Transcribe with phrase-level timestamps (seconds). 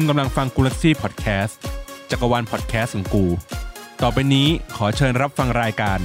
[0.00, 1.58] คุณกำลังฟังกูลักซี่พอดแคสต์
[2.10, 3.24] จักรวาลพอดแคสต์ของกู
[4.02, 5.98] ต่อไปนี้ขอเชิญรับฟังรายการ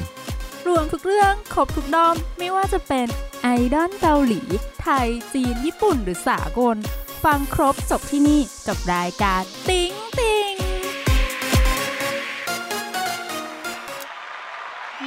[0.68, 3.08] รวมทุกเรื่องครบทุกด้อม ไม่ว่าจะเป็น
[3.44, 4.42] ไอดอลเกาหลี
[4.82, 6.78] ไทย จีน ญี่ปุ่น หรือสากล
[7.26, 10.54] ฟังครบจบที่นี่กับรายการติ๊งติ๊ง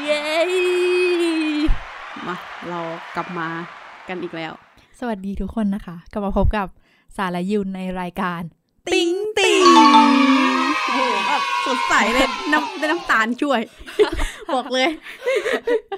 [0.02, 0.24] เย้
[2.26, 2.36] มา
[2.68, 2.80] เรา
[3.16, 3.48] กลับมา
[4.08, 4.52] กันอีกแล้ว
[4.98, 6.66] สวัสดีทุกคนนะคะ กลับมาพบกับ
[7.16, 8.42] สารยุนในรายการ
[8.88, 9.64] ติ๊งติ๊ง
[10.84, 13.60] โอ้โหแบบสดใสเลยน้ำได้น้ำตาลช่วย
[14.54, 14.88] บอกเลย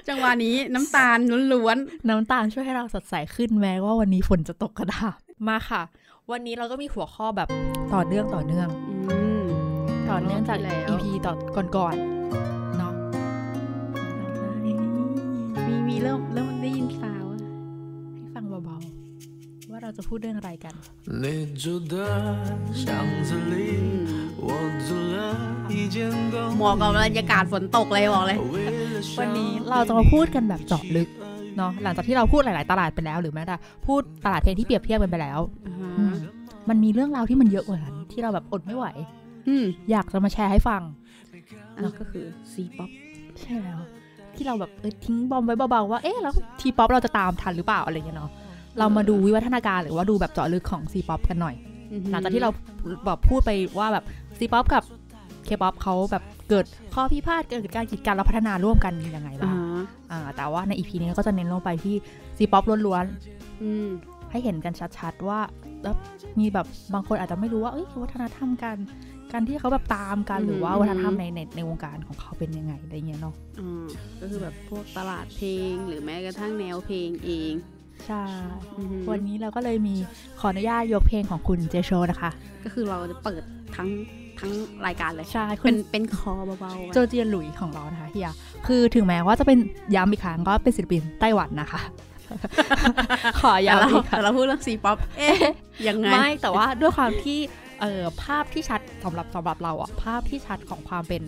[0.07, 1.17] จังหวะนี้น้ำตาล
[1.53, 1.77] ล้วน
[2.09, 5.17] น้ำตาลช่วยให้เราสดใสขึ้นแม้ว่าวันนี้ฝนจะตกกระดาษ
[5.47, 5.81] มาค่ะ
[6.31, 7.47] วันนี้เราก็มีหัวข้อแบบ
[7.93, 9.43] ต่อเนื่องต่อเนื่องๆอืม
[10.09, 11.33] ต่อเนื่องจากแล้ว EP ต่อ
[11.75, 12.93] ก่อนๆเนาะ
[15.67, 16.78] มีมีเริ่มเริ่มได้ยิน
[19.89, 20.73] ราจะพูดเรื่องอะไรกัน
[26.57, 28.37] หมวกกับบรรยากาศฝนตกเลยบอกเลย
[29.19, 31.09] วันนี้เราจะมาพูดกันแบบเจาะลึก
[31.57, 35.39] เนาะหลังจากที่เราพูดหลาย ๆ ตลาดไปแล้วหรือแม้แต่พูดตลาดเพลงที่เปรียบเทียบกันไปแล้ว
[36.69, 38.85] มันมีเรื่องราวที่มันเยอะกว่านั้นที่เราแบบอดไม่ไหว
[39.91, 40.81] อยากจะมาแชร์ให้ฟัง
[41.83, 42.89] นั่นก็คือ C-pop
[43.41, 43.79] ใช่แล้ว
[44.35, 48.29] ที่เราแบบเออทิ้ง bomb ไว้เบาๆว่าเอ๊ะแล้ว T-pop เราจะตามทันหรือเปล่าอะไรเงี้ยเนาะ
[48.77, 51.55] เรามาดูวิวัฒนาการหรือว่าดูแบบเจาะลึกของ C-pop กันหน่อย
[52.11, 52.51] หลังจากที่เรา
[53.05, 54.05] แบบพูดไปว่าแบบ
[54.37, 54.83] C-pop กับ
[55.45, 59.55] เคป๊อปเขาแบบเกิดข้อพิพาทเกิดการกีดกันแล้วพัฒนาร่วมกันยังไงอ่าบ้าง
[60.11, 61.95] อ่าแต่ว่าใน EP นี้ก็จะเน้นลงไปที่
[62.37, 63.05] C-pop ล้วน
[63.63, 65.39] อืมๆให้เห็นกันชัดๆว่า
[65.83, 65.95] แล้ว
[66.39, 68.77] มีแบบบางคนอาจจะไม่รู้ว่าเอ้ยวัฒนธรรมการ
[69.31, 73.85] การที่เขาแบบตามกันหรือว่าวัฒนธรรมในในในวงการของเขาเป็นยังไงอะไรเงี้ยเนาะอ่า
[74.21, 77.53] ก็คือแบบพวกตลาดเพลงหรือแม้กระทั่งแนวเพลงเอง
[78.07, 78.21] ใช่
[78.77, 79.95] อือฮึวันนี้เราก็เลยมี
[80.39, 82.31] ขออนุญาตยกเพลงของคุณเจโชนะคะ
[82.63, 83.41] ก็คือเราจะเปิด
[83.75, 83.89] ทั้ง
[84.39, 84.51] ทั้ง
[84.85, 88.31] รายการเลย ใช่คุเป็ณนเป็นคอเบาๆไว้โจเจียนหลุยของเรานะคะเฮีย
[88.67, 89.57] คือถึงแม้ว่าจะเป็น
[89.95, 91.81] ย้ำอีกครั้งก็เป็นศิลปินไต้หวันนะคะ
[93.39, 95.37] ขอแต่เราย้ำอีกครั้แต่งเราพูดเรื่อง C-pop เอ๊ะ
[95.87, 97.39] ยังไง ไม่ แต่ว่าด้วยความที่
[97.81, 101.21] เอ่อภาพที่ชัดสำหรับสำหรับเราอะภาพที่ชัดของความเป็น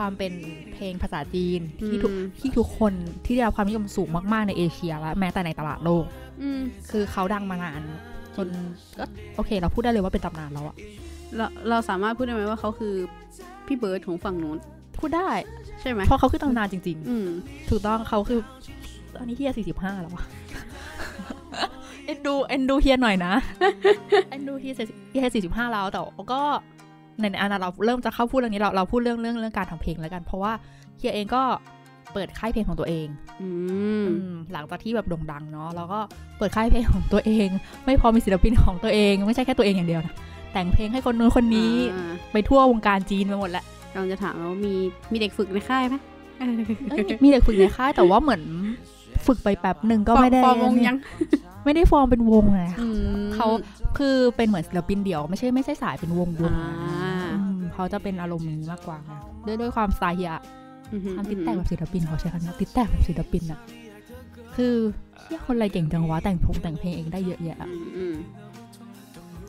[0.00, 0.32] ความเป็น
[0.72, 2.92] เพลงภาษาจีนที่ทุกอืมที่ทุกคน
[3.24, 6.04] ที่ได้รับความนิยมสูงมากๆในเอเชียและแม้แต่ในตลาดโลก
[6.42, 7.82] อืมคือเขาดังมานาน
[8.36, 8.48] จน
[8.98, 9.04] ก็
[9.36, 10.76] โอเค เราพูดได้เลยว่าเป็นตำนานแล้วอะ
[11.36, 12.94] เราเราสามารถพูดได้ไหมว่าเขาคือ
[13.66, 14.58] พี่เบิร์ดของฝั่งนู้น
[14.98, 15.30] พูดได้
[15.80, 18.40] ใช่ไหมเพราะเขาคือตำนานจริงอืมๆถูกต้องเขาคือ
[19.16, 20.24] ตอนนี้เฮียสี่สิบห้าแล้ววะ
[22.06, 23.32] เอ็นดูเอ็นดูเฮียหน่อยนะ
[24.30, 24.74] เอ็นดูเฮีย
[25.10, 26.00] เฮียสี่สิบห้าแล้วแต่
[26.32, 26.42] ก็
[27.20, 30.52] ในอันนั้นเราเริ่มจะเข้าพูดเรื่องนี้เราเราพูดเรื่องเรื่องเรื่องการทำเพลงแล้วกัน เพราะว่า
[30.98, 31.42] เฮียเองก็
[32.12, 33.06] เปิดค่ายเพลงของตัวเอง
[33.42, 33.48] อื
[34.02, 35.98] มอืมหลังจากที่แบบโด่งดังเนาะแล้วก็
[36.38, 37.48] เปิดค่ายเพลงของตัวเอง
[37.84, 40.14] ไม่พอมีศิลปินของตัวเอง ไม่ใช่แค่ตัวเองอย่างเดียวนะ
[40.52, 44.74] แต่งเพลงให้คนนู้นคนนี้อ่าไปทั่ววงการจีนไปหมดแหละกำลังจะถามว่ามี
[45.12, 45.96] มีเด็กฝึกในค่ายไหม
[46.38, 48.42] เอ้ยมีเด็กฝึกในค่ายแต่ว่าเหมือน
[49.26, 50.96] ฝึกไปแป๊บหนึ่งก็ไม่ได้ฟอร์มวงยัง
[51.64, 52.86] ไม่ได้ฟอร์มเป็นวงไงอื
[53.20, 53.46] มเขา
[53.98, 59.12] คือเป็นเหมือนศิลปินเดี่ยว ไม่ใช่ไม่ใช่สายเป็นวงวงอ่าอืมเขาจะเป็นอารมณ์นี้มากกว่าไง
[59.46, 60.32] ด้วยด้วยความสไตล์เฮีย
[60.92, 63.60] อือฮึทำติดแตกแบบศิลปินเขาใช้คำนี้ติดแตกแบบศิลปินอะ
[64.56, 64.74] คือ
[65.20, 68.14] เฮียคนอะไรเก่งจังวะแต่งพงแต่งเพลงเองได้เยอะแยะอะอืมอืม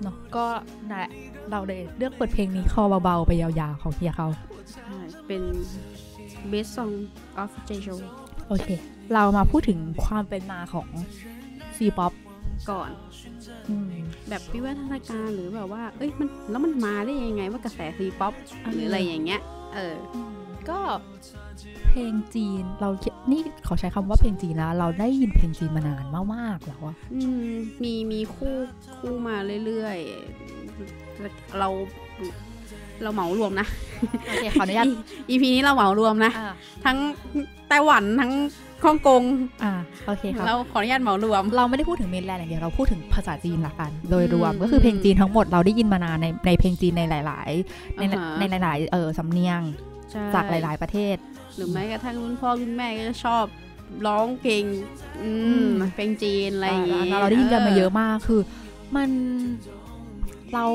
[0.02, 0.46] เนาะก็
[0.90, 1.12] นั่นแหละ
[1.52, 4.28] เราเลยเลือกเปิดเพลงนี้คอเบาๆ ไปยาวๆ ของเฮียเขา
[4.74, 5.44] ใช่เป็น
[6.52, 6.94] best song
[7.42, 7.96] of j j o
[8.50, 8.70] โอเค
[9.14, 10.88] เรามาพูดถึงความเป็นมาของ
[11.78, 12.14] ซีป๊อป
[12.72, 12.90] ก่อน
[14.30, 18.34] แบบวิวัฒนาการหรือแบบว่า เอ้ยมันแล้วมันมาได้ยังไงว่ากระแสซีป๊อป
[18.74, 19.42] หรืออะไรอย่างเงี้ย
[19.76, 19.96] เออ
[20.70, 20.80] ก็
[21.90, 22.90] เพลงจีนเรา
[23.32, 26.06] นี่ขอใช้คำว่าเพลงจีนนะเราได้ยินเพลงจีนมานาน
[26.36, 27.52] มากๆแล้วอะอืม
[27.84, 28.56] มีมีคู่
[28.98, 29.36] คู่มา
[29.66, 31.68] เรื่อยๆเรา
[33.04, 33.68] เราเหมารวมนะ
[34.28, 34.88] โอเคขออนุญาต
[35.30, 36.54] อีพีนี้เราเหมารวมนะอ่า
[36.86, 36.98] ทั้ง
[37.70, 38.32] ไต้หวันทั้ง
[38.86, 39.22] ฮ่องกง
[39.64, 39.74] อ่า
[40.08, 49.62] โอเคครับเราขออนุญาตเหมารวม เราไม่ได้พูดถึงเมนแลนด์อย่างเดียวเราพูดถึงภาษาจีนละกัน โดยรวมอืมก็คือเพลงจีนทั้งหมดเราได้ยินมานานในในเพลงจีนในหลาย ๆ ในอ่าฮะในหลาย ๆ เออสำเนียง
[50.12, 51.16] ใช่จากหลาย ๆ ประเทศ
[51.56, 53.46] หรือแม้กระทั่งรุ่นพ่อรุ่นแม่ก็จะชอบ
[54.08, 54.64] ร้องเพลง
[55.22, 58.42] อือืมมเพลงจีนอะไรอย่างเงี้เงี้ยเราได้ยินกันมาเยอะมากคือ
[58.96, 59.10] มัน
[60.54, 60.66] เรา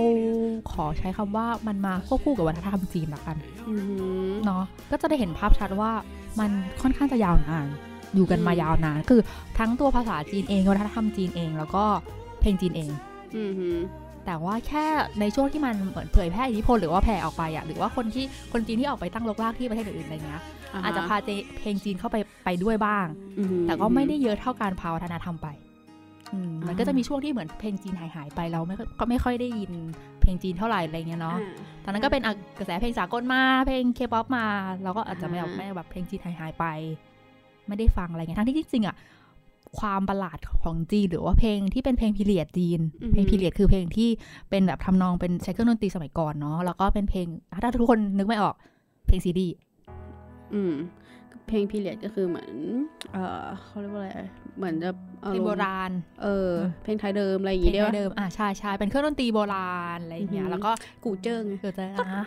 [0.72, 3.36] ขอใช้คำว่ามันมาควบคู่กับวัฒนธรรมจีนละกัน
[3.68, 3.96] อือหื
[4.28, 5.92] อเนาะก็จะได้เห็นภาพชัดว่า
[6.40, 6.50] มัน
[6.82, 7.66] ค่อนข้างจะยาวนาน
[8.16, 9.20] อยู่กันมาอืมยาวนาน คือ
[9.58, 11.84] ทั้งตัวภาษาจีนเองวัฒนธรรมจีนเอง แล้วก็
[12.40, 12.90] เพลงจีนเอง
[13.36, 13.76] อือหือ
[14.26, 14.84] แต่ว่าแค่
[15.20, 20.42] ในช่วงที่มันเหมือนเผยแพร่อิทธิพลหรือว่าแผ่ออกไปอะหรือว่าคนที่คนจีนที่ออกไปตั้งรกรากที่ประเทศอื่นๆอะไรเงี้ย
[20.72, 23.06] ฮอาจจะพาเจเพลงจีนเข้าไปไปด้วยบ้าง
[23.38, 25.48] อือหือแต่ก็ไม่ได้เยอะเท่าการพาวัฒนธรรมไป
[26.32, 29.72] อืมมันมันก็จะมีช่วงที่เหมือนเพลงจีนหายหายๆไปเราไม่ค่อยก็ไม่ค่อยได้ยิน
[30.20, 31.38] เพลงจีนเท่าไหร่อะไรเงี้ยเนาะ
[31.84, 34.44] ตอนนั้นก็เป็นอะกระแสเพลงสากลมาเพลงเคป๊อปมา
[34.82, 36.66] เราก็อาจจะไม่แบบอ่าไม่แบบเพลงจีนหายหายๆไป
[37.68, 38.96] ไม่ได้ฟังอะไรเงี้ยทั้งที่จริงๆอะ
[39.78, 42.80] ความประหลาดของจีนหรือว่าเพลงที่เป็นเพลง period จีน
[43.12, 44.08] เพลง period คือเพลงที่
[44.50, 47.26] เป็นแบบทำนองเป็นใช้เครื่องดนตรีสมัยก่อนเนาะแล้วก็เป็นเพลง
[47.62, 48.54] ถ้าทุกคนนึกไม่ออก
[49.06, 49.48] เพลงซีดี
[50.54, 50.74] อืม
[51.48, 52.50] เพลงพีเรียดก็คือเหมือน
[53.12, 54.10] เออเขาเรียกว่าอะไร
[54.58, 54.90] เหมือนจะ
[55.20, 55.90] เพลงโบราณ
[56.22, 56.50] เออ
[56.84, 60.70] เพลงไทยเดิมอะไรอย่างเพลงี้งได้ปะเดิม อะใช่ใช่เป็นเครื่องดนตรีโบราณอะไรอย่างเงี้อืยอหือแล้วก็
[61.04, 62.24] กูเจิ้งไงเกิดจะอะ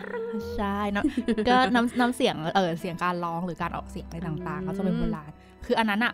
[0.58, 1.04] ใช่เนอะ
[1.48, 5.32] ก็น้ำน้ำเสียง เออ เสียงการร้องหรือการออกเสียงอะไรต่างๆเขาจะเป็นโบราณ
[5.66, 6.14] คืออันนั้นอะ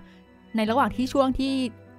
[0.56, 1.54] ในระหว่างที่ช่วงที่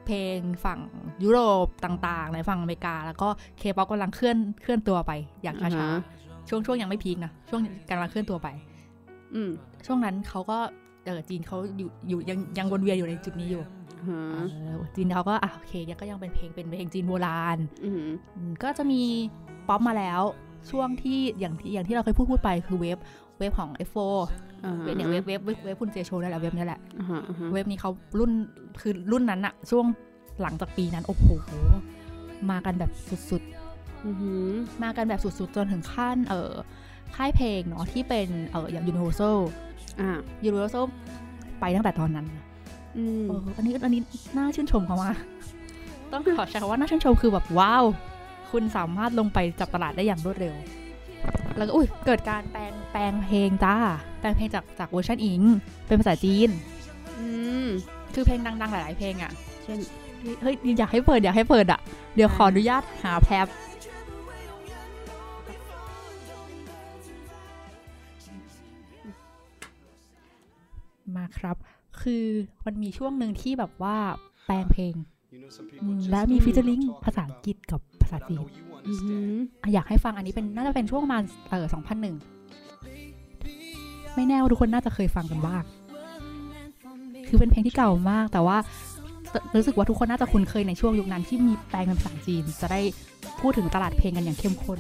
[0.06, 0.80] เพลงฝั่ง
[1.24, 3.28] ยุโรปต่างๆ ในฝั่งอเมริกา แล้วก็
[3.58, 5.12] เคป๊อปกำลังเคลื่อนเคลื่อนตัวไป
[5.42, 7.60] อย่างอ่าช้าฮะๆช่วงช่วงยังไม่ peak นะช่วง
[7.90, 8.48] กำลังเคลื่อนตัวไป
[9.34, 9.50] อืม
[9.86, 10.85] ช่วงนั้นเขาก็เออ
[11.30, 13.62] จีนเขาอยู่อยู่ยังยังวนเวียนอยู่ในจุดนี้อยู่
[14.08, 14.36] ฮะเอ
[14.70, 17.98] อจีนเขาก็อะโอเคยังก็ยังเป็นเพลงเป็นเพลงจีนโบราณอืม
[18.36, 19.02] อืมก็จะมี
[19.68, 20.22] ป๊อปมาแล้ว
[20.70, 22.98] ช่วงที่อย่างที่อย่างที่เราเคยพูดพูดไปคือ wave
[23.38, 23.98] wave ของ F4
[24.64, 28.30] อ่า wave เนี่ย wave wave wave wave คุณเจโชว์นั่นแหละ wave เนี่ยแหละอ่าฮะอ่าฮะ wave นี้เขารุ่น
[28.80, 29.86] คือรุ่นนั้นอะช่วง
[30.42, 31.26] หลังจากปีนั้นโอ้โห
[32.50, 32.90] มากันแบบ
[33.30, 33.42] สุด
[34.06, 36.52] อือหือๆมากันแบบสุดๆ จนถึงขั้นเออ
[37.16, 39.38] ค่ายเพลงเนาะที่เป็นเอออย่าง Universal
[40.00, 40.10] อ่า
[40.48, 40.84] Universal
[41.60, 42.26] ไปตั้งแต่ตอนนั้น
[42.96, 44.00] อืมเอออันนี้อันนี้
[44.36, 45.16] น่าชื่นชมเขามาก
[46.12, 47.84] ต้องขอใช้คำว่าน่าชื่นชมคือแบบว้าว
[48.50, 50.54] คุณสามารถลงไปจับตลาดได้อย่างรวดเร็ว
[51.56, 53.76] แล้วก็อุ้ยเกิดการแปลงแปลงเพลงจ้า
[54.20, 55.40] แปลงเพลงจากจากเวอร์ชันอิง
[55.86, 56.50] เป็นภาษาจีน
[57.18, 57.26] อื
[57.64, 57.66] ม
[58.14, 58.50] คือเพลงดั
[71.26, 71.56] มาครับ
[72.00, 72.24] คือ
[72.66, 73.96] มันมีช่วงหนึ่งที่แบบว่า
[74.46, 74.94] แปลงเพลง
[75.82, 78.40] อืมและมีฟิชเจอริงภาษาอังกฤษกับภาษาจีน
[78.88, 79.32] อือหือ
[79.62, 82.16] อะอยากให้ฟังอันนี้เป็นน่าจะเป็นช่วงประมาณเออสองพันหนึ่ง
[84.14, 85.62] ไม่แน่ว่าทุกคนน่าจะเคยฟังกันบ้าง
[87.28, 88.58] คือเป็นเพลงที่เก่ามาก แต่ว่า
[89.56, 92.80] รู้สึกว่าทุกคนน่าจะคุ้นเคยในช่วงยุคนั้นที่มีแปลงเป็นภาษาจีน จะได้
[93.40, 94.78] พูดถึงตลาดเพลงกันอย่างเข้มข้น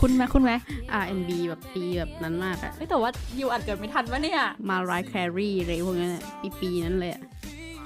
[0.00, 0.52] คุณไหมคุณไหม
[1.02, 7.22] R&B แบบปีแบบนั้นมากอะเฮ้ยแต่ว่ายูอัดเกิดไม่ทันปะเนี่ย มาไรแครีอะไรพวกนั้นอะปีปีๆนั้นเลยอะ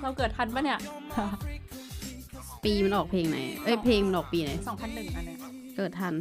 [0.02, 0.78] เราเกิดทันปะเนี่ย
[2.64, 5.38] ปีมันออกเพลงไหน เอ้ยเพลงมันออกปีไหนสองพันหนึ่งอันเนี้ย
[5.76, 6.14] เกิดทัน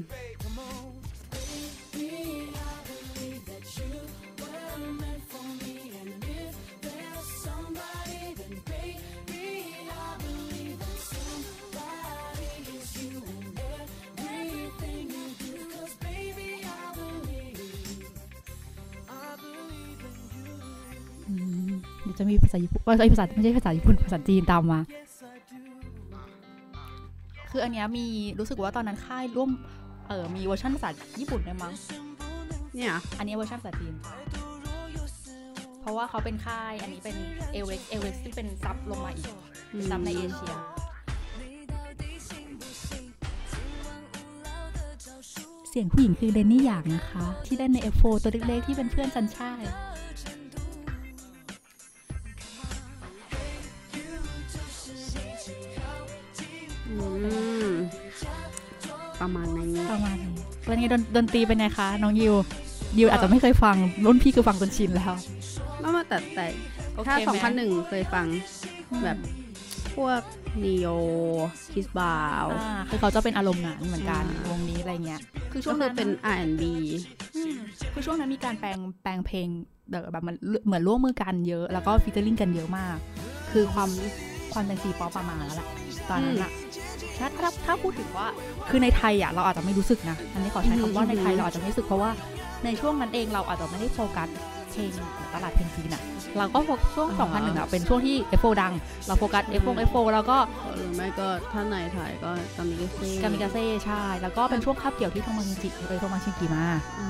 [22.18, 24.80] จะมีภาษาญี่ปุ่นเอ้ยภาษาไม่ใช่ภาษาญี่ปุ่นภาษาจีนตามมา
[27.50, 28.06] คืออันเนี้ยมี
[28.40, 29.50] รู้สึกว่าตอนนั้นค่ายร่วม
[30.08, 30.90] เออมีเวอร์ชันภาษา
[31.20, 31.74] ญี่ปุ่นด้วยมั้ง
[32.76, 33.96] เนี่ยอันนี้เวอร์ชันภาษาจีน
[35.82, 37.16] เพราะว่าเขาเป็นค่ายอันนี้เป็น
[37.54, 39.28] Avex Avex ที่เป็น sub ลงมาอีก
[39.74, 40.56] อืม sub ในเอเชีย
[45.70, 49.62] เสียงผู้หญิงคือเรนนี่ หยางนะคะ ที่เล่นใน F4 ตัวเล็กๆที่เป็นเพื่อนซันไช่
[56.94, 57.08] อื
[57.68, 57.70] ม
[59.22, 60.34] ประมาณนั้นประมาณนี้
[60.66, 62.36] เป็นไงดนดนตรีเป็นไงคะน้องยิว
[62.98, 65.14] ยิวอาจจะไม่เคยฟังรุ่นพี่คือฟังจนชินแล้ว
[65.80, 66.46] ไม่มาแต่แต่
[66.96, 68.26] โอเคถ้าไหม2001เคยฟัง
[69.04, 69.18] แบบ
[69.96, 70.22] พวก
[70.64, 70.90] นีโอ
[71.74, 75.22] คิสบาวอ่าคือเขาจะเป็นอารมณ์นั้นเหมือนกันอ่าวงนี้อะไรเงี้ย
[75.52, 76.64] คือช่ก็วงคืนั้อนเป็น R&B
[77.36, 77.56] อืม
[77.94, 79.48] คือช่วงนั้นมีการแปลงแปลงเพลง
[79.90, 80.36] เดอแบบมัน
[80.66, 82.98] เหมือนร่วมมือกันเยอะ แล้วก็ฟีเจอริงกันเยอะมาก
[83.52, 83.90] คือความ
[84.54, 85.70] ความเป็น C-pop ประมาณแล้วแหละ
[86.10, 86.52] ตอนนั้นอะ
[87.18, 88.28] ถ้าถ้าถ้าพูดถึงว่า
[88.70, 92.12] คือในไทยอะเราอาจจะไม่รู้สึกนะ อันนี้ขอใช้คำว่าในไทยเราอาจจะไม่รู้สึกเพราะว่า
[92.66, 94.30] ในช่วงนั้นเองเราอาจจะไม่ได้โฟกัส
[94.72, 94.92] เพลง
[95.34, 96.02] ตลาดเพลงจีนอะ
[96.38, 98.74] เราก็โฟกัสช่วง 2001อะเป็นช่วงที่ F4 ดัง
[99.08, 100.38] เราโฟกัส F4 F4 แล้วก็
[100.76, 106.66] หรือไม่ก็ถ้าในไทยก็กามิกาเซ่กามิกาเซ่ใช่ แล้วก็เป็นช่วงคาบเกี่ยวที่ทงบังชินกิไปทงบังชินกิมา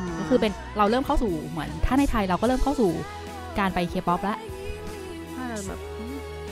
[0.07, 2.91] มก็คือเป็นเราเริ่มเข้าสู่เหมือน ถ้าในไทยเราก็เริ่มเข้าสู่
[3.59, 4.37] การไปเคป๊อปแล้ว
[5.33, 5.79] ถ้าแบบ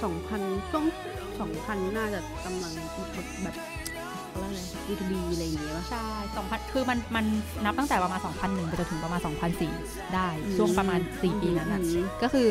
[0.03, 0.83] สองพันช่วง
[1.41, 2.71] สองพันน่าจะกำลัง
[3.43, 3.55] แบบ
[4.33, 6.05] อะไรอะไรยูทูบีอะไรอย่างเงี้ยป่ะใช่
[6.41, 7.25] 2000 คือมันมัน
[7.65, 9.19] นับตั้งแต่ประมาณ 2001ไปจนถึงประมาณ
[9.67, 12.47] 2004 ได้อืมช่วงประมาณ 4 ปีนั้นน่ะอืมก็คือ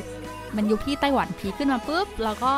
[0.56, 2.54] มันยุคที่ไต้หวัน peak ขึ้นมาปุ๊บ แล้วก็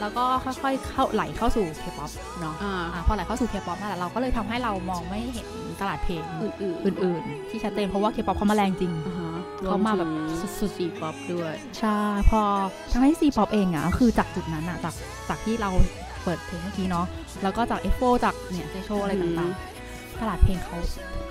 [0.00, 2.10] แล้วก็ค่อยๆเข้าไหลเข้าสู่เคป๊อป
[2.40, 5.46] เนาะอ่าอ่าพอไหลเข้าสู่เคป๊อปนั่นแหละเราก็เลยทำให้เรามองไม่เห็น
[5.80, 9.21] ตลาดเพลงอื่นๆอื่นๆ ที่ชัดเจนเพราะว่าเคป๊อปเขามาแรงจริงอ่าฮะ
[9.66, 10.10] เขามาแบบ
[10.60, 11.98] สุดๆ C-pop ด้วย ใช่
[12.30, 12.40] พอ
[12.92, 14.94] ทั้งที่ C-pop เองอะก็คือจากจุดนั้นอะจาก
[15.28, 15.70] จากที่เรา
[16.24, 17.06] เปิดเพลงเมื่อกี้เนาะ
[17.42, 20.76] แล้วก็จาก F4จากเนี่ย Jay Chou อะไรต่างๆตลาดเพลงเขา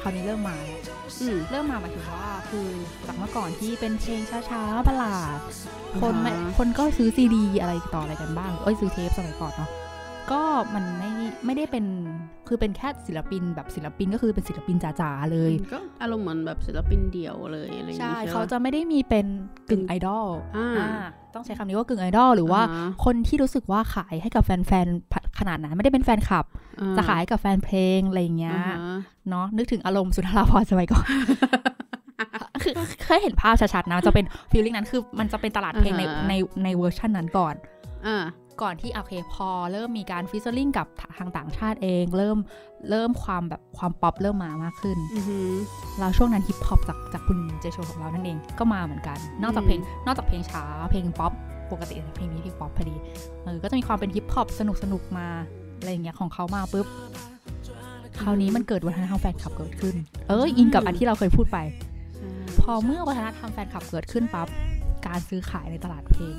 [0.02, 0.80] คราวนี้เริ่มมาแล้ว
[1.22, 2.68] อืมเริ่มมาหมายถึงว่าคือ
[3.08, 5.40] จากเมื่อก่อนที่เป็นเพลงช้าๆ ballad
[6.02, 9.70] คนไม่อ่าฮะคนก็ซื้อซีดีอะไรต่ออะไรกันบ้าง เอ้ยซื้อเทปสมัยก่อนเนาะ
[10.32, 10.42] ก็
[10.74, 11.12] มันไม่
[11.46, 11.86] ไม่ได้เป็น
[12.48, 19.26] คือเป็นแค่ศิลปินแบบศิลปินก็คือเป็นศิลปินจ๋าๆเลยก็อารมณ์เหมือนแบบศิลปินเดี่ยวเลยอะไรอย่างใช่งี้ใช่เขาปะจะไม่ได้มีเป็น
[19.70, 20.90] กึ่งไอดอลอ่าอ่า
[21.34, 26.46] ต้องใช้คำนี้ว่ากึ่งไอดอลหรือว่าอ่าฮะคนที่รู้สึกว่าขายให้กับแฟนๆขนาดนั้นไม่ได้เป็นแฟนคลับ
[26.80, 28.78] อ่จะขายให้กับแฟนเพลงอะไรอย่างเงี้ยอ่าฮะ
[29.30, 31.08] เนาะนึกถึงอารมณ์สุนทราภรณ์สมัยก่อน
[32.64, 32.74] คือ
[33.04, 37.56] เคยเห็นภาพชัดๆนะจะเป็น feeling นั้นคือมันจะเป็นตลาดเพลงในอ่าฮะในในเวอร์ชันนั้นก่อน
[38.08, 38.24] อ่า
[38.62, 40.88] ก่อนที่โอเคพอเริ่มมีการ featuring กับ
[41.18, 42.38] ทางต่างชาติเอง เริ่ม
[42.90, 45.52] เริ่มความแบบความป๊อปเริ่มมามากขึ้นอือหือ
[46.00, 51.32] แล้วช่วงนั้นฮิปฮอปจากจากคุณ Jay Chou ของเรานั่นเองก็มาเหมือนกัน นอกจากเพลงนอกจากเพลงช้าเพลงป๊อป
[51.72, 52.96] ปกติเพลงนี้เพลงป๊อปพอดี
[53.44, 55.28] เออก็จะมีความเป็นฮิปฮอปสนุกสนุกๆมา
[55.78, 56.88] อะไรอย่างเงี้ยของเขามาปุ๊บ
[58.20, 59.96] คราวนี้มันเกิดวัฒนธรรมแฟนคลับเกิดขึ้น
[60.28, 61.58] เอออินกับอันที่เราเคยพูดไป
[62.62, 64.48] พอเมื่อวัฒนธรรมแฟนคลับเกิดขึ้นปั๊บ
[65.08, 66.36] การซื้อขายในตลาดเพลง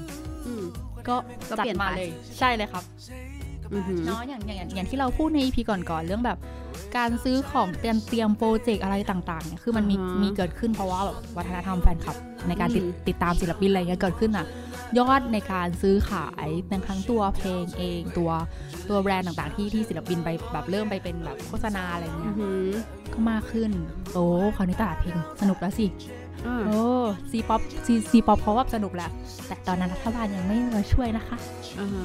[0.46, 0.64] อืม
[1.08, 1.16] ก็
[1.50, 2.84] ก็จัดเปลี่ยนมาไปเลย ใช่เลยครับ
[3.74, 6.38] อือหือเนาะอย่างอย่างอย่างอย่างที่เราพูดใน EP ก่อนๆเรื่องแบบ
[6.96, 12.16] การซื้อของเตรียมเตรียมโปรเจกต์อะไรต่างๆเนี่ยคือมันมีอ่าฮะมีเกิดขึ้นเพราะว่าแบบวัฒนธรรมแฟนคลับ
[12.48, 14.46] ในการติดอืมติดตามศิลปินอะไรเงี้ยเกิดขึ้นอะ
[14.98, 18.30] ยอดในการซื้อขายในทั้งตัวเพลงเองตัว
[18.88, 22.66] ตัวแบรนด์ต่างๆ ที่ที่ศิลปินไปแบบเริ่มไปเป็นแบบโฆษณาอะไรอืเงี้อยหือ
[23.12, 23.70] ก็มากขึ้น
[24.14, 24.24] โอ้
[24.56, 26.21] คราวนี้ตลาดเพลงสนุกแล้วสิอ่า
[26.66, 26.80] โอ้
[27.30, 29.10] C-pop C C-pop เขาว่าสนุกแล้ว
[29.46, 31.36] แต่ตอนนั้นรัฐบาลยังไม่มาช่วยนะคะ
[31.80, 32.04] อ่าฮะ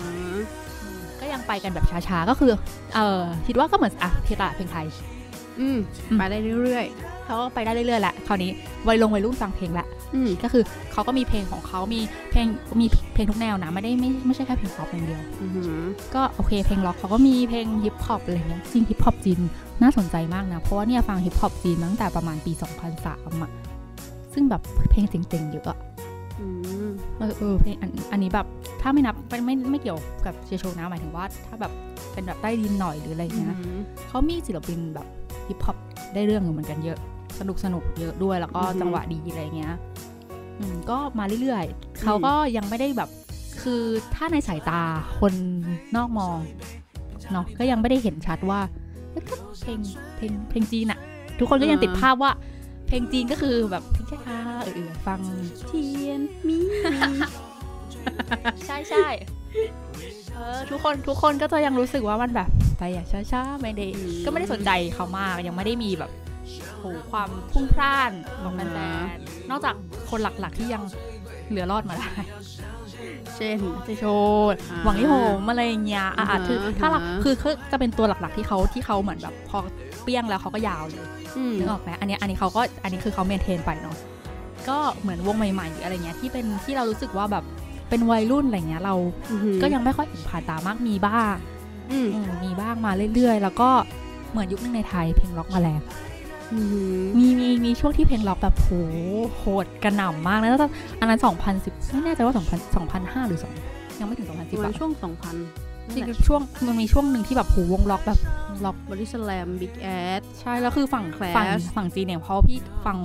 [1.20, 2.52] ก็ยังไปกันแบบช้าๆ ก็คือ
[2.96, 4.86] เออคิดว่าก็เหมือนอะที่ตลาดเพลงไทย
[5.60, 5.78] อืม
[6.10, 6.86] อืมไปได้เรื่อย
[7.26, 8.52] เขาก็ไปได้เรื่อยๆแหละคราวนี้
[8.88, 12.48] วัยลงวัยรุ่นฟังเพลงละๆอืมก็คือเขาก็มีเพลงของเขามีเพลง
[12.82, 15.82] มีเพลงทุกแนวนะไม่ได้ไม่ไม่ใช่แค่เพลงป๊อปอย่างเดียวอือหือ
[16.16, 19.40] ก็โอเคเพลงร็อกเขาก็มีเพลงฮิปฮอปอะไรเงี้ยจริงฮิปฮอปจีน
[19.82, 22.52] น่าสนใจมากนะ เพราะว่าเนี่ยฟังฮิปฮอปจีนมาตั้งแต่ประมาณปี
[22.98, 23.52] 2003อะ
[24.40, 25.78] ซึ่งแบบเพลงเจ๋งๆเยอะอะ
[26.40, 26.48] อื
[26.88, 28.48] มเออเออเพลงอันอันนี้แบบ
[28.82, 31.72] ถ้าไม่นับไม่ไม่ไม่เกี่ยวกับ Jay Chou นะหมายถึงว่า ถ้าแบบ
[32.14, 33.78] เป็นแบบใต้ดินหน่อยหรืออะไรอือเงี้ยหือ
[34.08, 35.08] เขามีศิลปินแบบ
[35.48, 35.78] ฮิปฮอป
[36.14, 36.98] ได้เรื่องอยู่เหมือนกันเยอะ
[37.40, 39.74] สนุกสนุกเยอะด้วยแล้วก็อือฮึจังหวะดีอะไรเงี้ย
[40.60, 43.10] อืมก็มาเรื่อยๆเขาก็ยังไม่ได้แบบ
[43.62, 43.84] คือ
[44.16, 44.82] ถ้าในสายตา
[45.20, 45.34] คน
[45.96, 46.38] นอกมอง
[47.32, 48.60] เนาะก็ยังไม่ได้เห็นชัดว่า
[49.12, 49.80] เอ้ยก็เพลง
[50.16, 51.00] เพลงเพลงจีนอะ
[51.40, 52.32] ทุกคนก็ยังติดภาพว่า
[52.88, 55.20] เพลงจีนก็คือแบบเพลงช้าๆเออๆฟัง
[55.68, 56.60] เทียนมี
[58.68, 59.08] ใช่ใช่
[60.34, 63.88] เออทุกคนทุกคนก็จะยังรู้สึกว่ามันแบบไปอย่างช้าๆไม่ได้
[64.26, 66.12] ก็ไม่ได้สนใจเขามากยังไม่ได้มีแบบ
[66.80, 68.12] โหความพรุ่งพล่าน
[68.44, 68.80] ของแฟ
[69.16, 69.76] นๆนอกจาก
[70.10, 70.84] คนหลักๆที่ยัง
[71.50, 72.12] เหลือรอดมาได้
[73.36, 79.60] เช่นเจโชว์อ่าหวังยี่โหมอะไรอย่างเงี้ยอะอะอ่าฮะคือถ้าเราอ่าฮะคือคือจะเป็นตัวหลักๆที่เขาที่เขาเหมือนแบบพอ
[80.08, 83.96] เปี้ยงแล้วเขาก็ยาวเลยอืมนึกออกไหมอันเนี้ยอันนี้เขาก็อันนี้คือเขาเมนเทนไปเนาะ
[84.70, 87.44] ก็เหมือนวงใหม่ๆหรืออะไรเงี้ยที่เป็นที่เรารู้สึกว่าแบบ
[87.90, 88.96] เป็นวัยรุ่นอะไรเงี้ยเรา
[89.32, 91.36] อือหือก็ยังไม่ค่อยเห็นผ่านตามากมีบ้าง
[91.92, 93.70] อืมอืมมีบ้างมาเรื่อยๆ แล้วก็
[94.32, 95.82] เหมือนยุคนึงในไทยเพลงล็อกมาแรง
[96.54, 98.70] อือหือมีมีมีช่วงที่เพลงล็อกแบบโห
[99.38, 100.68] โหดกระหน่ำมากนะแล้วก็
[101.00, 101.20] อันนั้น
[101.56, 105.36] 2010 ไม่แน่ใจว่า 2000 2005 หรือ2ยังไม่ถึงประ2010มาณอะช่วงสองพัน
[105.94, 108.20] จริงๆช่วงมันมีช่วงหนึ่งที่แบบโหวงล็อกแบบ
[108.66, 109.88] ล็อกบริสแลมบิ๊กแอ
[110.20, 112.98] ดใช่แล้วคือฝั่ง Clash ฝั่งฝั่งจีนเนี่ยเพราะพี่ฟัง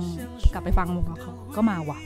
[0.53, 1.99] กลับไปฟังวงล็อกเขาก็มาว่ะ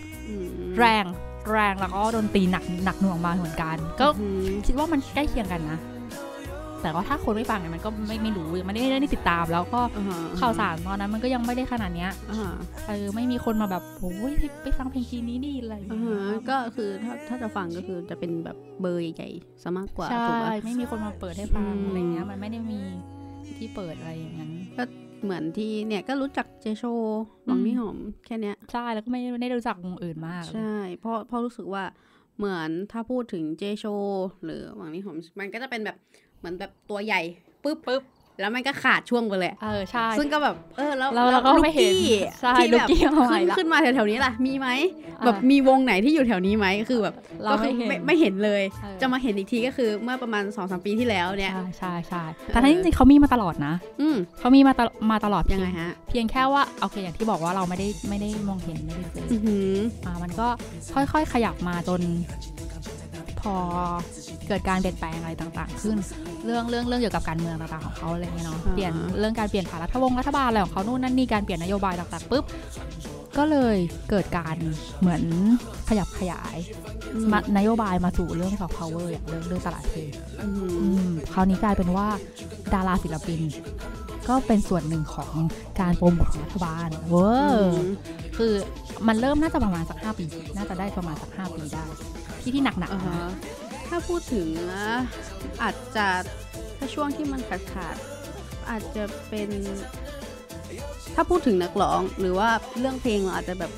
[0.79, 1.05] แรง
[1.51, 4.07] แรงแล้วก็ดนตรีหนักหนักหน่วงมาเหมือนกัน ก็
[4.65, 5.79] คิดว่ามันใกล้เคียงกันนะ
[6.87, 9.81] แต่ว่าถ้าคนไม่ฟังเนี่ยมันก็ไม่ไม่รู้ยังไม่ได้ไม่ได้ติดตาม แล้วก็
[10.39, 12.53] ข่าวสารตอนนั้นมันก็ยังไม่ได้ขนาดเนี้ยอ่า
[12.87, 22.79] เออไม่มีคนมาแบบโอ้ยไปไปฟังเพลงจีนนี้ดีอะไรอย่างอ่าเงี้ยฮะก็คือถ้าถ้าจะฟังก็คือจะเป็นแบบเบอร์ใหญ่ๆซะมากกว่าใช่ถูกปะไม่มีคนมาเปิดให้ฟังอืมอะไรเงี้ยมันไม่ได้มี
[23.57, 24.51] ที่เปิดอะไรอย่างนั้น
[25.23, 26.83] เหมือนที่เนี่ยก็รู้จักเจโช
[27.45, 31.83] หวังอืมนี่หอมแค่เนี้ยใช่แล้วก็ไม่ไม่ได้รู้จักวงอื่นมาก ใช่ เพราะเพราะรู้สึกว่า
[32.37, 33.85] เหมือนถ้าพูดถึงเจโช
[34.45, 35.95] หรือหวังนี่หอมมันก็จะเป็นแบบ
[36.26, 37.21] เห มือนแบบตัวใหญ่
[37.63, 38.03] ปุ๊บปุ๊บ
[38.39, 44.67] แล้วมันก็ขาดช่วงไปเลย เออใช่ ซึ่งก็แบบ เออแล้วเราเราก็ไม่เห็นลูกี้ใช่ที่ลูแบบกี้เอาใหม่ขึ้นละขึ้นมาแถวๆนี้ล่ะ มีไหม
[45.19, 59.71] อ่าแบบมีวงไหนที่อยู่แถวนี้ไหมคือแบบเราก็คืไม่อเห็นไม่ไม่เห็นเลยเออจะมาเห็นอีกทีก็คือเมื่อประมาณสองสามปีที่แล้วเนี่ย ใช่ใช่ใช่แต่ทั้งที่จริงๆเขามีมาตลอดนะ อืมเขามีมาตลมาตลอดยังไงเพีฮะ เพียงแค่ว่าโอเคอย่างที่บอกว่าเราไม่ได้ไม่ได้มองเห็นไม่ได้เจออือหือ
[60.05, 60.47] อ่ามันก็
[60.93, 62.01] ค่อยๆขยับมาจน
[62.56, 62.56] พ
[63.53, 63.55] อ
[64.47, 65.97] เกิดการเปลี่ยนแปลงอะไรต่างๆ ขึ้น
[66.45, 72.43] เรื่องเรื่องเรื่องเกี่ยวกับการเมืองต่างๆของเขาอะไรเงี้ยเนาะอ่าเปลี่ยนเรื่องการเปลี่ยนผ่านรัฐวงศ์รัฐบาลอะไรของเขานู่นนั่นนี่การเปลี่ยนนโยบายต่างๆปุ๊บ
[73.37, 73.77] ก็เลย
[74.09, 74.55] เกิดการ
[74.99, 75.21] เหมือน
[75.89, 76.57] ขยับขยาย
[77.13, 80.11] อืมมานโยบายมาสู่เรื่อง soft power อย่างเรื่องเรื่องตลาดเพลง
[80.43, 82.07] อืมอืมคราวนี้กลายเป็นว่า
[82.73, 83.41] ดาราศิลปิน
[84.29, 85.33] ก็เป็นส่วนหนึ่งของ
[85.79, 87.73] การโปรโมทของรัฐบาลเว้ออ
[88.37, 88.53] คือ
[89.07, 90.25] มันเริ่มน่าจะประมาณสักห้าปี
[90.55, 91.85] น่าจะได้ประมาณสักห้าปีได้
[92.47, 93.31] ที่ที่หนักๆอ่านะฮะ
[93.87, 94.87] ถ้าพูดถึงนะ
[95.63, 96.05] อาจจะ
[96.77, 99.49] ถ้าช่วงที่มันขาดขาดๆอาจจะเป็น
[101.15, 102.49] ถ้าพูดถึงนักร้องหรือว่า
[102.79, 103.71] เรื่องเพลงเราอาจจะแบบ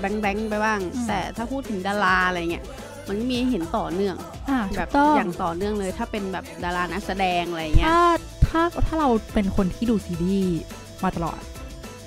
[0.00, 2.64] แบงแบงๆไปบ้าง แต่ถ้าพูดถึงดาราอะไรเงี้ย
[3.08, 4.16] มันก็มีให้เห็นต่อเนื่อง
[4.50, 8.02] อ่าแบบต้องอย่างต่อเนื่องเลย ถ้าเป็นแบบดารานักแสดงอะไรเงี้ยถ้า
[8.46, 10.60] ถ้าถ้าเราเป็นคนที่ดูซีรีส์
[11.04, 11.40] มาตลอด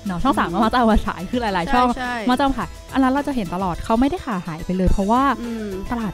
[0.08, 6.12] เนาะช่องสามก็มาจะเอามาฉายคือหลาย ๆ ช่องใช่มาจะเอามาฉายอันนั้นเราจะเห็นตลอดเขาไม่ได้ขาดหายไปเลย เพราะว่าอืมตลาด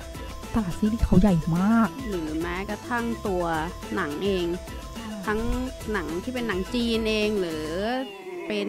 [0.54, 3.44] ตลาดซีรีส์เขาใหญ่มาก หรือแม้กระทั่งตัว
[3.94, 4.46] หนังเอง
[5.26, 5.40] ทั้ง
[5.92, 7.66] หนังที่เป็นหนังจีนเองหรือ
[8.48, 8.68] เป็น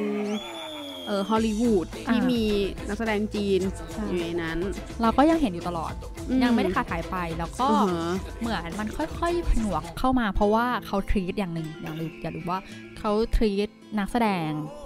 [1.07, 2.43] เออฮอลลีวูดที่อ่ามีมี
[2.87, 3.61] นักแสดงจีน
[4.05, 4.57] อยู่ในนั้น
[5.01, 5.93] เราก็ยังเห็นอยู่ตลอด
[6.29, 12.59] อืยังไม่ได้ขาดหายไปแล้วก็อือฮะเหมือนมันค่อยๆผนวกเข้ามาเพราะว่าเขาทรีตอย่างหนึ่งอย่างลืมอย่าลืมว่า
[12.99, 14.84] เขาทรีตนักแสดงอ่าฮะ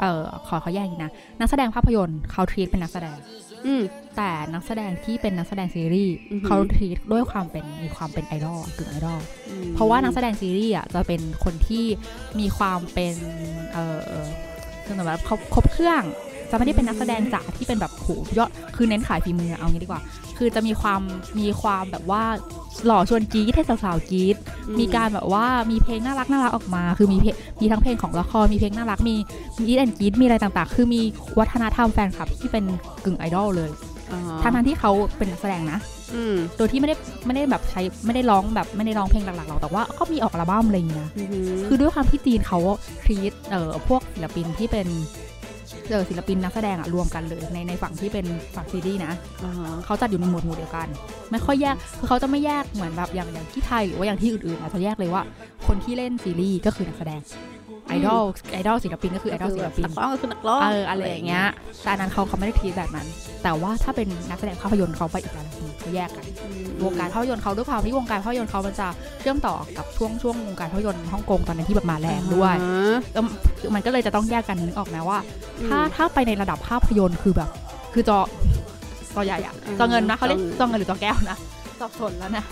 [0.00, 1.10] เออขอเขาแยกอีกนะ
[1.40, 3.18] นักแสดงภาพยนตร์เขาทรีตเป็นนักแสดง
[3.66, 3.82] อืม
[4.16, 11.84] แต่นักแสดงที่เป็นนักแสดงซีรีส์อือหือเขาทรีตด้วยความเป็นมีความเป็นไอดอลกึ่งไอดอลอืมเพราะว่านักแสดงซีรีส์อะจะเป็นคนที่
[12.40, 13.14] มีความเป็น
[13.72, 13.98] เออ
[14.84, 16.02] คือเหมือนแบบครบครบเครื่อง
[16.50, 20.02] จะไม่ได้เป็นนักแสดงจ๋าที่เป็นแบบโหยอดคือเน้นขายฝีมือเอางี้ดีกว่า
[20.38, 21.00] คือจะมีความ
[21.38, 22.22] มีความแบบว่า
[22.86, 24.36] หล่อชวนกรี๊ดให้สาวๆกรี๊ด
[24.68, 29.16] อืมีการแบบว่ามีเพลงน่ารักน่ารักออกมา คือมีเพลงมีทั้งเพลงของละครมีเพลงน่ารักมี
[29.58, 31.00] มีอีแอนกรีดมีอะไรต่างๆ คือมี
[31.38, 32.64] วัฒนธรรมแฟนคลับที่เป็น
[33.04, 33.70] กึ่งไอดอลเลย
[34.12, 35.78] อ่าฮะทั้งนั้นที่เขาเป็นนักแสดงนะ
[36.14, 42.58] อืมโดยที่ไม่ได้ไม่ได้แบบใช้ไม่ได้ร้องแบบไม่ได้ร้องเพลงหลักๆหรอกแต่ว่าก็มีออกอัลบั้มอะไรอย่างเงี้ยนะอือหือคือด้วยความที่จีนเขา
[43.04, 44.86] ทรีตเอ่อพวกศิลปินที่เป็น
[45.90, 49.12] เออศิลปินนักแสดงอะรวมกันเลยในในฝั่งที่เป็นฝั่งซีรีส์นะ
[49.44, 50.88] อ่าฮะเขาจัดอยู่ในหมวดหมู่เดียวกัน
[51.30, 55.22] ไม่ค่อยแยกคือเขาจะไม่แยกเหมือนแบบอย่างอย่างที่ไทยหรือว่าอย่างที่อื่นๆอาจจะแยกเลยว่า
[55.66, 57.20] คนที่เล่นซีรีส์ก็คือนักแสดง
[57.88, 61.46] ไอดอลไอดอลศิลปินก็คือไอดอลศิลปินนักร้องก็คือนักร้องเอออะไรอย่างเงี้ย
[61.82, 63.06] แต่อันนั้นเขาเขาไม่ได้ทีแบบนั้น
[63.42, 68.88] แต่ว่าถ้าเป็นนักแสดงภาพยนตร์เขาไปอีกแบบนึงเขาแยกกันอืมวงการภาพยนตร์เขาด้วยความที่วงการภาพยนตร์เขามันจะ
[69.20, 73.24] เชื่อมต่อกับช่วงช่วงวงการภาพยนตร์ฮ่องกงตอนนั้นที่แบบมาแรงด้วยอ่าฮะเออ
[73.74, 75.18] มันก็เลยจะต้องแยกกันนึกออกไหมว่า
[75.60, 77.48] อืมถ้าถ้าไปในระดับภาพยนตร์คือแบบ
[77.94, 78.18] คือจอ
[79.14, 81.38] จอใหญ่อะอืมจอเงินนะเขาเรียกจอเงินจอเงินหรือจอแก้วนะ
[81.80, 82.44] สับสนแล้วนะ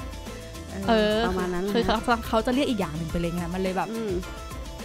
[0.89, 4.01] เออประมาณนั้นคือแหละเขาเขาจะเรียกอีกอย่างหนึ่งไปเลยไงมันเลยแบบอื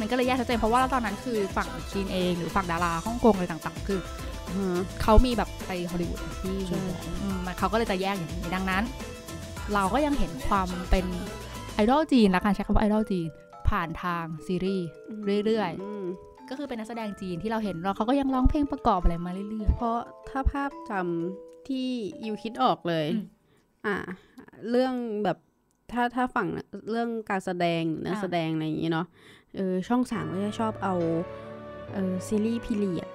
[0.02, 4.00] มมันก็เลยแยกชัดเจนเพราะว่าตอนนั้นคือฝั่งจีนเองหรือฝั่งดาราฮ่องกงอะไรต่างๆ คือ
[4.48, 6.80] อ่าฮะเขามีแบบไปฮอลลีวูดที่ใช่
[7.22, 8.84] อืมมันเขาก็เลยจะแยกอย่างนี้ดังนั้น
[9.74, 11.06] เราก็ยังเห็นความเป็น
[11.76, 13.28] ไอดอลจีนละกันใช้คำว่าไอดอลจีน
[13.70, 14.88] ผ่านทางซีรีส์
[15.46, 16.06] เรื่อยๆม
[16.50, 19.98] ก็คือเป็นนักแสดงจีนที่เราเห็นเราเขาก็ยังร้องเพลงประกอบอะไรมาเรื่อยเพราะ
[20.30, 21.88] ถ้าภาพจำที่
[22.26, 23.26] ยูคิดออกเลยอืม
[23.86, 23.96] อ่า
[24.70, 25.38] เรื่องแบบ
[25.94, 26.48] ถ้าถ้าฝั่ง
[26.90, 29.08] เรื่องการแสดงหรือนักอ่าแสดงอะไรอย่างนี้เนาะ
[29.56, 30.96] เออช่องสามก็จะชอบเอา
[31.94, 33.10] เออซีรีส์พีเรียด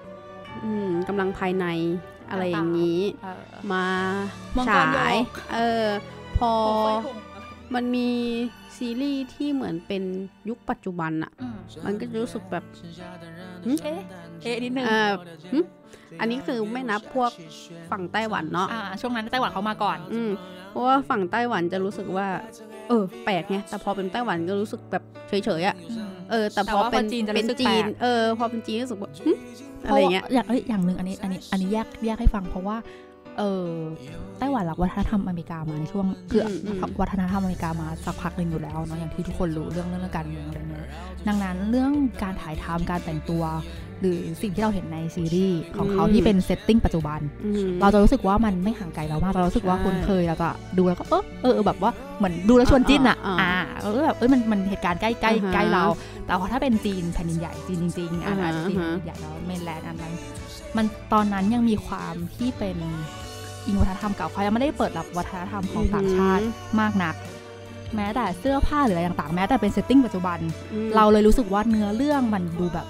[0.63, 1.65] อืมกำลังภายใน
[2.29, 3.85] อะไรอย่างนี้ๆเออมา
[4.57, 5.85] มังกรฉายโยกเออ
[6.37, 6.51] พอ
[7.73, 8.09] มันมี
[8.77, 10.03] ซีรีส์ที่เหมือนเป็น
[10.49, 12.63] ยุคปัจจุบันอะอืมมันก็จะรู้สึกแบบ
[13.83, 14.01] เอ๊ะ
[14.43, 15.11] เอ๊ะนิดนึงเออ
[15.53, 15.59] หึ
[16.19, 17.31] อันนี้คือไม่นับพวก
[17.91, 20.31] ฝั่งไต้หวันเนาะอ่าช่วงนั้นไต้หวันเขามาก่อน อืม
[20.69, 22.27] เพราะว่าฝั่งไต้หวันจะรู้สึกว่า
[22.89, 25.75] เออ แปลกไงแต่พอเป็นไต้หวันก็รู้สึกแบบเฉยๆอะ
[26.31, 29.31] เออ แต่แต่พอว่าเป็นพอจีนจะเป็นรู้สึกจีแปลนกเออ พอเป็นจีนรู้สึกว่าหึ
[29.87, 32.77] อะไรอย่างเงี้ยพราะว่าอย่างเอ้ยอย่างหนึ่งอันนี้อันนี้อันนี้แยกแยกให้ฟังเพราะว่า
[33.37, 33.67] เออ
[34.39, 40.87] ไต้หวันรับวัฒนธรรมอเมริกามาในช่วงคืออมอืมวัฒนธรรมอเมริกามาสักพักหนึ่งอยู่แล้วเนาะอย่างที่ทุกคนรู้เรื่องเรื่องการเมืองอะไรเงี้ย
[41.27, 41.91] ดังนั้นเรื่อง
[42.23, 43.43] การถ่ายทำการแต่งตัว
[44.01, 55.83] หรือสิ่งที่เราเห็นในซีรีส์ของเขาที่เป็น setting ปัจจุบันอืมเราจะรู้สึกว่ามันไม่ห่างไกลเรามากเรารู้สึกว่าใช่คุ้นเคยเราจะดูแล้วก็เออเออเออแบบว่าเหมือนดูแล้วชวนจิ้นอะอ่าอ่าเราก็แบบเอ้ยมันมันเหตุการณ์ใกล้ใกล้อ่าฮะใกล้เรา
[56.25, 60.13] แต่พอถ้าเป็นจีนแผ่นดินใหญ่จีนจริงๆอะอ่าฮะจีนแผ่นดินใหญ่แล้ว mainland อันนั้น
[60.77, 62.77] มันตอนนั้นยังมีความที่เป็น
[63.67, 66.43] อิงวัฒนธรรมเก่าเขายังไม่ได้เปิดรับวัฒนธรรมของต่างชาติ
[66.79, 67.15] มากนัก
[67.95, 70.39] แม้แต่เสื้อผ้าหรืออะไรต่างๆ แม้แต่เป็น setting ปัจจุบัน
[70.73, 72.87] อืมเราเลยรู้สึกว่าเนื้อเรื่องมันดูแบบ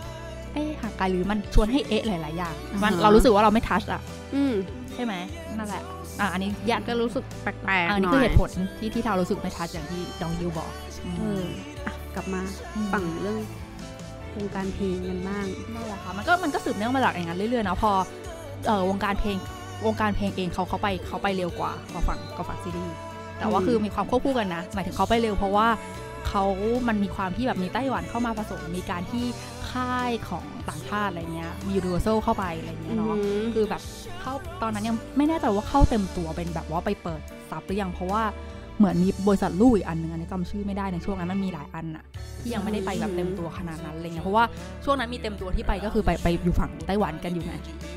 [0.53, 4.01] เอ๊ะห่างไกลหรือมันชวนให้เอ๊ะหลายๆอย่างมันอ่าฮะเรารู้สึกว่าเราไม่ touch อะ
[4.35, 4.53] อืม
[4.93, 5.13] ใช่ไหม
[5.57, 5.81] นั่นแหละ
[6.19, 10.71] อะอันนี้ยากก็รู้สึกแปลกอันๆหนี้น่คืออเหยตุผลที่ที่เรารู้สึกไม่ touch อย่างที่ดองยูบอก
[11.17, 11.45] เออ
[11.85, 12.41] อะกลับมา
[12.75, 13.39] อืมฝั่งเรื่อง
[14.35, 17.91] วงการเพลงกันบ้างนั่นแหละค่ะมันก็มันก็สืบเนื่องมาจากอย่างนั้นเรื่อยๆเนาะพอ
[18.67, 19.37] เอ่อวงการเพลง
[19.85, 22.95] วงการเพลงเองเขาเขาไปเขาไปเร็วกว่ากว่าฝั่งกว่าฝั่งซีรีส์
[23.39, 25.67] แต่ว่าอืมคือมีความควบคู่กันนะ หมายถึงเขาไปเร็วเพราะว่า
[26.27, 26.43] เขา
[26.87, 29.25] มันมีความที่แบบมีไต้หวันเข้ามาผสม มีการที่
[29.71, 33.81] ค่ายของต่างชาติอะไรเงี้ย มี Universal เข้าไปอะไรเงี้ยเนาะอืมคือแบบ
[34.21, 38.23] เข้าตอนนั้นยังไม่แน่ใจว่าเข้าเต็มตัวเป็นแบบว่าไปเปิด sub หรือยังเพราะว่า
[38.77, 42.03] เหมือนมีบริษัทลูกอีกอันหนึ่งอันนี้จำชื่อไม่ได้ในช่วงนั้นมันมีหลายอันอะ
[42.41, 44.45] ที่ยังไม่ได้ไปแบบเต็มตัวขนาดนั้นอะไรเงี้ยเพราะว่า
[44.85, 47.96] ช่วงนั้นมีเต็มตัวที่ไปก็คือไปไปอยู่ฝั่งไต้หวันกันอยู่ไงอืมอื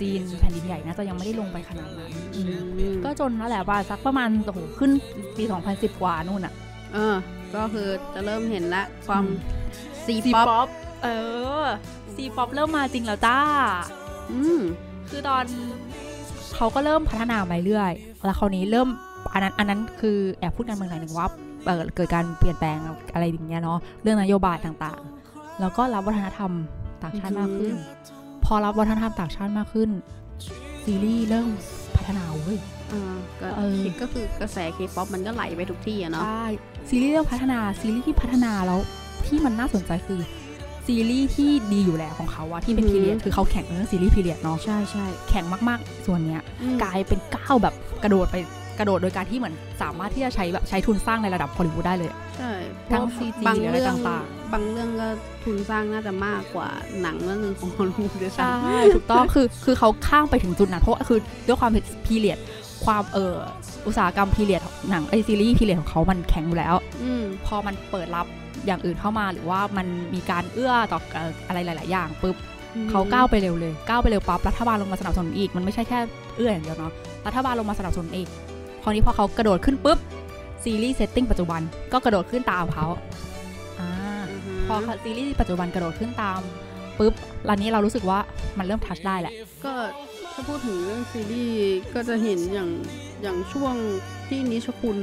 [0.00, 2.40] จีนแผ่นดินใหญ่น่าจะยังไม่ได้ลงไปขนาดนั้นอื
[2.92, 4.90] มก็จนนั่นแหละว่าสักประมาณโอ้โหขึ้น
[5.36, 6.54] ปี 2010 กว่านู่นอะ
[6.94, 7.14] เออ
[7.54, 9.36] ก็คือจะเริ่มเห็นละความอืม
[10.04, 10.68] C C-pop pop
[11.02, 11.08] เอ
[11.62, 11.64] อ
[12.14, 13.38] C-pop เริ่มมาจริงแล้วจ้า
[14.32, 14.60] อืม
[15.08, 15.44] คือตอน
[16.54, 17.92] เขาก็เริ่มพัฒนาไปเรื่อย
[18.24, 18.88] แล้วคราวนี้เริ่ม
[19.32, 21.28] อันนั้นอันนั้นคือแอบพูดการเมืองนิดหนึ่งว่า
[21.64, 22.78] เอ่อเกิดการเปลี่ยนแปลง
[23.12, 26.52] อะไรอย่างเงี้ยเนาะเรื่องนโยบายต่างๆ แล้วก็รับวัฒนธรรม
[27.02, 27.74] ต่างชาติมากขึ้น
[28.44, 29.90] พอรับวัฒนธรรมต่างชาติมากขึ้น
[30.84, 31.48] ซีรีส์เริ่ม
[31.96, 32.58] พัฒนาเว้ย
[32.92, 33.02] อ่า
[33.40, 36.44] ก็เออก็คือกระแสเคป๊อปมันก็ไหลไปทุกที่อะเนาะใช่
[36.88, 38.80] ซีรีส์เริ่มพัฒนาซีรีส์ที่พัฒนาแล้ว
[39.26, 40.20] ที่มันน่าสนใจคือ
[40.86, 48.36] ซีรีส์ที่ดีอยู่แล้วของเขาอะที่เป็น period คือเขาแข็งเรื่องซีรีส์ period เนาะใช่ใช่แข็งมากๆ ส่วนเนี้ยอืมกลายเป็นก้าวแบบกระโดดไป
[48.78, 52.52] กระโดดโดยการที่เหมือนสามารถที่จะใช้แบบใช้ทุนสร้างในระดับฮอลลีวูดได้เลยใช่
[52.92, 55.08] ทั้งเพราะ CG บางหรืออะไรเรื่องต่าง บางเรื่องก็
[55.44, 56.68] ทุนสร้างน่าจะมากกว่า
[57.02, 62.38] หนังเรื่องหนึ่งของฮอลลีวูดด้วยซ้ำใช่ถูกต้องคือคือเขาข้ามไปถึงจุดนั้นเพราะว่าคือด้วยความเป็น period
[62.84, 63.36] ความเออ
[63.86, 68.26] อุตสาหกรรม period หนังไอซีรีส์ period ของเขามันแข็งอยู่แล้วอืมพอมันเปิดรับ
[68.66, 72.36] อย่างอื่นเข้ามาหรือว่ามันมีการเอื้อต่อเอ่ออะไรหลาย ๆ อย่างปุ๊บ
[72.90, 75.98] เขาก้าวไปเร็วเลยก้าวไปเร็วปั๊บรัฐบาลลงมาสนับสนุนอีกมันไม่ใช่แค่
[76.36, 76.92] เอื้ออย่างเดียวเนาะ
[77.26, 78.28] รัฐบาลลงมาสนับสนุนอีก
[78.82, 79.98] พอนี้พอเขากระโดดขึ้นปุ๊บ
[80.64, 81.60] ซีรีส์ setting ปัจจุบัน
[81.92, 83.33] ก็กระโดดขึ้นตามเขาอ่าอือฮึ
[84.66, 86.40] พอซีรีส์ปัจจุบันกระโดดขึ้นตาม
[86.98, 87.12] ปุ๊บ
[87.48, 88.18] คราวนี้เรารู้สึกว่า
[88.58, 89.32] มันเริ่มทัชได้แหละ
[89.64, 89.72] ก็
[90.32, 91.58] ถ้าพูดถึงเรื่องซีรีส์
[91.94, 92.70] ก็จะเห็นอย่าง
[93.22, 93.74] อย่างช่วง
[94.28, 94.98] ที่นิชคุณ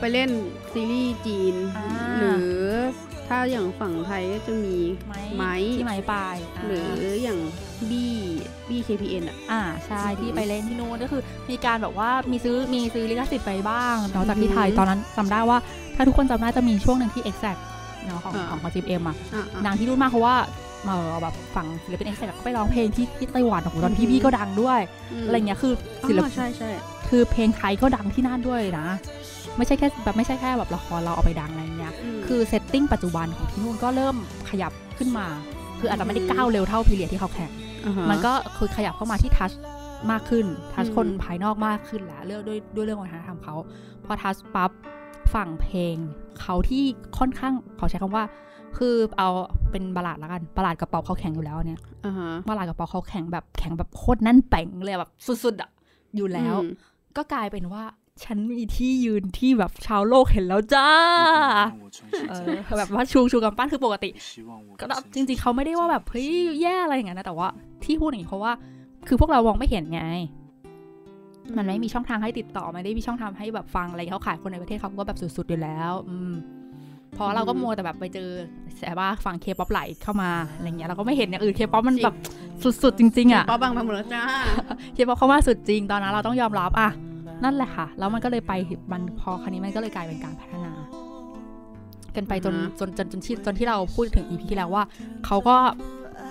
[0.00, 0.30] ไปเล่น
[0.72, 2.62] ซีรีส์จีนอ่าหรือ
[3.28, 4.76] ถ้าอย่างฝั่งไทยก็จะมี
[5.36, 7.38] ไม้ที่ไม้ปลายาหรืออย่าง
[7.90, 8.14] บี้
[8.68, 15.58] บี้ KPN อะอ่าใช่อืมที่ไปเล่นที่นู่นก็คือ มีการแบบว่ามีซื้อมีซื้อลิขสิทธิ์ไปบ้างนอกจากที่ไทยอือหือตอนนั้นจำได้ว่า
[15.96, 17.60] ถ้าทุกคนจำได้จะมีช่วงหนึ่งที่ Exact
[18.06, 20.36] เนาะของอ่าของจิมเอ็มอะอะอะดังที่นู่นมากเพราะว่า
[20.84, 24.80] เออแบบฝั่งศิลปิน Exact ก็ไปร้องเพลงที่ที่ไต้หวันโอ้โหตอนอือหืพี่อพี่ก็ดังด้วย
[25.22, 25.72] มอะไรเงี้ยคือ
[26.08, 26.70] ศิลอ๋ปอใช่ใช่
[27.08, 28.88] คือเพลงไทยก็ดังที่นั่นด้วยนะ
[29.56, 34.16] ไม่ใช่แค่แบบไม่ใช่แค่แบบละครเราเอาไปดังอะไรเงี้ยมคือเซตติ้งปัจจุบันของที่นู่นก็เริ่ม
[34.50, 35.26] ขยับขึ้นมา
[35.78, 37.50] คืออาจจะไม่ได้ก้าวเร็วเท่าพีเรียดที่เขาแข่ง
[37.86, 39.52] อ่าฮะมันก็คือขยับเข้ามาที่ทัช
[40.10, 43.54] มากขึ้นทัชอืมคนภายนอกมากขึ้นแหละเรื่องด้วยด้วยเรื่องวัฒนธรรมเขา
[44.04, 44.70] พอ touch ปั๊บ
[45.34, 45.96] ฝั่งเพลง
[46.40, 46.84] เขาที่
[47.18, 48.24] ค่อนข้างเขาใช้คำว่า
[48.76, 49.28] คือเอา
[49.70, 55.10] เป็น ballad แล้วกัน ballad กับป๊อปเขาแข่งอยู่แล้วเนี่ยอ่าฮะ ballad กับป๊อปเขาแข่งแบบแข่งแบบโคตรแนั่นแป่งเลยแบบ
[55.44, 55.70] สุดๆอะ
[56.16, 56.70] อยู่แล้วอืม
[57.16, 57.82] ก็กลายเป็นว่า
[58.24, 60.88] ฉันมีที่ยืนที่แบบชาวโลกเห็นแล้วจ้า
[62.30, 64.10] เออแบบว่าชูชูกำปั้นคือปกติ
[64.80, 66.28] ก็จริงๆเขาไม่ได้ว่าแบบเฮ้ย
[66.62, 67.48] แย่อะไรอย่างนั้นนะแต่ว่า
[67.84, 68.52] ที่พูดอย่างนี้เพราะว่า
[69.08, 70.02] คือพวกเรามองไม่เห็นไง
[71.56, 76.32] มันไม่มีช่องทางให้ติดต่อไม่ได้มีช่องทางให้แบบฟังอะไรเขาขายคนในประเทศเขาก็แบบสุดๆอยู่แล้ว อืม
[77.14, 78.30] เพราะเราก็มัวแต่แบบไปเจอ
[78.80, 82.14] แต่ว่าฟังเคป๊อปไหลเข้ามาอะไรเงี้ยเราก็ไม่เห็นอย่างอื่นเคป๊อปมันแบบ
[82.82, 84.22] สุดๆจริงๆอะป๊อปบังไปหมดแล้วจ้า
[84.94, 86.90] เคป๊อปเขามาสุดจริงตอนนั้นเราต้องยอมรับอะ
[87.44, 88.52] นั่นแหละค่ะแล้วมันก็เลยไป
[88.92, 90.72] มันพอคราวนี้มันก็เลยกลายเป็นการพัฒนา
[92.16, 94.84] กันไปจนอือฮะจนจนจนที่จนที่เราพูดถึง EP ที่แล้วว่า
[95.26, 95.56] เขาก็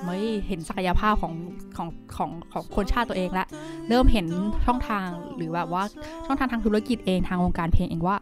[0.06, 0.18] เริ่ม
[0.48, 1.34] เห็นศักยภาพของ
[1.78, 3.46] ของของของคนชาติตัวเองละ
[3.90, 4.26] เริ่มเห็น
[4.66, 5.84] ช่องทางหรือแบบว่า
[6.26, 8.16] ช่องทางทางธุรกิจเองทางวงการเพลงเองว่า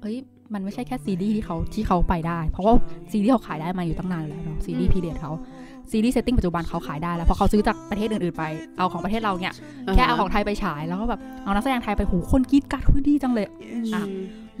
[0.00, 0.16] เอ้ย
[0.54, 2.74] มันไม่ใช่แค่ซีรีส์ที่เขาที่เขาไปได้ เพราะว่า
[3.12, 5.32] ซีรีส์เขาขายได้มาอยู่ตั้งนานแล้วเนาะซีรีส์ period เขา
[5.90, 8.44] ซีรีส์ setting ปัจจุบันเขาขายได้แล้วเพราะเขาซื้อจากประเทศอื่นๆไป
[8.78, 9.54] เอาของประเทศเราเนี่ย
[9.94, 13.46] แค่เอาของไทยไปฉายแล้วก็แบบเอานักแสดงไทยไปหูคนกรี๊ดกร๊าดคุยดีจังเลย
[13.94, 14.04] อะ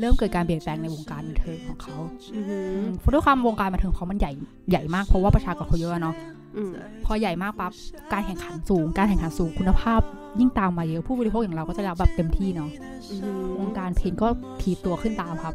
[0.00, 1.96] เริ่มเกิดการเปลี่ยนแปลงในวงการบันเทิงของเขา
[2.34, 4.32] อือหืออืมด้วยความวงการบันเทิงของเขามันใหญ่
[4.70, 6.14] ใหญ่มากเพราะว่าประชากรเขาเยอะเนาะ
[6.56, 6.72] อืม
[7.04, 7.72] พอใหญ่มากปั๊บ
[8.12, 10.00] การแข่งขันสูง การแข่งขันสูงคุณภาพ
[10.40, 12.70] ยิ่งตามมาเยอะผู้บริโภคอย่างเราก็จะรับแบบเต็มที่เนาะ
[13.10, 14.28] อือหือวงการเพลงก็
[14.62, 15.54] ถีบตัวขึ้นตามครับ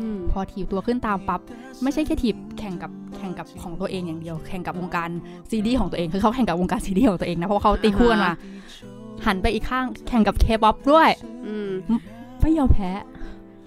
[0.00, 1.40] อืมพอถีบตัวขึ้นตามปั๊บ
[1.82, 5.10] ไม่ใช่แค่ถีบแข่งกับแข่งกับของตัวเองอย่างเดียว แข่งกับวงการ
[5.50, 8.32] ซีรีส์ของตัวเองคือเขาแข่งกับวงการซีรีส์ของตัวเองนะเพราะว่าเขาตีคู่กันมา
[9.26, 11.08] หันไปอีกข้างแข่งกับเคป๊อปด้วย
[11.46, 11.70] อืม
[12.40, 12.90] ไม่ยอมแพ้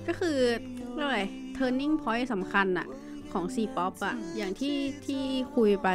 [0.08, 0.38] ก็คือ
[0.94, 1.22] เรียกว่าอะไร
[1.58, 2.88] turning point สำคัญอะ
[3.34, 5.24] ของ C-pop อะอย่างที่ที่
[5.56, 5.90] คุยไป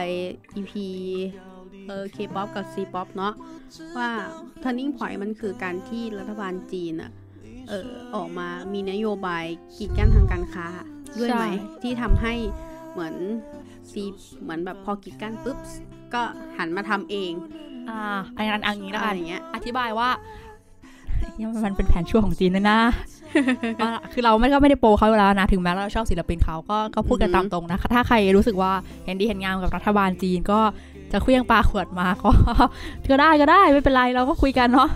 [0.61, 0.73] EP
[1.87, 3.35] เออ K-pop กับ C-pop เนาะ
[3.97, 4.11] ว่า
[4.63, 7.11] turning point มันคือการที่รัฐบาลจีนอะ
[7.69, 9.45] เออออกมามีนโยบาย
[9.77, 10.67] กีดกั้นทางการค้า
[11.19, 12.35] ด้วยไหมใช่ที่ทำให้
[12.93, 13.15] เหมือน
[13.91, 14.03] ซี
[14.43, 15.59] เหมือนแบบพอกีดกั้นปุ๊บ
[16.15, 16.23] ก็
[16.59, 17.33] หันมาทำเอง
[17.89, 18.01] อ่า
[18.37, 20.09] อันนั้นอันนี้แล้วอะกัไรนอย่างเงี้ย อธิบายว่า
[21.41, 22.79] ยังมันเป็นแผนชั่วของจีนด้วยนะ
[23.83, 28.73] ว่าคือเราไม่ก็ไม่ได้โปรเขาอยู่แล้วนะ ถึงแม้เราชอบศิลปินเขาก็ก็พูดกันอือฮึตามตรงนะ ถ้าใครรู้สึกว่า
[29.05, 30.61] เห็นดีเห็นงามกับรัฐบาลจีนก็
[31.13, 32.31] จะเคลื่องปลาขวดมาก็
[33.11, 34.89] ก็ได้ก็ได้ไม่เป็นไรเราก็คุยกันเนาะ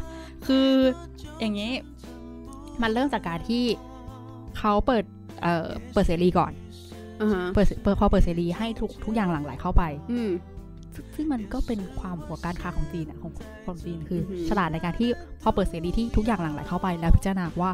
[0.47, 0.69] คือ
[1.41, 1.73] อย่างนี้
[2.83, 3.65] มันเริ่มจากการที่
[4.59, 5.05] เขาเปิด
[5.43, 6.53] เอ่อเปิดเสรีก่อน
[7.21, 9.83] อ่าฮะเปิดเปิดพอเปิดเสรีให้ทุกทุกอย่างหลั่งไหลเข้าไป
[10.13, 10.31] อืม
[10.95, 13.33] ซึ่งซึ่งมันก็เป็นความหัวการค้าของจีนอะของ
[13.65, 15.09] ของจีนคือออหือฉลาดในการที่
[15.43, 17.71] พอเปิดเสรีที่ทุกอย่างหลั่งไหลเข้าไปแล้วพิจารณาว่า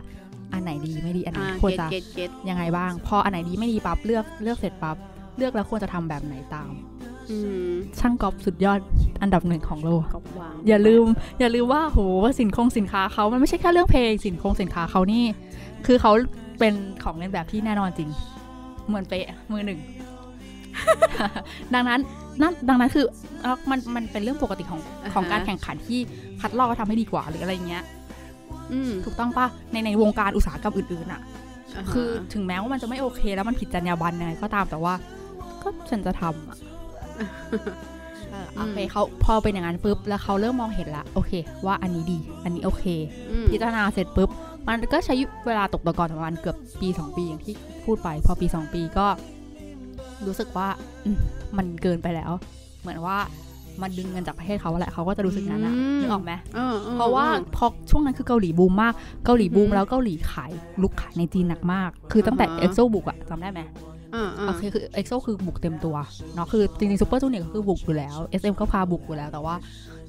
[0.53, 4.97] อันไหนดีไม่ดีอันไหนอ่าควรเก็ตจะเก็ตเก็ตยังไงบ้าง พออันไหนดีไม่ดีปั๊บเลือกเลือกเสร็จปั๊บ
[5.37, 6.71] เลือกแล้วควรจะทำแบบไหนตาม
[7.31, 8.79] อืมช่างกอบสุดยอด
[9.23, 11.05] อันดับหนึ่งของโลกกอบวางอย่าลืม
[11.41, 11.99] อย่าลืมว่าโห
[12.39, 15.25] สินคงสินค้าเขามันไม่ใช่แค่เรื่องเพลงสินคงสินค้าเขานี่
[15.87, 16.13] คือเขา
[16.59, 18.11] เป็นของเล่นแบบที่แน่นอนจริง
[18.89, 19.81] เหมือนเป๊ะมือหนึ่ง
[21.75, 22.01] ดังนั้น
[22.43, 23.05] นั่นดังนั้นคือ
[23.43, 24.81] เอ่อมันมันเป็นเรื่องปกติของ
[25.15, 25.99] ของการแข่งขันที่
[26.41, 27.85] คัดลอกทำให้ดีกว่าหรืออะไรเงี้ย
[28.73, 34.95] อืมถูกต้องปะในในวงการอุตสาหกรรมอื่นๆอะาฮะคือถึงแม้ว่ามันจะไม่โอเค แล้วมันผิดจรรยาบรรณยังไงก็ตามแต่ว่า
[35.63, 36.57] ก็ฉันจะทำอะ
[38.31, 41.33] เออโอเคเขาพอเป็นอย่างนั้นปุ๊บแล้วเขาเริ่มมองเห็นละโอเค
[41.67, 42.85] ว่าอันนี้ดี อันนี้โอเค
[43.31, 44.31] อืมพิจารณาเสร็จปุ๊บ
[44.69, 45.15] มันก็ใช้
[45.47, 49.07] เวลาตกตะกอนประมาณเกือบปี 2 ปีอย่างที่พูดไป พอปี 2 ปีก็
[50.27, 50.69] รู้สึกว่า
[51.07, 51.11] อื
[51.57, 52.31] มมันเกินไปแล้ว
[52.81, 53.19] เหมือนว่า
[53.83, 60.51] มันดึงเงินจากประเทศเขาแหละเขาก็จะรู้สึกนั้นอะนึกออกไหมออออเพราะว่าพอช่วงนั้นคือเกาหลีบูมมาก เกาหลีบูมอือฮึแล้วเกาหลีขาย
[60.83, 63.61] บุกขายในจีนหนักมาก คือตั้งแต่อ่าฮะ EXO บุกอะจำได้ไหม
[64.15, 65.97] อ่าอ่าโอเคคือ EXO คือบุกเต็มตัว
[66.35, 69.55] เนาะคือจริงๆ Super Junior ก็คือบุกอยู่แล้ว SM ก็พาบุกอยู่แล้วแต่ว่า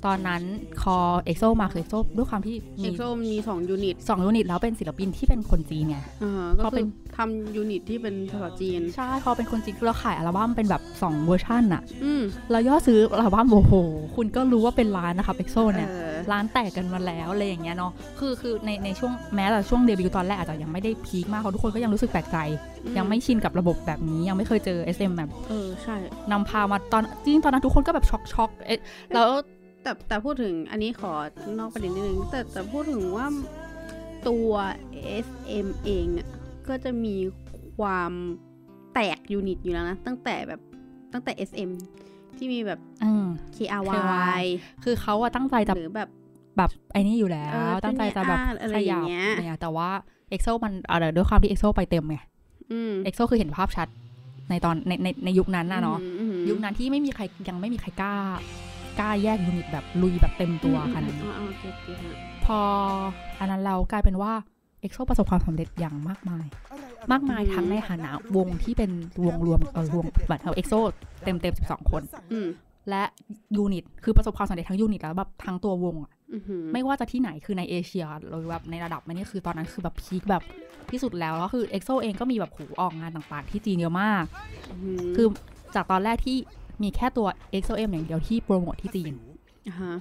[0.05, 0.41] ตอนนั้น
[0.81, 13.73] คอเอ็กโซมาคือเอ็กโซด้วยความที่เอ็มีกโซมีสองยูนิตสองยูนิตแล้วเป็นศิลปินที่เป็นคนจีนไงอ่าพก็อเป็คือนทำยูนิตที่เป็นภาษาจีน ใช่พอเป็นคนจีนคือเราขายอัลบั้มเป็นแบบ2เวอร์ชันอะอืมแล้วยอดซื้ออัลบั้มโอ้โห
[14.15, 22.37] คุณก็รู้ว่าเป็นร้านนะครับเอ็กโซเนี่ยเออร้านแตกกันมาแล้วอะไรอย่างเงี้ยเนาะคือคือในในช่วงแม้แต่ช่วงเดบิวต์ตอนแรกอาจจะยังไม่ได้พีคมากเพราะทุกคนก็ยังรู้สึกแปลกใจ
[22.97, 25.95] ยังไม่ชินกับระบบแบบนี้ยังไม่เคยเจอ SM แบบเออใช่
[26.31, 28.79] นำพามาตอนจริงๆตอนนั้นทุกคนก็แบบช็อกช็อกเอ๊ะ
[29.13, 29.29] แล้ว
[29.83, 31.13] แต่แต่พูดถึงอันนี้ขอ
[31.59, 33.25] นอกประเด็นนิดนึงแต่แต่พูดถึงว่า
[34.27, 34.51] ตัว
[35.25, 36.29] SM เองเนี่ย
[36.67, 37.15] ก็จะมี
[37.77, 38.11] ความ
[38.93, 40.61] แตกยูนิตอยู่แล้วนะ ตั้งแต่แบบ
[41.13, 41.69] ตั้งแต่ SM
[42.37, 44.41] ที่มีแบบอืม KRY
[44.83, 46.09] คือเขาอะตั้งใจจะหรือแบบ
[46.57, 49.89] แบบไอ้นี่อยู่แล้วเออตั้งใจจะแบบอะไรขอยัย่าบงเงี้ยอะไรเงี้ยแต่ว่า
[50.29, 52.17] เอ็กโซมันอะไรด้วยความที่เอ็กโซไปเต็มไง
[52.71, 53.87] อืม EXO คือเห็นภาพชัด
[54.49, 58.15] ในตอนในในในยุคนั้นนะเนาะอืมอืมยุคนั้นที่ไม่มีใครยังไม่มีใครกล้า
[58.99, 62.59] กล้าแยก unit แบบลุยแบบเต็มตัวขนาดนี้อืมอืมอืม get get ฮะพอ
[63.39, 64.33] อันนั้นเรากลายเป็นว่า
[64.81, 66.45] EXO ประสบความสำเร็จอย่างมากมาย
[67.11, 68.91] มากมายทั้งในฐานะวงที่เป็น
[69.25, 70.73] วงรวมเออวงแบบเอา EXO
[71.23, 72.01] เต็มเต็มสิบสองคน
[72.33, 72.47] อืม
[72.89, 73.03] และ
[73.55, 80.43] unit คือประสบความสำเร็จทั้ง unit แล้วแบบทั้งตัววงอะอือหือไม่ว่าจะที่ไหนคือในเอเชียหรือแบบในระดับมันนี่คือตอนนั้นคือแบบ peak แบบ
[80.91, 84.23] ที่สุดแล้วแล้วคือ EXO เองก็มีแบบหูออกงานต่างๆ ที่จีนเยอะมาก
[84.99, 85.27] มคือ
[85.75, 86.37] จากตอนแรกที่
[86.83, 87.27] มีแค่ตัว
[87.61, 89.13] EXO-M อย่างเดียวที่โปรโมทที่จีน
[89.67, 89.95] อ่าฮะ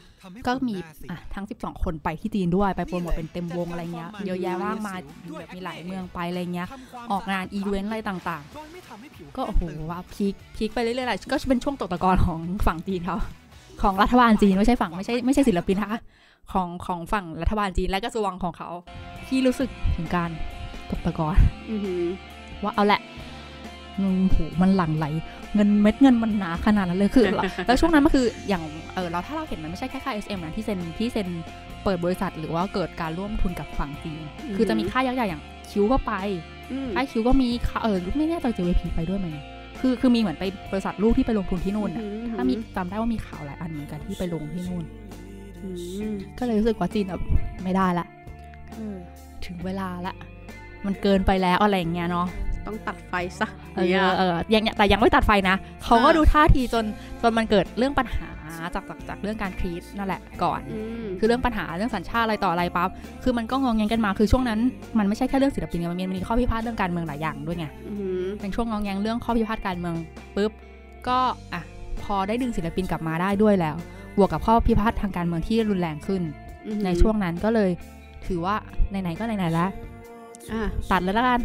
[0.47, 0.77] ก็มี
[1.11, 4.99] อะทั้ง 12 คนไปที่จีนด้วยไปโปรโมทเป็นเต็มวงอะไรเงี้ยเยอะแยะมากมาย
[5.38, 6.69] แบบมีหลายเมืองไปอะไรเงี้ย
[7.12, 13.17] ออกงานอีเวนต์อะไรต่างๆ ก็โอ้โหว่า peak peak ไปเรื่อยๆแหละก็เป็นช่วงตกตะกอนของฝั่งจีนเขา
[13.83, 16.01] ของรัฐบาลจีนไม่ใช่ฝั่งไม่ใช่ไม่ใช่ศิลปินนะคะ
[16.53, 18.69] ของของฝั่งรัฐบาลจีนและกระทรวงของเขา
[19.29, 20.31] ที่รู้สึกถึงการ
[20.91, 21.37] ตกตะกอน
[21.71, 22.03] อือหือ
[22.62, 23.01] ว่าเอาละ
[23.99, 25.07] เงินโหมันหลั่งไหล
[25.55, 28.63] เงินเม็ดเงินมันหนาขนาดนั้นเลยคือแล้วแล้วช่วงนั้นมันคืออย่าง
[28.95, 31.29] เออเราถ้าเราเห็นมันไม่ใช่แค่ค่าย SM นะที่เซ็นที่เซ็น
[31.85, 36.13] เปิดบริษัทหรือว่าเกิดการร่วมทุนกับฝั่งจีนอือฮึคือจะมีค่ายยักษ์ใหญ่อย่างคิวก็ไป
[36.73, 39.27] อืมค่ายคิวก็มีค่าเออไม่แน่ใจเจวพีไปด้วยไหม
[39.81, 44.85] คือคือมีเหมือนไปบริษัทลูกที่ไปลงทุนที่นู่นน่ะอือหือถ้ามีจำได้ว่ามีข่าวหลายอันเหมือนกันที่ไปลงที่นู่น
[45.65, 45.69] อื
[46.13, 47.23] มก็เลยรู้สึกว่าจีนแบบ
[47.63, 48.07] ไม่ได้ละ
[48.71, 48.97] เออ
[49.47, 50.15] ถึงเวลาละ
[50.87, 52.27] มันเกินไปแล้วอะไรอย่างเงี้ยเนาะ
[52.66, 56.85] ต้องตัดไฟซะเออเออยังแต่ยังไม่ตัดไฟนะเขาก็อ่าดูท่าทีจน
[57.23, 58.29] จนมันเกิดเรื่องปัญหา
[58.75, 62.90] จากจากจากเรื่องการครีดนั่นแหละก่อนอืมคือเรื่องปัญหาเรื่องสัญชาติอะไรต่ออะไรปั๊บ
[63.23, 64.61] คือมันก็งองแงงกันมาคือช่วงนั้น
[64.99, 69.94] มันไม่ใช่แค่เรื่องศิลปินไงมันมีมันมีข้อพิพาทเรื่องการเมืองหลายอย่างด้วยไงอือหือเป็นช่วงงองแงงเรื่องข้อพิพาทการเมือง
[70.37, 70.53] ปุ๊บ
[71.09, 71.18] ก็
[71.53, 71.62] อะ
[72.03, 73.77] พอได้ดึงศิลปินกลับมาได้ด้วยแล้ว
[74.18, 76.23] บวกกับข้อพิพาททางการเมืองที่รุนแรงขึ้น
[76.66, 77.71] อือหือในช่วงนั้นก็เลย
[78.27, 78.55] ถือว่า
[78.90, 79.71] ไหนๆก็ไหนๆแล้ว
[80.53, 81.41] อะตัดเลยละกัน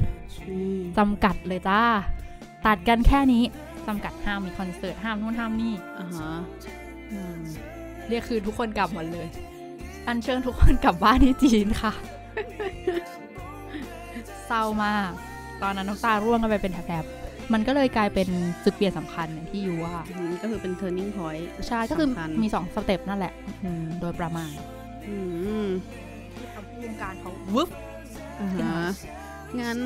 [0.49, 1.81] อืมจำกัดเลยจ้า
[2.65, 3.43] ตัดกันแค่นี้
[3.87, 6.33] จำกัดห้ามมีคอนเสิร์ตห้ามนู่นห้ามนี่อ่าฮะ
[7.11, 7.39] อืม
[8.09, 9.27] เรียกคือทุกคนกลับหมดเลย
[10.07, 11.93] อันเชิญทุกคนกลับบ้านที่จีนค่ะ
[14.47, 15.09] เศร้ามาก
[15.61, 18.27] ตอนนั้นน้ำตาร่วงกันไปเป็นแถบๆมันก็เลยกลายเป็น
[18.63, 24.51] จุดเปลี่ยนสำคัญอย่างที่อยู่ว่าอืมก็คือเป็น turning point ใช่ก็คือสำคัญมีสอง step นั่นแหละอืมโดยประมาณ
[25.07, 25.17] อื
[25.65, 25.67] ม
[26.83, 27.69] วงการเขาวืบ
[28.39, 28.93] อ่าขึ้นมาฮะ
[29.61, 29.77] งั้น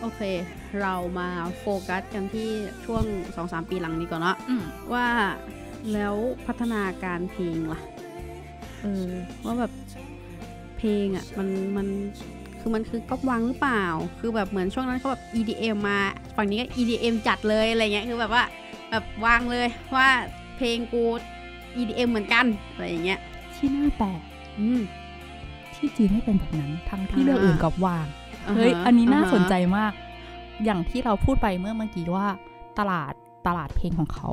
[0.00, 0.20] โอเค
[0.80, 2.50] เรามาโฟกัสกันที่
[2.84, 3.04] ช่วง
[3.36, 5.06] 2-3 ปีหลังนี้ก่อนเนาะอืม ว่า
[5.92, 6.14] แล้ว
[6.46, 7.80] พัฒนาการเพลงล่ะ
[8.82, 9.10] เออ
[9.44, 9.72] ว่าแบบ
[10.78, 11.86] เพลงอะ่ะ มันมัน
[12.60, 13.84] คือมันคือก๊อปวางหรือเปล่า
[14.18, 15.98] คือแบบเหมือนช่วงนั้นเขาแบบ EDM มา
[16.36, 18.44] ฝั่งนี้ก็ EDM จัดเลยอะไรเงี้ยคือแบบว่า
[18.90, 20.08] แบบวางเลยว่า
[20.56, 21.04] เพลงกู
[21.80, 23.20] EDM เหมือนกันอะไรอย่างเงี้ย
[23.54, 24.20] ที่น่าแปลก
[24.60, 24.80] อืม
[25.76, 29.92] ที่จีนไม่เป็นแบบนั้น ทั้งที่อ่าเรื่องอื่นกับวางาฮะเฮ้ย อันนี้น่าอ่ฮะสนใจมาก
[30.64, 32.26] อย่างที่เราพูดไปเมื่อเมื่อกี้ว่า
[32.78, 33.12] ตลาด
[33.46, 34.28] ตลาดเพลงของเขา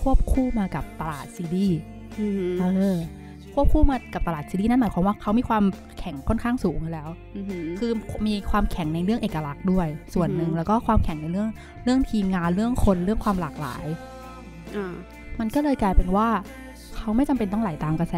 [0.00, 1.68] ควบคู่มากับตลาดซีดี
[2.20, 2.64] อือหือเอ
[2.96, 2.98] อ
[3.54, 5.64] ควบคู่มากับตลาดซีดีนั่นหมายความว่าเขามีความ
[5.98, 7.92] แข่งค่อนข้างสูงอยู่แล้วอือหือคือ
[8.26, 11.48] มีความแข่งในเรื่องเอกลักษณ์ด้วย ส่วนหนึ่งอือหือแล้วก็ความแข่งในเรื่อง
[11.84, 13.84] เรื่องทีมงานเรื่องคนเรื่องความหลากหลาย
[14.76, 14.94] อ่า
[15.40, 16.28] มันก็เลยกลายเป็นว่า
[16.96, 18.14] เขาไม่จำเป็นต้องไหลตามกระแส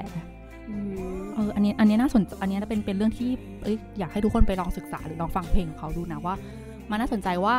[0.70, 0.76] อื
[1.20, 3.30] ม เอออันนี้อันนี้น่าสนอันนี้เป็นเป็นเรื่องที่
[3.62, 6.34] เอ้ยอยากให้ทุกคนไปลองศึกษาหรือลองฟังเพลงของเขาดูนะว่า
[6.90, 7.56] มันน่าสนใจว่า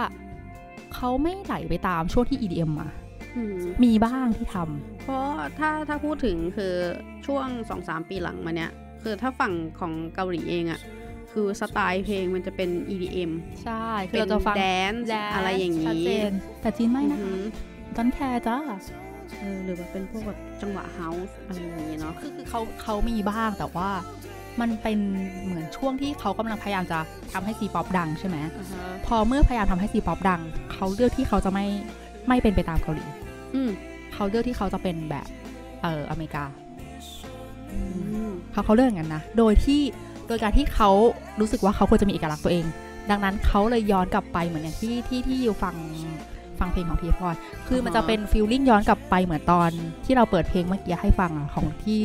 [0.94, 2.90] เขาไม่ไหลไปตามช่วงที่ EDM มา
[3.36, 5.28] อืมมีบ้างที่ทำเพราะ
[5.60, 6.74] ถ้าถ้าพูดถึงคือ
[7.26, 8.72] ช่วงสองสามปีหลังมาเนี้ย
[9.04, 10.82] คือถ้าฝั่งของเกาหลีเองอะ
[11.32, 13.32] คือสไตล์เพลงมันจะเป็น EDM
[13.64, 15.04] ใช่ คือเราจะฟัง dance
[15.36, 17.44] อะไรอย่างนี้ชัดเจนแต่จีนไม่นะอือหือ
[17.96, 18.58] don't care จ้า
[19.40, 23.90] เออหรือว่าเป็นพวกแบบจังหวะ house อะไรอย่างนี้เนาะคือคือเขาเขามีบ้างแต่ว่า
[24.62, 25.00] มันเป็น
[25.44, 27.00] เหมือนช่วงที่เขากำลังพยายามจะ
[27.34, 30.42] ทำให้ C-pop ดังใช่ไหมอ่าฮะพอเมื่อพยายามทำให้ C-pop ดัง
[30.74, 31.66] เขาเลือกที่เขาจะไม่
[32.28, 33.06] ไม่เป็นไปตามเกาหลี
[33.56, 33.70] อืม
[34.14, 35.28] เขาเลือกที่เขาจะเป็นแบบ
[35.84, 36.46] เอออเมริกา
[37.72, 37.78] อื
[38.30, 39.82] มเขาเขาเลือกอย่างนั้นนะ โดยที่
[40.28, 40.90] โดยการที่เขา
[41.40, 42.66] รู้สึกว่าเขาควรจะมีเอกลักษณ์ตัวเอง
[43.10, 45.76] ดังนั้นเขาเลยย้อนกลับไปเหมือนอย่างที่ที่ที่อยู่ฟัง
[46.60, 47.36] ฟังเพลงของซีป๊อป
[47.68, 49.70] คือมันจะเป็น feeling ย้อนกลับไปเหมือนตอน
[50.06, 52.02] ที่เราเปิดเพลงเมื่อกี้ให้ฟังอะของที่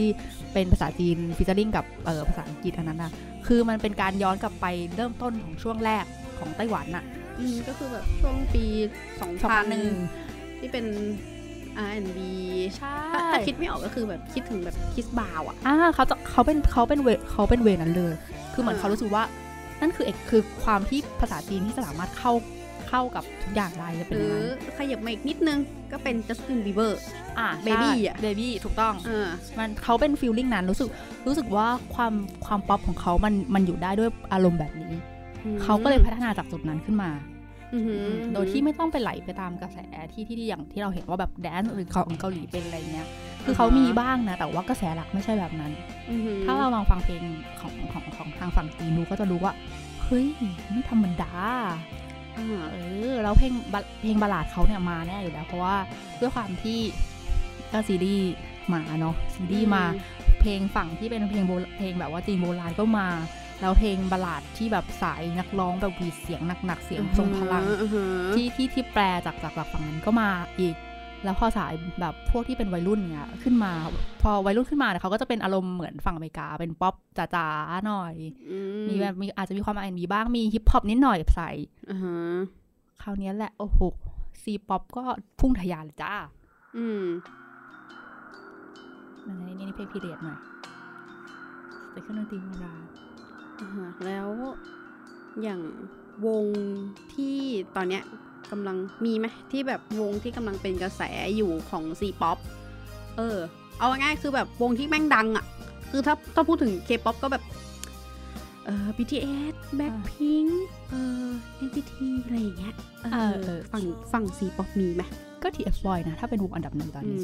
[0.52, 3.12] เป็นภาษาจีน featuring กับเออภาษาอังกฤษอันนั้นนะ
[3.46, 6.04] คือมันเป็นการย้อนกลับไปเริ่มต้นของช่วงแรก
[6.38, 7.04] ของไต้หวันน่ะ
[7.38, 8.64] อืมก็คือแบบช่วงปี
[9.20, 9.64] สองพัน
[10.12, 10.86] 2001ที่เป็น
[11.86, 12.18] R&B
[12.76, 18.14] ใช่ถ้าถ้าคิดไม่ออกก็คือแบบคิดถึงแบบคิสบาวอะอ่าเขาจะเขาเป็นเขาเป็นเวเขาเป็นเวนั้นเลย
[18.52, 19.24] คือเหมือนอ่าเขารู้สึกว่า
[19.80, 22.32] นั่นคือเอกคือความที่ภาษาจีนที่สามารถเข้า
[22.88, 25.58] เข้ากับทุกอย่างได้จะหเป็นรือย่างอนั้นขยับมาอีกนิดนึง
[25.92, 26.92] ก็เป็น Justin Bieber
[27.38, 29.26] อ่า Baby อะเบบี้ถูกต้องเออ
[29.58, 30.88] มันเขาเป็นฟีลลิ่งนั้นรู้สึก
[31.26, 32.12] รู้สึกว่าความ
[32.46, 34.92] ความป๊อปของเขามันมันอยู่ได้ด้วยอารมณ์แบบนี้
[35.62, 37.10] เขาก็เลยพัฒนาจากจุดนั้นขึ้นมา
[37.74, 39.78] อือหือโดยที่ไม่ต้องไปไหลไปตามกระแส
[40.12, 43.06] ที่ที่ที่อย่างที่เราเห็นว่าแบบแดนซ์หรือของเกาหลีเป็นอะไรเงี้ย
[43.44, 45.72] คือเขามีบ้างนะ แต่ว่ากระแสหลักไม่ใช่แบบนั้น
[46.10, 47.22] อือหือถ้าเราลองฟังเพลง
[47.60, 49.52] ของของของทางฝั่งจีนดูก็จะรู้ว่า
[50.04, 50.26] เฮ้ย
[50.70, 51.58] ไม่ธรรมดาอ่า
[52.72, 52.76] เอ
[53.12, 55.76] อแล้วเพลงบัลเพลงบัลลาดเขาเนี่ยมาแน่อยู่แล้ว เพราะว่า
[56.20, 56.78] ด้วยความที่
[57.72, 58.32] ก็ซีรีส์
[58.72, 59.84] มาเนาะซีรีส์มา
[60.40, 63.08] เพลงฝั่งที่เป็นเพลงโบราณเพลงแบบว่าจีนโบราณก็มา
[63.60, 70.28] แล้วเพลงบัลลาดที่แบบสายนักร้องแบบหวีดเสียงหนักๆเสียงทรงพลังอือหือที่ที่ที่แปลจากจากจากฝั่งนั้นก็มา
[70.60, 70.74] อีก
[71.24, 73.72] แล้วพอสายแบบพวกที่เป็นวัยรุ่นเนี่ยขึ้นมา
[74.22, 78.14] พอวัยรุ่นขึ้นมาเนี่ยเขาก็จะเป็นอารมณ์เหมือนฝั่งอเมริกา เป็นป๊อปจ๋าๆหน่อย
[78.50, 81.50] อืมีแบบมีอาจจะมีความอันมีบ้างมีฮิปฮอปนิดหน่อยใส่
[81.90, 82.16] อ่าฮะ
[83.02, 83.78] คราวเนี้ยแหละโอ้โห
[84.42, 85.02] ซีป๊อปก็
[85.40, 86.12] พุ่งทะยานเลยจ้า
[86.76, 87.02] อืม
[89.26, 90.38] อันนี้นี่เพลง period หน่อย
[91.90, 92.84] แต่เครื่องดนตรีโบราณ
[93.60, 94.28] อ่าฮะแล้ว
[95.42, 95.60] อย่าง
[96.26, 96.46] วง
[97.14, 97.36] ที่
[97.76, 98.02] ตอนเนี้ย
[98.52, 101.02] กำลังมีไหมที่แบบวงที่กำลังเป็นกระแส
[101.36, 102.38] อยู่ของซีป๊อป
[103.16, 103.38] เออ
[103.78, 105.44] เอาง่ายๆคือแบบวงที่แม่งดังอะ่ะ
[105.90, 107.42] คือถ้าถ้าพูดถึงเคป๊อปก็แบบ
[108.64, 110.50] เออ BTS Blackpink
[110.90, 111.26] เออ
[111.66, 111.92] NCT
[112.24, 112.74] อะไรอย่างเงี้ย
[113.12, 115.02] เออฝั่งฝั่งซีป๊อปมีไหม
[115.42, 117.20] ก็ TF Boy นะ ถ้าเป็นวงอันดับหนึ่งตอนอืนี้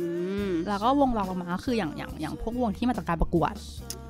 [0.50, 3.54] มแล้วก็วงรองลงมาก็คืออย่างอย่างอย่างพวกวงที่มาจากการประกวด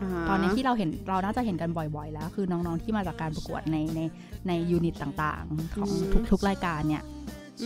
[0.07, 4.01] าตอนนี้ที่เราเห็นเราน่าจะเห็นกันบ่อยๆ แล้ว คือน้องๆที่มาจากการประกวดในใน
[4.49, 5.90] ในยูนิตต่างๆ ของ
[6.31, 7.03] ทุกๆรายการเนี่ย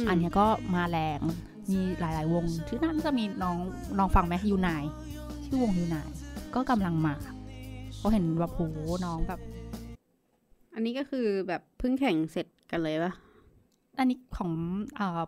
[0.05, 1.20] มอันเนี้ยก็มาแรง
[1.72, 3.57] มีหลายๆ วงชื่อน่าจะมีน้อง
[3.98, 4.85] น้องฟังไหมยูนาย
[5.44, 6.09] ชื่อวงยูนาย
[6.55, 7.14] ก็กำลังมา
[7.96, 8.61] เขาะเห็นแบบโห
[9.05, 9.41] น้องแบบ
[10.74, 13.12] อันนี้ก็คือแบบเพิ่งแข่งเสร็จกันเลยปะ
[13.99, 14.51] อันนี้ของ
[14.97, 15.20] เอ่อ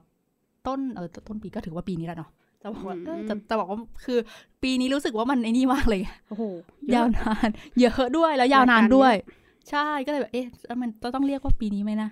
[0.66, 2.30] ต้นเออต้นปีก็ถือว่าปีนี้แล้วเนาะ
[2.60, 4.18] จะบอกว่าเออจะจะบอกว่าคือ
[4.62, 6.44] ปีนี้รู้สึกว่ามันไอ้นี่มากเลยโอ้โห
[6.94, 7.48] ยาวนาน
[7.80, 9.14] เยอะด้วยแล้วยาวนานด้วย
[9.70, 12.08] ใช่ก็เลยแบบเอ๊ะแล้วมันจะต้องเรียกว่าปีนี้ไหมนะ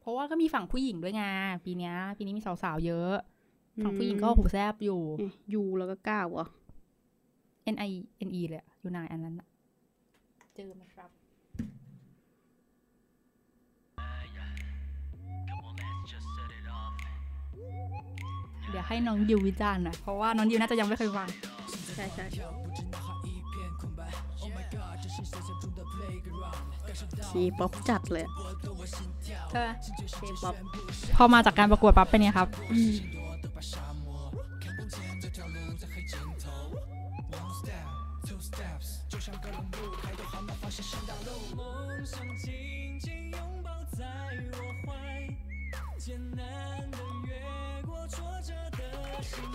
[0.00, 1.22] เพราะว่าก็มีฝั่งผู้หญิงด้วยไง
[1.64, 3.12] ปีเนี้ยปีนี้มีสาวๆเยอะ
[3.82, 6.46] ฝั่งผู้หญิงก็หูแซบอยู่เอ๊ะยูแล้วก็ก้าวเหรอ
[7.74, 7.92] N I
[8.28, 9.48] N E เลยอะอยู่นายอันนั้นอะ
[10.54, 11.10] เจอไหมครับ
[18.70, 21.28] เดี๋ยวให้น้องยิววิจารณ์หน่อยเพราะว่าน้องยิวน่าจะยังไม่เคยฟัง
[21.96, 22.24] ใช่ใช่
[27.28, 28.32] ทีป๊อปจัดเลยอะ
[29.50, 29.68] ใช่ไหม
[30.20, 30.54] ทีป๊อป
[31.16, 32.48] พอมาจากการประกวดปั๊บเป็นไงครับ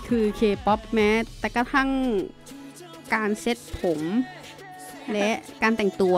[0.07, 1.89] คือเคป๊อปแม้แต่กระทั่ง
[3.13, 3.99] การเซ็ตผม
[5.13, 5.29] และ
[5.61, 6.17] การแต่งตัว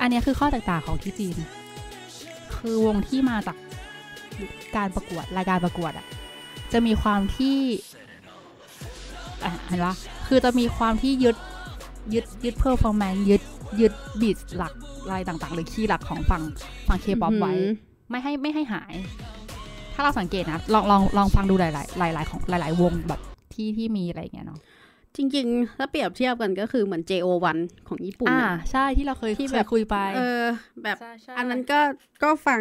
[0.00, 1.36] อันนี้คือข้อแตกต่างของที่จีน
[2.56, 3.56] คือวงที่มาจาก
[4.76, 6.06] การประกวดรายการประกวดอะ
[6.72, 7.58] จะมีความที่
[9.44, 9.94] อะเห็นปะ
[10.26, 11.36] คือจะมีความที่ยึด
[12.14, 13.42] ยึดยึด performance ยึด
[13.80, 14.72] ยึด beat หลัก
[15.04, 16.42] อะไรต่างๆ หรือคีย์หลักของฝั่ง
[16.88, 17.52] ฝั่งเคป๊อปไว้
[18.10, 18.92] ไม่ให้ไม่ให้หาย
[19.94, 23.20] ถ้าเราสังเกตนะ ลองลองลองฟังดูหลายๆหลาย ๆ ของหลาย ๆ วงแบบ
[23.54, 24.60] ที่ที่มีอะไรอย่างเงี้ยเนาะ
[25.16, 27.58] จริงๆ ถ้าเปรียบเทียบกันก็คือเหมือน JO1
[27.88, 30.44] ของญี่ปุ่นอ่าอะใช่ที่เราเคยที่เคแบยบคุยไป เออ
[30.82, 31.80] แบบใช่ใช่อันนั้นก็
[32.22, 32.60] ก็ฟัง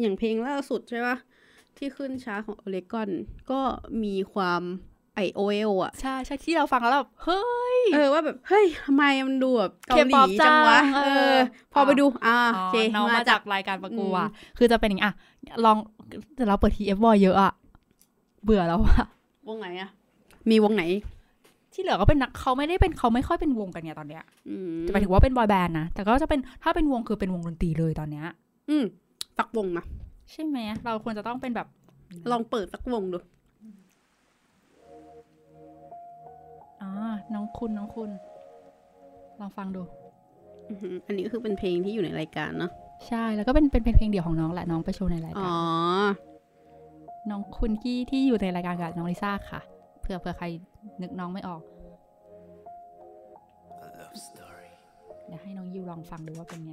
[0.00, 1.16] อย่างเพลงล่าสุดใช่ปะ
[1.76, 3.10] ที่ขึ้นช้าของโอเลกอน
[3.50, 3.60] ก็
[4.04, 4.62] มีความ
[5.14, 7.42] ไอโอเอลอะใช่ใช่ที่เราฟังแล้วแบบเฮ้
[7.78, 11.00] ย เออว่าแบบ เฮ้ยทำไมมันดูแบบเกาหลี K-pop จังวะจังเอเอ
[11.34, 11.38] ออ
[11.72, 15.14] พอไปอ่าดู อ่าอ๋อโอเคน้องมามาจาจากกรายการประกวดอืมคือจะเป็นอย่างนี้อะ
[15.64, 15.76] ลอง
[16.36, 17.52] แต่เราเปิดทีเอฟบอยเยอะอะ
[18.44, 19.06] เบื่อแล้วอะ
[19.48, 19.90] วงไหนอะ
[20.50, 20.82] มีวงไหน
[21.72, 28.26] ที่เหลือก็เป็นนักเขาไม่ได้เป็นเขาไม่ค่อยเป็นวงกันเนี่ยตอนเนี้ยอืมจะหมายถึงว่าเป็นบอยแบนด์นะแต่ก็จะเป็นถ้าเป็นวงคือเป็นวงดนตรีเลยตอนเนี้ย
[28.70, 28.84] อืม
[29.38, 29.82] สักวงมา
[30.30, 31.68] ใช่ไหมเราควรจะต้องเป็นแบบ
[32.30, 33.18] ลองเปิดสักวงดู
[36.82, 36.90] อ๋อ
[37.34, 38.10] น้องคุณน้องคุณ
[39.40, 39.82] ลองฟังดู
[40.70, 42.70] อือหืออันนี้ก็คือเป็นเพลงที่อยู่ในรายการเนาะ
[43.08, 45.56] ใช่ แล้วก็เป็นเป็นเป็นเพลงเดี่ยวของน้องแหละ น้องไปโชว์ในรายอ๋กาอร
[47.30, 49.60] น้องคุณที่ที่อยู่ในรายการกับน้องลิซ่าค่ะ
[50.00, 50.46] เผื่อเผื่อใคร
[51.02, 51.62] นึกน้องไม่ออก
[55.26, 56.72] เดี๋ยวให้น้องยิวลองฟังดูว่าเป็นไง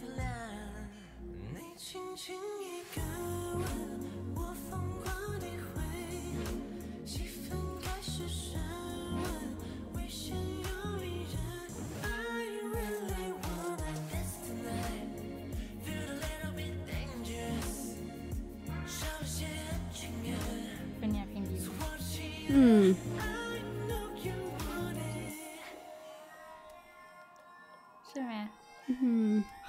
[0.00, 0.26] 的脸。
[1.54, 3.00] 你轻轻一个
[3.58, 3.64] 吻，
[4.34, 4.40] 我
[4.70, 4.70] 疯
[5.02, 5.06] 狂
[5.40, 5.46] 地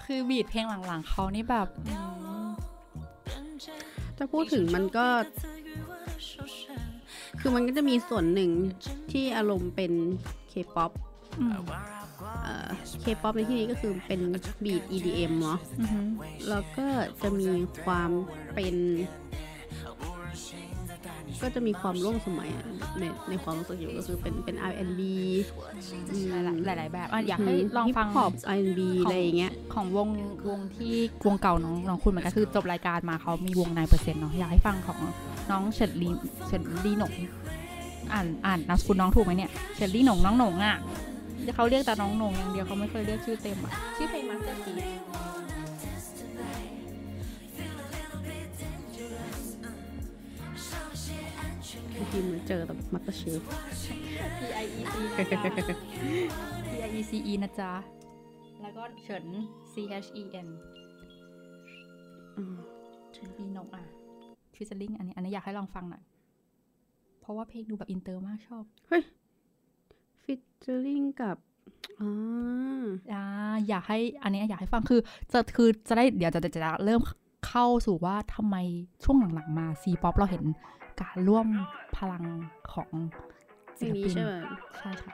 [0.08, 1.98] คือ beat เพลงหลังๆเขานี่แบบอื
[2.46, 2.48] ม
[4.18, 5.08] ถ้าพูดถึงมันก็
[7.40, 8.52] คือมันก็จะมีส่วนหนึ่ง
[9.12, 9.92] ที่อารมณ์เป็น
[10.50, 10.92] เคป๊อป
[11.40, 11.54] อืม
[13.02, 14.22] เคป๊อปในที่นี้ก็คือเป็น
[14.64, 16.08] beat EDM เนาะอือหือ
[16.50, 16.88] แล้วก็
[17.22, 17.50] จะมี
[17.84, 18.12] ความ
[18.56, 18.76] เป็น
[21.42, 22.66] ก็จะมีความร่วมสมัยอะ
[23.00, 25.02] ในในความรู้สึกอยู่ก็คือเป็นเป็น R&B
[26.12, 26.26] อืม
[26.66, 30.10] หลายๆหลายๆแบบอะอยากให้ลองฟังฮิปฮอป R&B อะไรอย่างเงี้ยของวง
[30.50, 30.96] วงที่
[31.28, 35.00] วงเก่าน้องน้องคุณเหมือนกันคือจบรายการมาเขามีวง Nine Percent เนาะอยากให้ฟังของ
[35.52, 36.10] น้องเฉินลี
[36.48, 37.14] เฉินลีหนง
[38.14, 40.78] อ่านอ่านนามสกุลน้องถูกไหมเนี่ยเฉินลีหนงน้องหนงอะ
[41.56, 44.74] เขาเรียกแต่น้องหนงอย่างเดียวเขาไม่เคยเรียกชื่อเต็มอะชื่อเพลง masterpiece
[51.98, 53.42] เมื่อกี้เหมือนเจอแบบ MasterChef
[54.38, 55.42] P I E C นะจ๊ะ
[56.68, 57.72] P I E C E นะจ๊ะ
[58.62, 59.26] แล้วก็เฉิน
[59.72, 59.74] C
[60.06, 60.48] H E N
[63.40, 63.86] ลีหนงอะ
[64.56, 66.04] featuring อันนี้ อันนี้อยากให้ลองฟังหน่อย
[67.22, 68.64] เพราะว่าเพลงดูแบบอินเตอร์มากชอบ
[70.24, 71.38] featuring กับ
[72.02, 73.24] อ่าอ่า
[73.68, 75.00] อยากให้ อันนี้อยากให้ฟังคือ
[75.32, 77.02] จะคือจะได้เดี๋ยวจะจะจะเริ่ม
[77.48, 78.56] เข้าสู่ว่าทำไม
[79.04, 80.44] ช่วงหลังๆมาซีป๊อปเราเห็น
[81.01, 81.47] การร่วม
[81.97, 82.25] พลัง
[82.73, 82.91] ของ
[83.75, 84.33] เพล ศิ ง ล นี้ ปิน ใช่ไหม
[84.77, 85.13] ใช่ค่ะ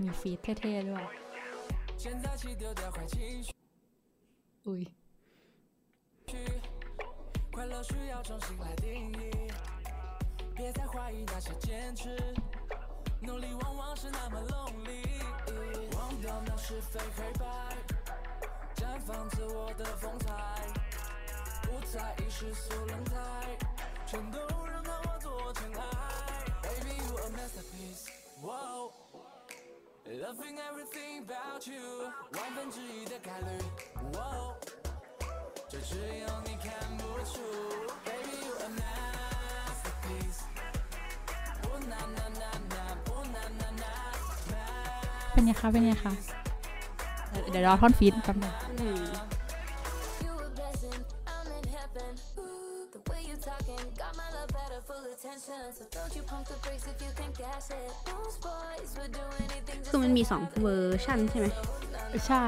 [0.00, 1.04] มีฟีดเท่ๆด้วย
[4.66, 4.82] อุ้ย
[7.58, 9.50] 快乐需要重新来定义，
[10.54, 12.14] 别再怀疑那些坚持，
[13.22, 15.06] 努力往往是那么 lonely，
[15.96, 17.44] 忘掉那是非黑白，
[18.74, 20.26] 绽放自我的风采，
[20.89, 20.89] 不
[21.92, 23.14] 在意世俗轮胎，
[24.06, 25.80] 全都让它化作尘埃。
[26.62, 28.04] Baby, you a masterpiece.
[28.42, 28.92] Whoa.
[30.24, 31.84] Loving everything about you，
[32.32, 33.48] 万分之一的概率。
[34.12, 34.54] Whoa.
[35.70, 36.66] 这只有你看
[36.98, 37.34] 不出。
[38.04, 40.40] Baby, you a masterpiece.
[41.62, 42.74] 不那那那那
[43.04, 43.84] 不那那那。
[45.32, 46.12] เป็นไงคะ เป็นไงคะ
[47.50, 49.02] เดี๋ยวรอท่อนฟีดแป๊บนึง อืม
[59.89, 61.47] คือมันมีสองเวอร์ชันใช่ไหม
[62.27, 62.45] ใช่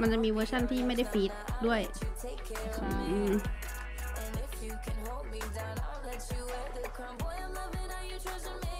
[0.00, 1.32] มันจะมีเวอร์ชันที่ไม่ได้ฟีด
[1.66, 1.80] ด้วย
[2.22, 2.68] take care.
[2.82, 2.88] อื
[3.30, 3.32] ม
[4.22, 7.14] And if you can hold me down, I'll let you wear the crown.
[7.22, 8.76] Boy, I'm loving how you trusting me.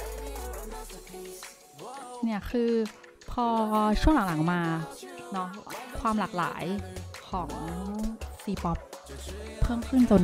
[0.00, 1.42] Baby, you're a masterpiece.
[2.24, 2.70] เนี่ยคือ
[3.30, 3.46] พอ
[4.00, 4.62] ช่วงหลังๆมา
[5.32, 5.48] เนาะ
[6.00, 6.64] ความหลากหลาย
[7.28, 7.48] ของ
[8.42, 8.78] ซีป๊อป
[9.66, 10.22] เพิ่มขึ้นจน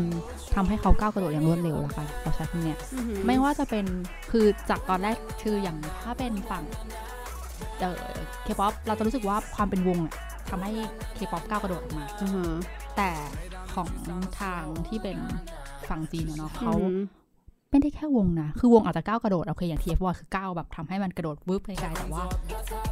[0.55, 3.86] ทำให้เขาก้าวกระโดดอย่างรวดเร็วแล้วค่ะเราใช้คำเนี้ยอือหือไม่ว่าจะเป็น
[4.30, 6.64] คือจากตอนแรกคืออย่างถ้าเป็นฝั่ง
[7.80, 8.03] เออ
[8.43, 10.14] เคป๊อปเราจะรู้สึกว่าความเป็นวงอะ
[10.51, 10.72] ทำให้
[11.14, 12.53] เคป๊อปก้าวกระโดดออกมาอือหือ
[12.97, 13.11] แต่
[13.74, 13.88] ของ
[14.40, 15.18] ทางที่เป็น
[15.88, 17.01] ฝั่งจีนอะเนาะเขาอือหือ
[17.73, 22.25] ไม่ได้แค่วงนะ คือวงอาจจะก้าวกระโดด โอเคอย่าง TF1 คือก้าวแบบทำให้มันกระโดดวืบไปไกลแต่ว่า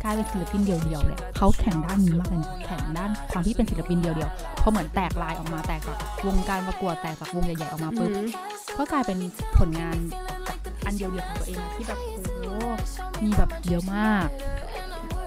[0.02, 8.28] กลายเป็นศิลปินเดียวๆเลยเขาแข่งด้านนี้มากเลยนะแข่งด้านความที่เป็นศิลปินเดียวๆพอเหมือนแตกลายออกมาแตกจากวงการประกวดแตกจากวงใหญ่ๆออกมาอือปุ๊บหือ
[8.78, 9.18] ก็กลายเป็น
[9.58, 9.96] ผลงาน
[10.86, 12.40] อันเดียวๆของตัวเองนะที่แบบโอ้โห
[13.24, 14.28] มีแบบเยอะมาก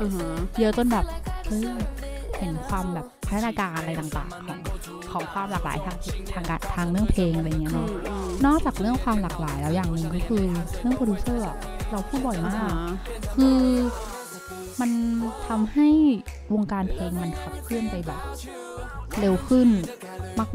[0.02, 1.06] อือหือเยอะจนแบบ
[1.48, 1.66] เฮ้ย
[2.12, 4.60] เห็นความแบบพัฒนาการอะไรต่างๆ ของ
[5.12, 5.98] ของความหลากหลายทาง
[6.34, 10.44] ทางการทางเรื่องเพลงอะไรเงี้ยอืเนาะมอืมนอกจากเรื่องความหลากหลายแล้วอย่างหนึ่งก็คือ
[10.80, 11.58] เรื่องโปรดิวเซอร์อะ
[11.92, 12.72] เราพูดบ่อยอ่ามาก
[13.36, 13.60] คือ
[14.82, 14.92] มัน
[15.48, 15.88] ทำให้
[16.54, 18.20] วงการเพลงมันขับเคลื่อนไปแบบ
[19.20, 19.70] เร็วขึ้น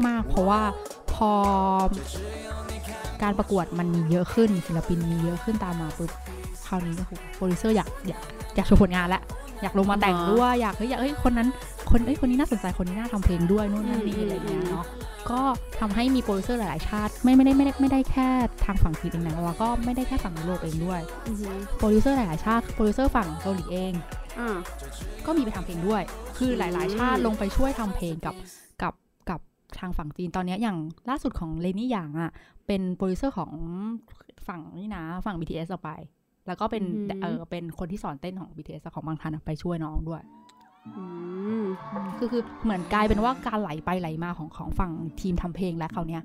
[0.07, 0.61] มาก ๆ เพราะว่า
[1.15, 1.31] พอ
[3.23, 6.11] การประกวดมันมีเยอะขึ้นศิลปินมีเยอะขึ้นตามมาปุ๊บ
[6.67, 7.03] คราวนี้ก็
[7.35, 8.19] โปรดิวเซอร์อยากอยาก
[8.55, 9.23] อยากโชว์ผลงานแล้ว
[9.61, 11.47] อยากลงมาแต่งด้วยอยากเฮ้ยอยากเฮ้ยคนนั้น
[11.91, 14.85] คนเอ้ยคนนี้น่าสนใจคนนี้น่าทำเพลงด้วยนู่นนั่นนี่อะไรอย่างเงี้ยเนาะ
[15.31, 15.41] ก็
[15.79, 18.27] ทำให้มีโปรดิวเซอร์หลาย ๆ ชาติ ไม่ไม่ได้ไม่ได้ไม่ได้แค่
[18.65, 23.93] ทางฝั่งจีนเองนะแล้วก็ไม่ได้แค่ฝั่งยุโรปเองด้วยอือหือโปรดิวเซอร์หลาย ๆ ชาติโปรดิวเซอร์ฝั่งเกาหลีเอง
[24.39, 24.49] อ่า
[25.25, 26.01] ก็มีไปทำเพลงด้วย
[26.37, 28.35] คือหลาย ๆ ชาติอืมลงไปช่วยทำเพลงกับ
[28.81, 28.93] กับ
[29.29, 29.39] กับ
[29.79, 30.77] ทางฝั่งจีนตอนเนี้ยอย่าง
[31.09, 32.31] ล่าสุดของเลนี่หยางอะ
[32.67, 33.51] เป็นโปรดิวเซอร์ของ
[34.47, 35.91] ฝั่งนี่นะฝั่ง BTS ออกไป
[36.47, 36.83] แล้วก็เป็น
[37.21, 40.21] เออเป็นคนที่สอนเต้นของ BTS ของบางทันอะไปช่วยน้องด้วย
[40.97, 41.03] อื
[41.63, 41.65] ม
[42.17, 46.23] คือคือเหมือนกลายเป็นว่าการไหลไปไหลมาของของฝั่งทีมทำเพลงแล้วคราวเนี้ย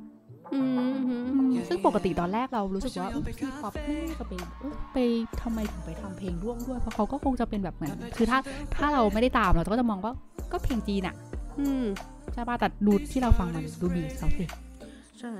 [0.54, 0.60] อื
[0.92, 1.16] มอื
[1.50, 3.08] มซึ่งปกติตอนแรกเรารู้สึกว่า
[3.38, 4.98] ซีป๊อปไม่น่าจะไปเอ้ยไป
[5.42, 8.38] ทำไมถึงไปทำเพลงร่วมด้วย เพราะเขาก็คงจะเป็นแบบเหมือน คือถ้า
[8.76, 10.12] ถ้าเราไม่ได้ตามเราก็จะมองว่า
[10.52, 11.14] ก็เพลงจีนอะ
[11.60, 11.84] อืม
[12.32, 14.44] ใช่ป่ะแต่ดูที่เราฟังมันดูดีเขาสิ
[15.18, 15.30] ใช่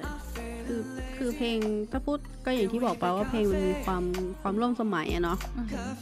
[0.66, 0.80] คือ
[1.16, 1.58] คือเพลง
[1.90, 4.04] ถ้าพูดก็อย่างที่บอกไปว่าเพลงมันมีความ
[4.40, 5.38] ความร่วมสมัยอะเนาะ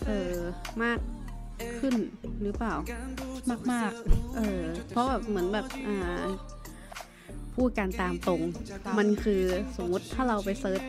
[0.07, 0.33] เออ
[0.83, 0.99] มาก
[1.81, 1.95] ขึ้น
[2.43, 2.75] หรือเปล่า
[3.51, 3.91] มากมาก
[4.37, 4.61] เออ
[4.91, 6.25] เพราะแบบเหมือนแบบอ่า
[7.57, 9.43] พูดกันตามตรงๆมันคือ
[9.77, 10.83] สมมุติถ้าเราไป search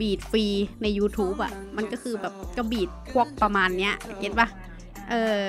[0.00, 0.46] beat ฟรี
[0.82, 4.48] ใน YouTube อะ่ะ มันก็คือแบบก็บีดพวกประมาณเนี้ยเก็ตปะ
[5.10, 5.44] เออ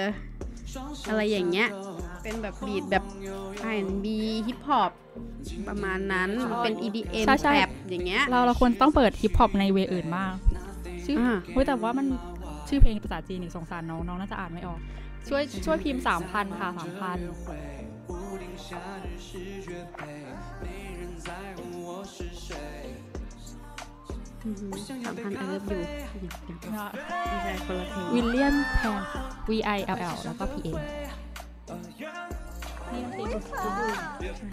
[1.07, 1.69] อะไรอย่างเงี้ย
[2.23, 3.03] เป็นแบบบีดแบบ
[3.71, 4.05] R&B
[4.47, 4.91] ฮิปฮอป
[5.69, 6.29] ประมาณนั้น
[6.63, 10.33] เป็น EDM ใช่ใช่แบบอย่างเงี้ย เราเราควรต้องเปิดฮิปฮอปในเวย์อื่นมาก
[11.05, 12.05] ชื่ออ่าเฮ้ยแต่ว่ามัน
[12.69, 14.79] ชื่อเพลงภาษาจีนอีกสงสารน้องน้องน่าจะอ่านไม่ออก
[15.29, 17.17] ช่วยช่วยพิมพ์สามพันค่ะสามพัน
[25.05, 25.79] สามพันไอเลิฟยู
[27.31, 29.01] ไม่ใช่คนละเพลงวิลเลียมแพน
[29.49, 30.69] V I L L แล้วก็ P A
[32.92, 33.70] นี่เพลงคุณคิดดู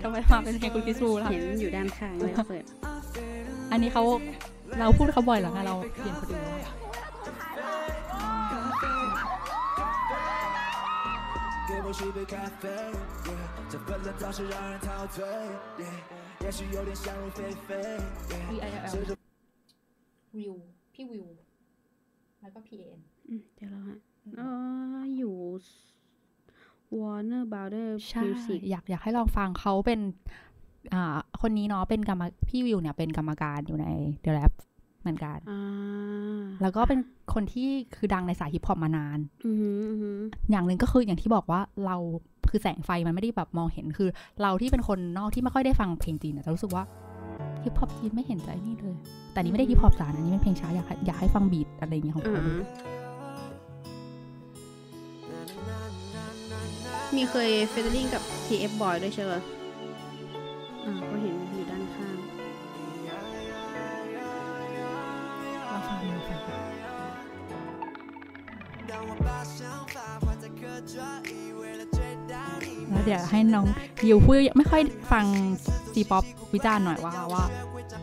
[0.04, 2.64] ทำไมมาเป็นเพลงคุณคิดดูล่ะ เห็นอยู่ด้านข้างเลยเปิด
[3.72, 4.04] อันนี้เขา
[4.80, 6.44] เราพูดเขาบ่อยแล้วไงเราเปลี่ยนคนอื่น
[11.70, 12.64] 给我沏杯咖啡，
[13.28, 15.26] yeah, 这份冷倒是让人陶醉，
[15.82, 15.84] yeah,
[16.44, 17.70] 也许有点想入非非。
[18.32, 19.12] yeah, V I L L 随着
[20.36, 20.54] วิว
[20.94, 21.28] พี่วิว
[22.42, 23.98] แล้วก็ P A N อืมเดี๋ยวเราฮะ
[24.40, 24.50] อ๋อ
[25.18, 25.36] อยู่
[26.99, 30.01] Warner Brother ใช่ Music อยากอยากให้ลองฟังเขาเป็น
[30.95, 33.87] อ่าคนนี้เนาะเป็นกรรมพี่วิวเนี่ยเป็นกรรมการอยู่ใน
[34.25, 34.53] The Rap
[35.01, 35.61] เหมือนกันอ่า
[36.63, 36.99] แล้วก็เป็น
[37.35, 40.19] คนที่คือดังในสายฮิปฮอปมานานอือหืออือหือ
[40.51, 41.97] อย่างหนึ่งก็คืออย่างที่บอกว่าเรา
[42.51, 44.11] คือแสงไฟมันไม่ได้แบบมองเห็นคือ
[44.43, 46.85] เราที่เป็นคนนอกที่ไม่ค่อยได้ฟังเพลงจีนเนี่ยจะรู้สึกว่า
[47.65, 48.97] ฮิปฮอปจีนไม่เห็นใจนี่เลย
[49.33, 52.55] แต่นี่ไม่ได้ฮิปฮอปจ๋านะอันนี่เป็นเพลงช้าอยากให้อยากให้ฟัง beat อะไรอย่างเงี้ยของอ่าเขาดู
[57.17, 59.33] มีเคย featuring กับ TF Boy ด้วยใช่ไหม
[60.85, 60.93] อ่า
[61.23, 62.17] เห็นอยู่ด้านข้าง
[72.91, 73.67] แล้วเดี๋ยวให้น้อง
[74.07, 74.83] ยิวพูดไม่ค่อย
[75.13, 75.25] ฟัง
[75.93, 77.45] ซีป๊อปวิจารณ์หน่อยว่าว่า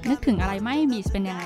[0.10, 1.44] นึกถึงอะไรไหม่บีชเป็นยังไง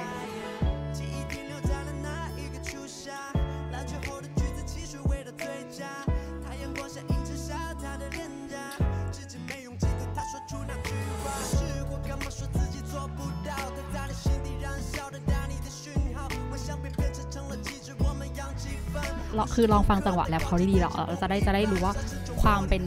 [19.55, 21.93] คือลองฟังจังหวะแรปเขาดีๆเราเราจะได้จะได้รู้ว่า
[22.41, 22.84] ความเป็น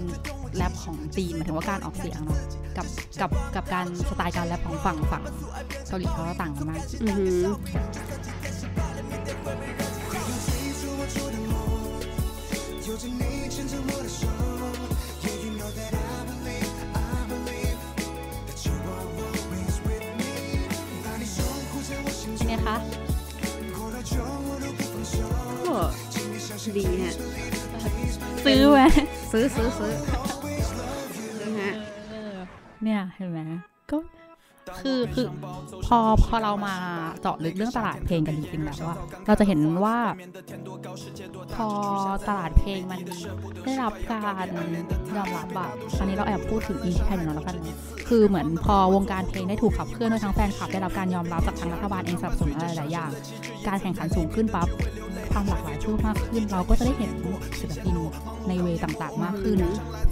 [0.56, 2.40] แรปของจีนหมายถึงว่าการออกเสียงเนาะ
[2.76, 2.86] กับ
[3.20, 5.22] กับกับการสไตล์การแรปของฝั่งฝั่ง
[5.88, 7.44] เกาหลีเขาต่างกันมากอือหือ
[26.78, 27.14] ดีฮะ
[28.44, 28.78] ซื้อไหม
[29.32, 29.92] ซื้อซื้อซื้อ
[31.42, 31.72] นะฮะ
[32.82, 33.38] เนี่ยเห็นไหม
[33.90, 33.96] ก็
[34.80, 35.26] คือคือ
[35.86, 36.74] พอพอเรามา
[37.20, 38.96] เจาะลึกเรื่องตลาดเพลงกันจริงๆแล้วว่า
[39.26, 39.98] เราจะเห็นว่า
[41.54, 41.68] พอ
[42.28, 43.00] ตลาดเพลงมัน
[43.64, 44.46] ได้รับการ
[45.16, 47.76] ยอมรับแบบอันนี้เราแอบพูดถึงอีแค่หนึ่งแล้วกันนะ
[48.08, 53.10] คือเหมือนพอวงการเพลงได้ถูกขับเคลื่อนด้วยทั้งแฟนคลับได้รับการยอมรับจากทางรัฐบาลเองสนับสนุนอะไรหลายอย่าง
[53.68, 54.68] การแข่งขันสูงขึ้นปั๊บ
[55.32, 57.12] ความหลากหลายเพิ่มมากขึ้น เราก็จะได้เห็น
[57.60, 57.96] ศิลปิน
[58.48, 59.58] ในเวต่างๆ มากขึ้น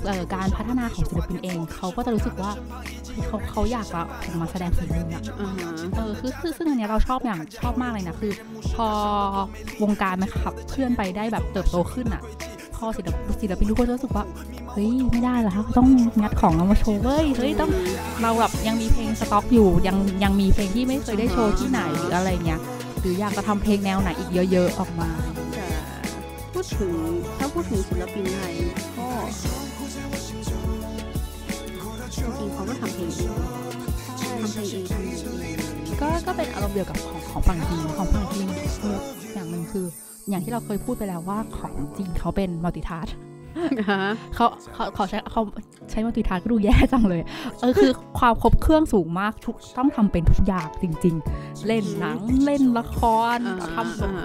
[0.07, 2.51] เอ่อการพัฒนาของศิลปินเอง เขาก็จะรู้สึกว่า
[3.07, 8.33] เฮ้ยเขาเขาอยากละออกมาแสดงฝีมืออะอ่าฮะเออคือคือซึ่งอันเนี้ยเราชอบอย่างชอบมากเลยนะคือ
[8.75, 8.89] พอ
[9.83, 12.23] วงการมันขับเคลื่อนไปได้แบบเติบโตขึ้นอะ
[12.77, 14.25] พอศิลปศิลปินทุกคนจะรู้สึกว่า
[14.71, 15.89] เฮ้ยไม่ได้แล้วต้อง
[16.23, 17.71] งัดของเอามาโชว์เว้ยเฮ้ยต้อง
[18.23, 22.61] เราแบบยังมีเพลงสต็อกอยู่ยังยังมีเพลงที่ไม่เคยได้โชว์ที่ไหนหรืออะไรเงี้ย
[23.03, 25.11] หรืออยากจะทำเพลงแนวไหนอีกเยอะ ๆ ออกมา
[25.55, 25.69] แต่
[26.53, 26.95] พูดถึง
[27.39, 28.55] ถ้าพูดถึงศิลปินไทย
[28.99, 29.09] ก็
[32.39, 33.33] จริงๆเขาก็ทำเพลงเอง
[34.41, 38.49] ทำเพลงเองทำเพลงเองก็ก็เป็นอารมณ์เดียวกับของของฝั่งจีนของฝั่งจีน
[38.81, 38.99] เออ
[39.35, 39.87] อย่างหนึ่งคือ
[40.29, 43.32] อย่างที่เราเคยพูดไปแล้วว่าของจีนเขาเป็นมัลติทัสฮะ
[44.35, 45.43] เขาเขาเขาใช้เขา
[45.91, 47.23] ใช้มัลติทัสก็ดูแย่จังเลย
[47.61, 52.99] เออคือความครบเครื่องสูงมากทุกต้องทำเป็นทุกอย่างจริง ๆ เล่นหนังเล่นละค
[53.37, 54.25] รอ่าทำโอ้โห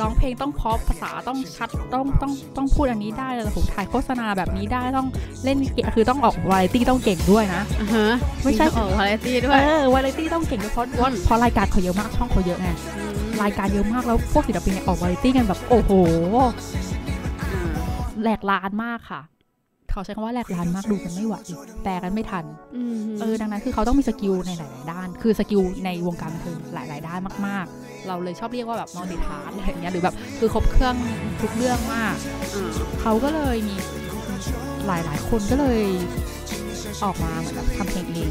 [0.00, 5.08] ร้องเพลงต้องเพราะภาษาต้องชัดต้องต้องต้องพูดอันนี้ได้เลยผมถ่ายโฆษณาแบบนี้ได้ต้อง
[5.44, 8.06] เล่นเก่งคือต้องออกวาไรตี้ต้องเก่งด้วยนะอ่าฮะ
[8.42, 12.68] ไม่ใช่ออกวาไรตี้ด้เอวยอวาไรตี้ต้องเก่งด้วยเพราะว่าเพราะรายการเขาเยอะมากช่องเขาเยอะไง
[13.42, 17.03] รายการเยอะมากแล้วพวกศิลปินเนี่ยออกวาไรตี้กันแบบโอ้โหอ่า
[18.24, 19.22] แหลกลาญมากค่ะ
[19.90, 21.36] เขาใช้คำว่าแหลกลาญมากดูกันไม่ไหว
[21.82, 22.44] แปลกันไม่ทัน
[22.76, 30.94] อืมเออดังนั้นคือเขาต้องมี skill ในหลาย ๆ ด้าน คือ skill ในวงการบันเทิงหลาย ๆ ด้านมาก ๆ เราเลยชอบเรียกว่าแบบ multi-talent อะไรอย่างเงี้ยหรือแบบคือครบเครื่อง
[31.40, 32.16] ทุกเรื่องมาก
[32.54, 32.70] อ่า
[33.00, 33.76] เขาก็เลยมี
[34.86, 35.82] หลาย ๆ คนก็เลย
[37.04, 38.30] ออกมาเหมือนแบบทำเพลงเอง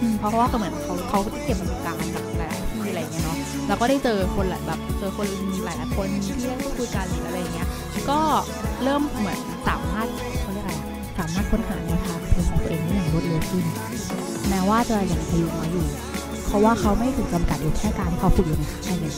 [0.00, 7.68] อืมเพราะว่าก็เหมือนเขาเขาเก็บประสบการณ์จากหลาย ๆ ที่อะไรอย่างเงี้ยเนาะแล้วก็ได้เจอคนหลายแบบเจอคนมีหลาย ๆ คนที่ได้พูดคุยกันหรืออะไรอย่างเงี้ย
[8.10, 8.20] ก็
[8.82, 9.38] เริ่มเหมือน
[9.68, 10.08] สามารถ
[10.40, 10.88] เขาเรียกอะไรอะ
[11.18, 13.64] สามารถค้นหาแนวทางเพลงของตัวเองได้อย่างรวดเร็วขึ้น
[14.48, 15.86] แม้ว่าจะยังอายุน้อยอยู่
[16.46, 19.12] เพราะว่าเขาไม่ถูกจำกัดอยู่แค่การที่เขาฝึกอยู่ในค่ายเลย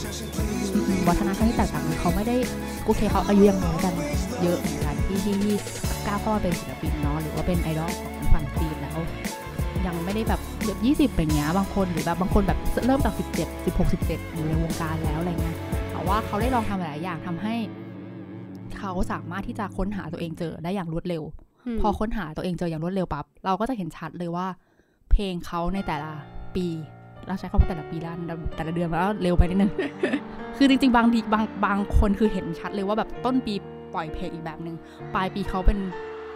[0.73, 2.35] อืมวัฒนธรรมที่แตกต่างกันเขาไม่ได้
[2.85, 3.93] โอเคเขาอายุยังน้อยกัน
[4.41, 5.55] เยอะเหมือนกันที่ที่ที่
[6.07, 8.97] ก้าวเข้ามาเป็นศิลปินเนาะหรือว่าเป็นไอดอลของฝั่งจีนแล้ว
[9.85, 15.57] ยังไม่ได้แบบเด็กยี่สิบเป็นเงี้ยบางคนหรือแบบบางคนแบบเริ่มจากสิบเจ็ดสิบหกสิบเจ็ดอยู่ในวงการแล้วอะไรเงี้ย
[15.91, 17.55] แต่ว่าเขาได้ลองทำหลายอย่างทำให้
[18.77, 21.23] เขาสามารถที่จะค้นหาตัวเองเจอได้อย่างรวดเร็ว
[21.75, 24.47] มพอค้นหาตัวเองเจออย่างรวดเร็วปั๊บเราก็จะเห็นชัดเลยว่า
[25.11, 26.11] เพลงเขาในแต่ละ
[26.55, 26.67] ปี
[27.27, 28.13] เราใช้คำว่าแต่ละปีแล้ว
[28.55, 29.71] แต่ละเดือนแล้วเร็วไปนิดนึง
[30.57, 33.53] คือจริงๆ บางทีบางบางคนคือเห็นชัดเลยว่าแบบต้นปี
[33.93, 34.75] ปล่อยเพลงอีกแบบหนึ่ง
[35.15, 35.77] ปลายปีเขาเป็น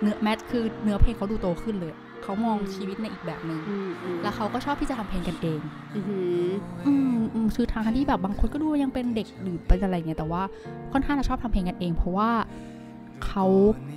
[0.01, 1.93] เนื้อแมทคือเนื้อเพลงเขาดูโตขึ้นเลย
[2.25, 5.59] เขามองชีวิตในอีกแบบหนึ่งอืมอืมแล้วเขาก็ชอบที่จะทำเพลงกันเอง
[5.95, 6.47] อือหือ
[6.87, 10.41] อืมอืมคือทางที่แบบบางคนก็ดูว่ายังเป็นเด็กหรือเป็นอะไรเงี้ยแต่ว่า
[10.91, 12.31] ค่อนข้างจะชอบทำเพลงกันเอง เพราะว่า
[13.25, 13.45] เขา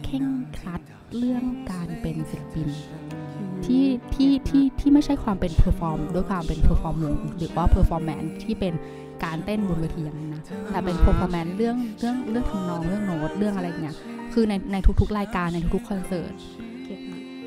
[0.05, 0.25] เคร่ง
[0.59, 0.81] ครัด
[1.17, 2.69] เรื่องการเป็นศิลปิน
[3.65, 8.75] ที่ที่ที่ที่ไม่ใช่ความเป็น perform ด้วยความเป็น perform วงหรือว่า performance ที่เป็น
[9.25, 13.97] การเต้นบนเวทีอย่างนั้นนะแต่เป็น performance เรื่องเรื่องเรื่องทำนองเรื่องโน้ตเรื่องอะไรเงี้ย
[14.33, 16.68] คือในในทุกๆรายการในทุกๆคอนเสิร์ตเก็บมา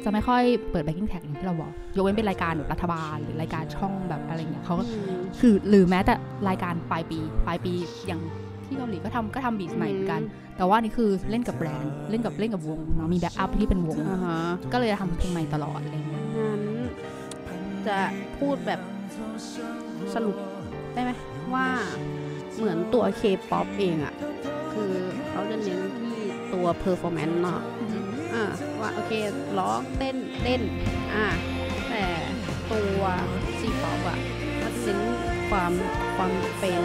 [0.03, 6.13] จะไม่ค่อยเปิด backing track อย่างที่เราบอก ยกเว้นเป็นรายการแบบรัฐบาล หรือรายการช่องแบบอะไรเงี้ยเขาก็อืมคือหรือแม้แต่
[6.49, 7.73] รายการปลายปีปลายปี
[8.07, 8.21] อย่าง
[8.65, 10.21] ที่เกาหลีก็ทำก็ทำ beat ใหม่เหมือนกัน
[10.57, 14.37] แต่ว่านี่คือเล่นกับ band เล่นกับเล่นกับวงเนาะมี backup ที่เป็นวงอ่าฮะ
[14.73, 16.61] ก็เลยทำเพลงใหม่ตลอดอะไรเงี้ยงั้น
[17.87, 17.97] จะ
[18.37, 18.81] พูดแบบ
[20.15, 20.35] สรุป
[20.93, 21.11] ได้ไหม
[21.53, 21.65] ว่า
[22.57, 23.21] เหมือนตัวเค
[23.51, 24.13] ป๊อปเองอะ
[24.71, 24.91] คือ
[25.29, 26.15] เขาจะเน้นที่
[26.53, 27.61] ตัว performance เนาะ
[28.33, 28.43] อ่า
[28.81, 29.11] ว่าโอเค
[29.59, 30.61] ร้องเต้นเต้น
[31.13, 31.25] อ่า
[31.89, 32.03] แต่
[32.69, 33.03] ตัว
[33.59, 34.17] ซีป๊อปอะ
[34.63, 34.99] มันเน้น
[35.49, 35.71] ความ
[36.17, 36.83] ความเป็น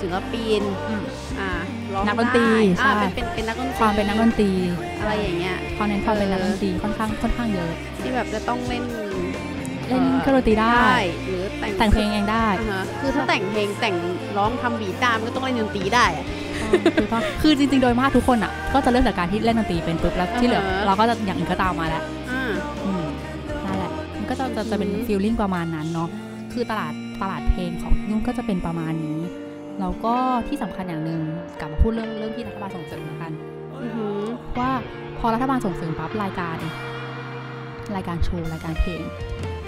[0.00, 1.02] ศิลปินอืม
[1.40, 1.50] อ่า
[1.94, 2.46] ร้องนักดนตรี
[2.78, 4.50] ได้อ่าใช่เป็นเป็นเป็นนักดนตรีความเป็นนักดนตรี
[5.00, 8.84] อะไรอย่างเงี้ยเขาเน้นความเป็นนักดนตรีค่อนข้างค่อนข้างเยอะ ที่แบบจะต้องเล่น
[9.88, 10.94] เล่นเครื่องดนตรีได้
[11.26, 13.94] หรือแต่งแต่งเพลงเองได้อ่าฮะคือถ้าแต่งเพลงแต่ง
[14.38, 16.26] ร้องทำบีทตามก็ต้องเล่นดนตรีได้อะ
[16.94, 22.50] คือต้องคือจริงๆ โดยมากทุกคนอะ ก็จะเริ่มจากการที่เล่นดนตรีเป็นปุ๊บแล้วที่เหลืออ่าฮะเราก็จะอย่างอื่นก็ตามมาแล้วอ่า
[22.84, 23.04] อืม
[23.64, 26.08] นั่นแหละ มันก็จะจะจะเป็นอืมฟีลลิ่งประมาณนั้นเนาะ
[26.52, 29.20] คือตลาดตลาดเพลงของยุ่งก็จะเป็นประมาณนี้
[29.80, 30.14] แล้วก็
[30.48, 31.20] ที่สำคัญอย่างหนึ่ง
[31.60, 33.32] กลับมาพูดเรื่องเรื่องที่รัฐบาลส่งเสริมแล้วกัน
[33.82, 34.18] อือหือ
[34.60, 34.70] ว่า
[35.18, 36.58] พอรัฐบาลส่งเสริมปั๊บรายการ
[37.96, 39.02] รายการโชว์รายการเพลง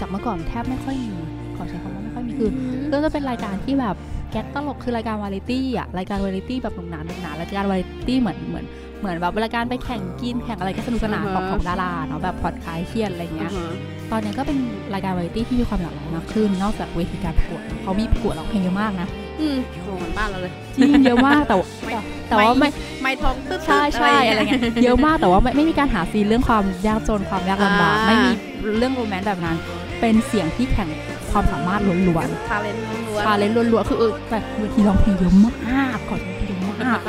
[0.00, 1.12] จากเมื่อก่อนแทบไม่ค่อยมี
[1.56, 2.50] ขอใช้คำว่าไม่ค่อยมีคือ
[2.92, 8.64] ก็จะเป็นรายการที่แบบแก๊กตลกคือรายการวาไรตี้อะรายการวาไรตี้แบบหนุกหนานหนุกหนานรายการวาไรตี้เหมือนเหมือน
[9.00, 13.74] เหมือนแบบรายการไปแข่งกินแข่งอะไรก็สนุกสนานของของดาราเนาะแบบผ่อนคลายเครียดอะไรเงี้ยอ่าฮะ
[14.10, 14.58] ตอนนี้ก็เป็น
[14.94, 19.08] รายการวาไรตี้ที่มีความหลากหลายมากขึ้น นอกจากเวทีการประกวดเนอะเขามีประกวดร้องเพลงเยอะมากนะ
[19.40, 22.68] อืมโหเหมือนบ้านเราเลยจริงเยอะมากแต่ว่าแต่แต่ว่าไม่
[23.02, 28.30] ไม่ทองตึ๊ดๆใช่ใช่อะไรเงี้ยเยอะมากแต่ว่าไม่ไม่มีการหา scene เรื่องความยากจนความยากลำบากอ่าไม่มี
[28.78, 29.56] เรื่อง romance แบบนั้น
[30.00, 30.88] เป็นเสียงที่แข่ง
[31.36, 32.76] ความสามารถล้วนๆ talent
[33.08, 37.00] ล้วน challenge ล้วนๆคือเออแต่เวทีร้องเพลงเยอะมากขอโทษเยอะมาก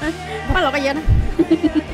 [0.00, 1.06] ๆบ้านเราก็เยอะนะ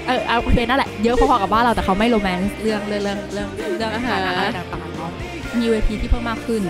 [0.07, 5.11] เออเอาโอเคนั่นแหละเยอะพอๆกับบ้านเราแต่เขาไม่ romance เรื่องเรื่องเรื่องเรื่องเรื่องอ่าฮะฐานะอะไรต่างๆเนาะ
[5.59, 6.63] มีเวทีที่เพิ่มมากขึ้น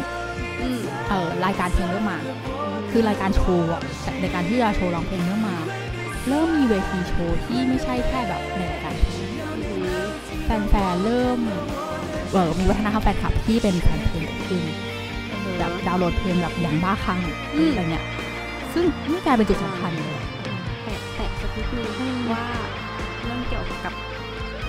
[0.62, 2.18] อืมเออรายการเพลงเริ่มมา
[2.90, 5.56] คือรายการโชว์อะแต่ในการที่จะโชว์ร้องเพลงเริ่มมา
[6.28, 11.40] เริ่มมีเวทีโชว์ที่ไม่ใช่แค่แบบในรายการเพลงแฟนๆเริ่ม
[12.32, 14.62] เออมีวัฒนธรรมแฟนคลับที่เป็นแฟนเพลงขึ้น
[15.60, 17.18] แบบดาวน์โหลดเพลงแบบอย่างบ้าคลั่ง
[17.54, 18.04] อืมอะไรเงี้ย
[18.74, 20.18] ซึ่งนี่กลายเป็นจุดสำคัญเลย
[20.84, 21.88] แตะแตะสักนิดนึง
[22.32, 22.44] ว่า
[23.24, 23.94] เรื่องเกี่ยวกับ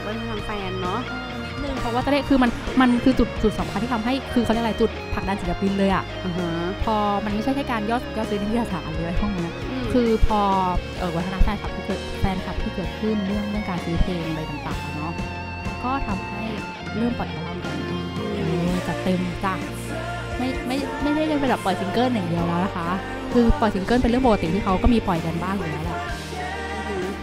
[0.06, 1.00] วัฒนธรรมแฟนเนาะ
[1.64, 6.50] นึงเพราะว่าจะได้คือมันมันคือจุดจุดสำคัญที่ทำให้คือเขาเรียกอะไรจุดผลักดันศิลปินเลยอะอ่าฮะ
[6.84, 10.40] พอมันไม่ใช่แค่การยอดยอดซื้อในนิตยสารหรืออะไรพวกนั้นมคือพอ
[10.98, 15.14] เออวัฒนธรรมแฟนคลับที่เกิดแฟนคลับที่เกิดขึ้นเรื่องเรื่องการซื้อเพลงอะไรต่างๆอะเนาะ
[15.84, 16.44] ก็ทำให้
[16.98, 17.78] เริ่มปล่อยอัลบั้มกัน
[18.16, 18.22] เอ
[18.76, 19.54] อจัดเต็มจ้ะ
[20.42, 22.88] ไม่ไม่ไม่ได้เป็นแบบปล่อยซิงเกิลอย่างเดียวแล้วนะคะ
[23.34, 26.00] คือปล่อยซิงเกิลเป็นเรื่องปกติที่เขาก็มีปล่อยกันบ้างอยู่แล้วแหละ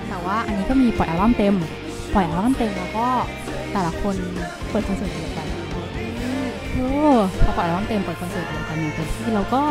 [0.09, 1.55] แต่ว่าอันนี้ก็มีปล่อยอัลบั้มเต็ม
[2.15, 3.07] ปล่อยอัลบั้มเต็มแล้วก็
[3.73, 4.17] แต่ละคน
[4.71, 5.47] เปิดคอนเสิร์ตเดียวกัน
[6.73, 6.89] โอ้
[7.45, 9.63] พอปล่อยอัลบั้มเต็มเปิดคอนเสิร์ตเดียวกันอย่างเต็มที่แล้วก็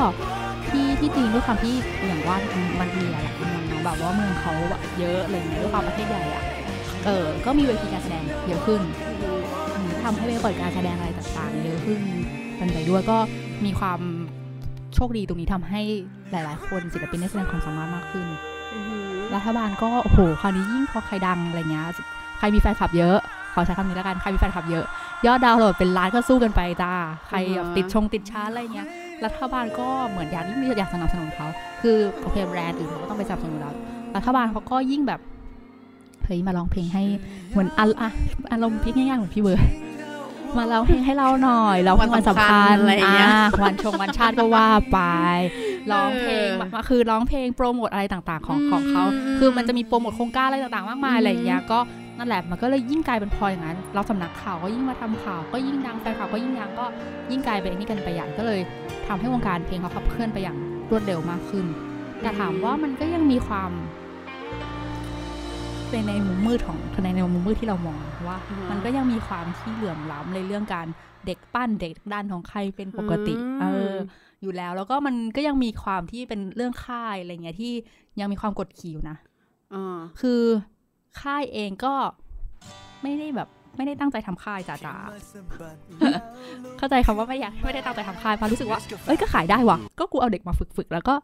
[0.69, 1.73] ที่ที่จริงด้วยความที่
[2.05, 2.37] อย่างว่า
[2.79, 6.43] มันมีหลายเมืองเนาะแบบว่าเมืองเขาแบบเยอะอะไรอย่างเงี้ยด้วยความประเทศใหญ่อะ
[7.05, 8.81] เออก็มีเวทีการแสดงเยอะขึ้น
[10.03, 11.99] ทำให้ไปเปิดการแสดงอะไรต่างๆเยอะขึ้น
[12.57, 13.17] เป็นไปด้วยก็
[13.65, 13.99] มีความ
[14.95, 15.81] โชคดีตรงนี้ทำให้
[16.31, 18.27] หลาย ๆ คนศิลปินได้แสดงความสามารถมากขึ้น
[18.73, 21.85] อือหือรัฐบาลก็โอ้โหคราวนี้ยิ่งพอใครดังอะไรเงี้ย
[22.37, 23.17] ใครมีแฟนคลับเยอะ
[23.53, 24.85] ขอใช้คำนี้แล้วกันใครมีแฟนคลับเยอะ
[25.25, 26.91] ยอดดาวน์โหลดเป็นล้านก็สู้กันไปจ้า
[27.27, 28.87] ใครแบบติดชงติดชาร์ตอะไรเงี้ย
[29.25, 31.47] รัฐบาลก็เหมือนอยากยิ่งอยากสนับสนุนเขา
[31.81, 33.71] คือโอเคแบรนด์อื่นเขาก็ต้องไปสนับสนุนเรา
[34.15, 35.19] รัฐบาลเขาก็ยิ่งแบบ
[36.25, 37.03] เฮ้ยมาร้องเพลงให้
[37.51, 38.09] เหมือนอะอะ
[38.51, 39.61] อารมณ์พลิกง่ายๆเหมือนพี่เบิร์ด
[40.59, 44.99] มาร้องเพลงให้เราหน่อยเราวันสำคัญอะไรอย่างเงี้ยอ่าวันชงวันชาติก็ว่าไป
[45.91, 51.79] ร้องเพลงเออมาคือร้องเพลงโปรโมทอะไรต่างๆ ของอืมของเขาอืมคือมันจะมีโปรโมทโครงการอะไรต่างๆ มากมายอืมอะไรอย่างเงี้ยก็
[52.17, 56.85] นั่นแหละมันก็เลยยิ่งกลายเป็นพออย่างนั้น เราสำนักข่าวก็ยิ่งมาทำข่าวก็ยิ่งดังแฟนข่าวก็ยิ่งดังก็
[57.31, 58.59] ยิ่งกลายเป็นอันนี้กันไปใหญ่ก็เลย
[59.07, 60.57] ทำให้วงการเพลงเขาขับเคลื่อนไปอย่าง
[60.89, 61.65] รวดเร็วมากขึ้น
[62.21, 63.71] แต่ถามว่ามันก็ยังมีความ
[65.91, 70.87] เป็นในมุมมืดของในในมุมมืดที่เรามองว่าอืมมันก็ยังมีความที่เหลื่อมล้ำในเรื่องการ
[71.25, 73.95] เด็กปั้นเด็กด้านของใครเป็นปกติ เออ
[74.41, 77.73] อยู่แล้วแล้วก็มันก็ยังมีความที่เป็นเรื่องค่ายอะไรเงี้ยที่
[78.19, 79.17] ยังมีความกดขี่อยู่นะ
[79.73, 80.41] อ่าคือ
[81.21, 81.93] ค่ายเองก็
[83.01, 91.15] ไม่ได้แบบไม่ได้ตั้งใจทำค่ายจ๋าๆเข้าใจคำว่าไม่อยากไม่ได้ตั้งใจทำค่ายเพราะรู้สึกว่าเอ้ยก็ขายได้ว่ะก็กูเอาเด็กมาฝึกๆแล้วก็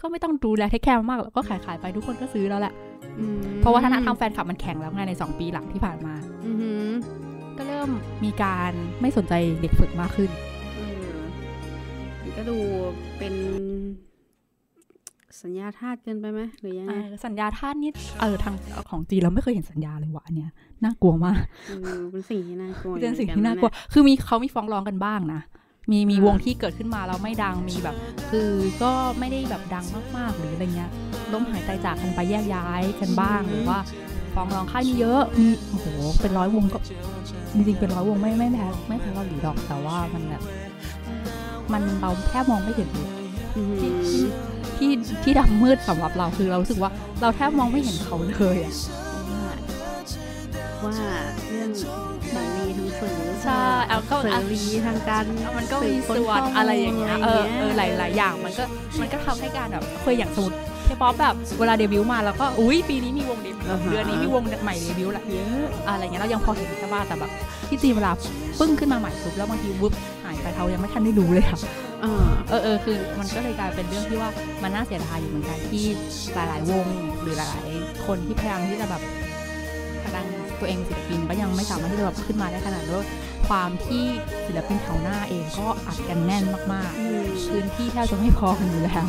[0.00, 2.72] ก็ไม่ต้องดูแลเทคแคร์มากแล้วก็ขายขายๆไปทุกคนก็ซื้อแล้วแหละ
[3.18, 6.14] อืมเพราะว่าวัฒนธรรมแฟนคลับมันแข็งแล้วไงใน 2 ปีหลังที่ผ่านมา
[6.46, 6.86] อือหือ
[7.58, 7.90] ก็เริ่ม
[8.24, 10.30] มีการไม่สนใจเด็กฝึกมากขึ้น
[10.76, 10.80] เอ
[11.10, 11.16] อ
[12.22, 12.56] มันก็ดู
[13.18, 13.34] เป็น
[15.42, 17.90] สัญญาทาสเกินไปไหมหรือยังไงเออสัญญาท่าสนี่
[18.20, 18.54] เออทาง
[18.90, 20.50] ของจีนเราไม่เคยเห็นสัญญาเลยว่ะอันเนี่ย
[20.84, 21.36] น่ากลัวมาก
[21.68, 25.40] เออเป็นสิ่งที่น่ากลัวเป็นสิ่งหมือที่น่ากลัวคือมีเขามีฟ้องร้องกันบ้างนะ
[25.90, 27.96] มีมีวงที่เกิดขึ้นมาแล้วไม่ดังมีแบบ
[28.30, 28.50] คือ
[28.82, 29.84] ก็ไม่ได้แบบดัง
[30.16, 30.90] มากๆหรืออะไรเงี้ย
[31.32, 33.78] ล้มหายตายจากกันไปแยกย้ายกันบ้างหรือว่า
[34.34, 35.86] ฟ้องร้องค่ายมีเยอะมีโอ้โห
[36.20, 36.78] เป็นร้อยวงก็
[37.52, 40.42] จริงๆเป็นร้อยวงไม่ไม่แพ้ไม่แพ้เกาหลีหรอกแต่ว่ามันแบบ
[41.72, 43.08] มันเราแทบมองไม่เห็นเลย
[43.56, 44.22] อือหืที่อ
[44.76, 48.72] ที่ทที่ที่ดำมืดสำหรับเราคือเรารู้สึกว่าเราแทบมองไม่เห็นเขาเลยอะ
[50.84, 50.96] ว่า
[51.48, 55.22] เรื่องเสรีทางสื่อใช่เอาก็เสรีทางการ
[55.58, 58.64] มันก็มีสืบค้นส่วนข้อมูลอะไรอย่างเงี้ยอะไรเอออย่างเงี้ยเออหลายหลายอย่างมันก็
[59.00, 67.30] มันก็ทำให้การแบบเคยอย่างสมมติเคป๊อปแบบเวลาเดบิวต์มาแล้วก็อุ้ยปีนี้มีวงเดบิวต์เดือนนี้มีวงใหม่เดบิวต์ละเยอะอะไรเงี้ยเรายังพอเห็นใช่ป่ะแต่แบบ
[67.68, 68.12] ที่จีนเวลา
[68.58, 69.92] ปึ้งขึ้นมาใหม่ปุ๊บแล้วบางทีวึบ
[70.24, 71.58] หายไปเขายังไม่ทันได้รู้เลยค่ะ
[72.02, 74.30] เออเออเออคือมันก็เลยกลายเป็นเรื่องที่ว่า
[74.62, 75.84] มันน่าเสียดายอยู่เหมือนกันที่
[76.34, 76.86] หลาย ๆ วง
[77.22, 79.02] หรือหลาย ๆ คนที่พยายามที่จะแบบ
[80.04, 80.26] กระดัง
[80.60, 83.04] ตัวเองศิลปินก็ยังไม่สามารถที่จะแบบขึ้นมาได้ขนาดนั้น
[83.48, 84.04] ความที่
[84.46, 89.06] ศิลปินแถวหน้าเองก็อัดกันแน่นมากๆพื้นที่แทบจะไม่พอกันอยู่แล้ว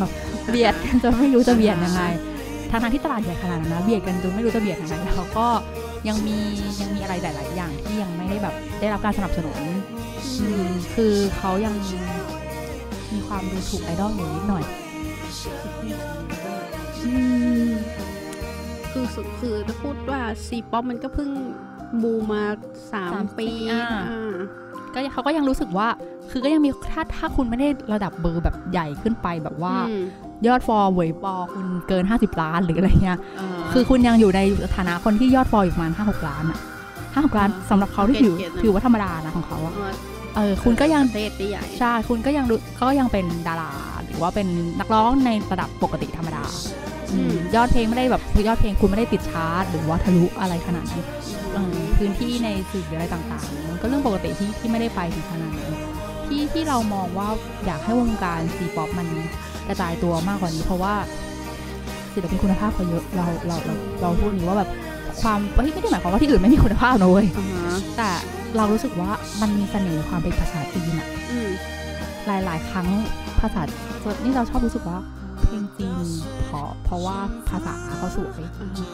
[0.50, 2.04] เบียดกันจนไม่รู้จะเบียดยังไง
[2.70, 5.48] ทางทางที่ตลาดใหญ่ขนาดนั้นนะเบียดกันจนไม่รู้จะเบียดยังไงแล้วก็
[6.08, 6.38] ยังมี
[6.82, 9.60] ยังมีอะไรหลาย ๆ อย่างที่ยังไม่ได้แบบได้รับการสนับสนุน
[10.96, 11.74] คือเขายัง
[13.14, 14.64] มีความดูถูกไอดอลอยู่นิดหน่อย
[19.00, 21.30] คือสุดคือจะพูดว่าซีป๊อปมันก็เพิ่ง
[22.04, 22.44] บูมมา
[22.92, 24.34] สามสามปีปีอ่าอ่า
[24.94, 25.88] ก็เขาก็ยังรู้สึกว่า
[26.32, 30.04] คือก็ยังมีถ้าถ้าคุณไม่ได้ระดับเบอร์แบบใหญ่ขึ้นไปแบบว่าอืม
[30.48, 34.42] ยอดฟอลเวยปอคุณเกิน 50 ล้านหรืออะไรเงี้ยเออคือคุณยังอยู่ใน
[34.76, 36.60] ฐานะคนที่ยอดฟอลอยู่ประมาณ5 6ล้านอะ
[37.14, 39.94] ห้าหกล้านอ่าสำหรับเขาที่ถือเกรดๆนะถือว่าธรรมดานะของเขาอะเออ
[40.36, 43.72] เออคุณก็ยังประเทศที่ใหญ่ใช่คุณก็ยังดูก็ยังเป็นดารา
[44.06, 44.48] หรือว่าเป็น
[44.80, 46.99] นักร้องในระดับปกติธรรมดาอืม
[47.56, 51.04] ยอดเพลงไม่ได้แบบคือยอดเพลงคุณไม่ได้ติดชาร์ตหรือว่าทะลุอะไรขนาดนั้น
[51.54, 55.74] เออพื้นที่ในสื่ออะไรต่างๆมันก็เรื่องปกติที่ที่ไม่ได้ไปถึงขนาดนั้น
[56.28, 57.28] ที่ที่เรามองว่า
[57.66, 59.08] อยากให้วงการซีป๊อปมัน
[59.68, 60.94] กระจายตัวมากกว่านี้ เพราะว่า
[62.14, 64.70] ศิลปินคุณภาพเขาเยอะเราเราเราเราพูดอย่างนี้ว่าแบบ
[65.22, 68.10] ความเฮ้ยไม่ได้หมายความว่าที่อื่นไม่มีคุณภาพนะเว้ยอ่าฮะแต่
[68.56, 71.50] เรารู้สึกว่ามันมีเสน่ห์ความเป็นภาษาจีนอะอืม
[72.28, 72.88] หลายๆครั้ง
[73.40, 73.62] ภาษา
[74.04, 74.98] ส่วนนี่เราชอบรู้สึกว่า
[75.46, 75.89] เพลงจีน
[76.48, 77.18] เพราะเพราะว่า
[77.50, 78.88] ภาษาเขาสวยอ่าฮะ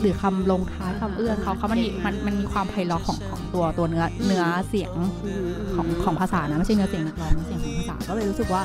[0.00, 4.92] หรือคำลงท้ายคำเอื้อนเขาเขามันมีมันมันมีความไพเราะของของตัวตัวเนื้อเนื้อเสียง
[5.24, 8.62] อืมของของภาษานะไม่ใช่เนื้อเสียงนักร้องเนื้อเสียงของภาษาก็เลยรู้สึกว่า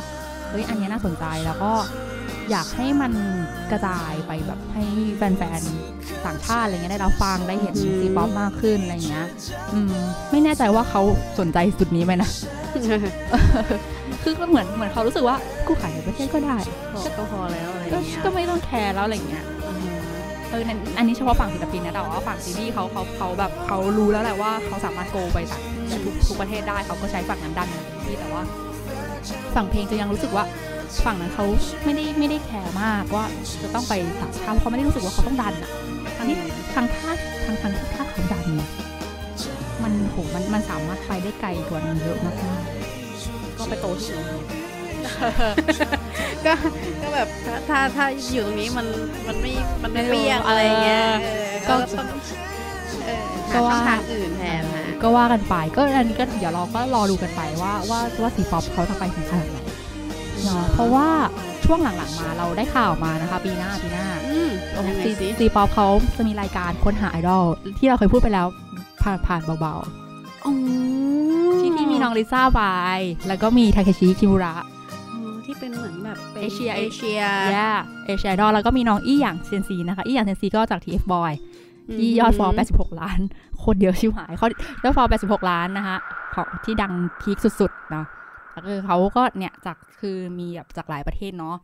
[0.50, 1.72] เฮ้ยอันเนี้ยน่าสนใจแล้วก็
[2.52, 3.14] อยากให้มัน
[3.72, 4.84] กระจายไปแบบให้
[5.18, 9.28] แฟนๆต่างชาติอะไรเงี้ยได้รับฟังได้เห็นซีป๊อปมากขึ้นอะไรเงี้ย
[9.74, 9.94] อืม
[10.32, 11.02] ไม่แน่ใจว่าเขา
[11.40, 12.30] สนใจจุดนี้ไหมนะ
[14.24, 15.36] คือก็เหมือนเหมือนเขารู้สึกว่า
[15.68, 16.58] กูขายในประเทศก็ได้
[16.94, 19.98] พอก็พอแล้วอะไรอก็ย่างเงี้ยก็ไม่ต้องแคร์แล้วอะไรเงี้ยอ่าฮะ
[20.50, 25.62] เออนั่นอันนี้เฉพาะฝั่งศิลปินนะแต่ว่าฝั่งซีรีส์เขาเขาเขาแบบเขารู้แล้วแหละว่าเขาสามารถโกไปต่าง
[26.06, 28.42] ทุกทุกประเทศได้เขาก็ใช้ฝั่งนั้นดันอย่างเต็มที่แต่ว่า
[29.56, 30.46] ฝั่งเพลงจะยังรู้สึกว่า
[31.06, 31.46] ฝั่งนั้นเขา
[31.84, 33.26] ไม่ได้ไม่ได้แคร์มากว่า
[33.64, 35.70] จะต้องไปต่างชาติเพราะเขาไม่ได้รู้สึกว่าเขาต้องดันอะ
[36.18, 36.38] ทางที่
[36.74, 37.12] ทางท่า
[37.46, 38.70] ทางทางที่ท่าเขาดันเนี่ย
[39.84, 42.93] มันโหมันมันสามารถไปได้ไกลกว่านั้นเยอะมากๆ
[43.58, 44.44] ก็ไปโตที่อื่น
[46.46, 46.54] ก็
[47.02, 48.88] ก็แบบถ้าถ้าถ้าอยู่ตรงนี้มัน
[49.28, 49.52] มันไม่
[49.84, 52.20] มันไม่เปรี้ยงอะไรเงี้ยเออก็ก็ต้อง
[53.06, 53.24] เออ
[53.54, 59.58] ก็หาช่ว่าองทางอื่นแทนนะก็ว่ากันไปก็อันนี้ก็เดี๋ยวเราก็รอดูกันไปว่าว่าว่า C-pop เขาจะไปถึงขนาดไหน
[60.44, 61.08] เนาะเพราะว่า
[61.66, 65.88] ช่วงหลังๆมาเราได้ข่าวมานะคะ ปีหน้าปีหน้าอืมยังไงซีสิ C-pop เขา
[66.18, 67.44] จะมีรายการค้นหาไอดอล
[67.78, 68.48] ที่เราเคยพูดไปแล้ว
[69.02, 69.76] ผ่านผ่านเบา
[70.46, 70.83] อ๋อๆที่ที่มี
[72.04, 72.62] น้องลิซ่าไป
[73.28, 74.54] แล้วก็มีทาเคชิคิมุระ
[75.14, 77.20] อ๋อที่เป็นเหมือนแบบเป็นเอเชียเอเชีย
[77.56, 77.72] ย่า
[78.06, 81.34] เอเชียไอดอลแล้วก็มีน้องอี้หยางเซนซีนะคะอี้หยางเซนซีก็จาก TFBoys
[81.96, 83.20] ที่ยอด follow 86 ล้าน
[83.58, 84.48] โคตรเยอะชิบหายเขา
[84.84, 85.98] ยอด follow 86 ล้านนะคะ
[86.34, 88.06] ของที่ดัง peak สุดๆเนาะ
[88.52, 91.56] แล้วคือเขาก็เนี่ยจากคือมีแบบจากหลายประเทศเนาะ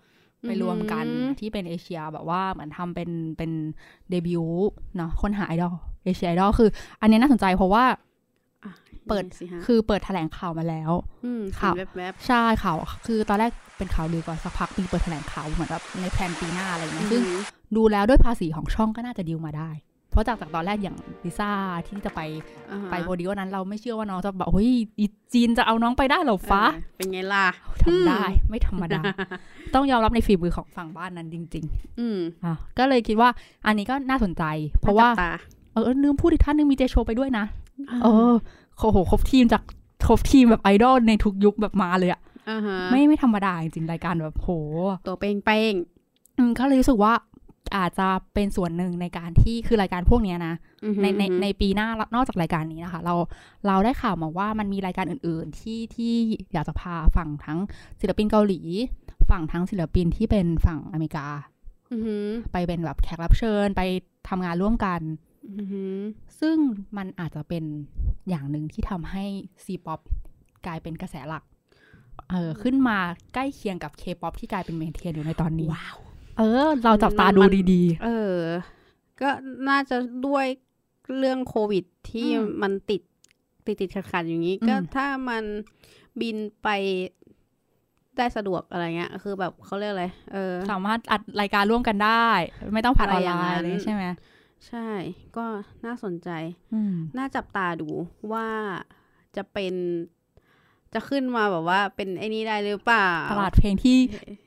[0.47, 1.05] ไปรวมกัน
[1.39, 3.51] ที่เป็นเอเชียแบบว่าเหมือนทำเป็นเป็น
[4.09, 5.73] เดบิวต์เนาะค้นหาไอดอล
[6.03, 6.69] เอเชียไอดอลคือ
[7.01, 7.97] อันเนี้ยน่าสนใจเพราะว่าอะ
[9.09, 10.91] เปิดยังไงสิฮะคือเปิดแถลงข่าวมาแล้ว
[11.39, 17.41] มข่าวเห็นแวบใช่ข่าวคือตอนแรกเป็นข่าวลือก่อนสักพักมีเปิดแถลงข่าวเหมือนแบบใน plan ปีหน้าอะไรอย่างๆเงี้ยซึ่งอืม
[17.75, 19.69] ดูแล้วด้วยภาษีของช่องก็น่าจะดีลมาได้
[20.11, 21.51] เพราะจากจากตอนแรกอย่างลิซ่า
[21.87, 22.21] ที่จะไป
[22.71, 27.45] อ่าฮะไปโปรดิวนั้นเราไม่เชื่อว่าน้องจะแบบเฮ้ยอีจีนจะเอาน้องไปได้เหรอฟ้าเออเป็นไงล่ะ
[27.83, 29.01] ทำได้ไม่ธรรมดา
[29.75, 31.65] ต้องยอมรับในฝีมือของฝั่งบ้านนั้นจริง
[31.99, 33.29] อืมๆอะก็เลยคิดว่า
[33.65, 34.43] อันนี้ก็น่าสนใจ
[34.81, 35.23] เพราะว่าจับต
[35.73, 37.45] เออลืมพูดอีกท่านหนึงมีเจโชไปด้วยนะ
[38.03, 38.33] เออ
[38.79, 39.63] โอ้โหครบทีมจาก
[40.07, 44.49] ครบทีมแบบไอดอลในทุกยุคแบบมาเลยอะอ่าฮะไม่ไม่ธรรมดาจริงๆรายการแบบโห
[45.07, 45.73] ตัวเป้งเป้ง
[46.37, 47.13] อืมก็เลยรู้สึกว่า
[47.77, 50.53] อาจจะเป็นส่วนหนึ่งในการที่คือรายการพวกเนี้ยนะ
[50.85, 53.15] อือฮึในในอือฮึในปีหน้านอกจากรายการนี้นะคะ เรา
[53.67, 56.13] เราได้ข่าวมาว่ามันมีรายการอื่น ๆ ที่ที่
[56.53, 57.59] อยากจะพาฝั่งทั้ง
[58.01, 58.61] ศิลปินเกาหลี
[59.29, 61.27] ฝั่งทั้งศิลปินที่เป็นฝั่งอเมริกา
[61.91, 62.15] อือฮึ
[62.51, 63.81] ไปเป็นแบบแขกรับเชิญไป
[64.29, 65.28] ทำงานร่วมกันอือฮึ
[66.39, 66.57] ซึ่ง
[66.97, 67.63] มันอาจจะเป็น
[68.29, 69.25] อย่างหนึ่งที่ทำให้
[69.65, 69.99] ซีป๊อป
[70.65, 71.43] กลายเป็นกระแสหลัก
[72.29, 72.97] เออขึ้นมา
[73.33, 75.97] ใกล้เคียงกับเคป๊อปที่กลายเป็น mainstream อยู่ในตอนนี้ ว้าว
[76.37, 78.37] เออ เราจับตาดูมันดีเออ
[79.21, 79.29] ก็
[79.69, 79.97] น่าจะ
[80.27, 80.45] ด้วย
[81.17, 83.01] เรื่องโควิดที่อืมมันติด
[83.65, 85.43] ติดติดขัดขัดๆอย่างนี้อืมก็ถ้ามัน
[86.21, 86.69] บินไป
[88.17, 92.27] ได้สะดวกอะไรเงี้ย คือแบบเขาเรียกอะไร เออๆสามารถอัดรายการร่วมกันได้
[92.73, 94.03] ไม่ต้องผ่านออนไลน์อะไรอย่างนั้นอะไรอย่างงี้ใช่ไหม
[94.67, 94.89] ใช่
[95.37, 95.45] ก็
[95.85, 96.29] น่าสนใจ
[96.73, 97.89] อืมน่าจับตาดู
[98.31, 98.47] ว่า
[99.35, 99.73] จะเป็น
[100.93, 103.97] จะขึ้นมาแบบว่าเป็นไอ้นี้ได้หรือเปล่า ตลาดเพลงที่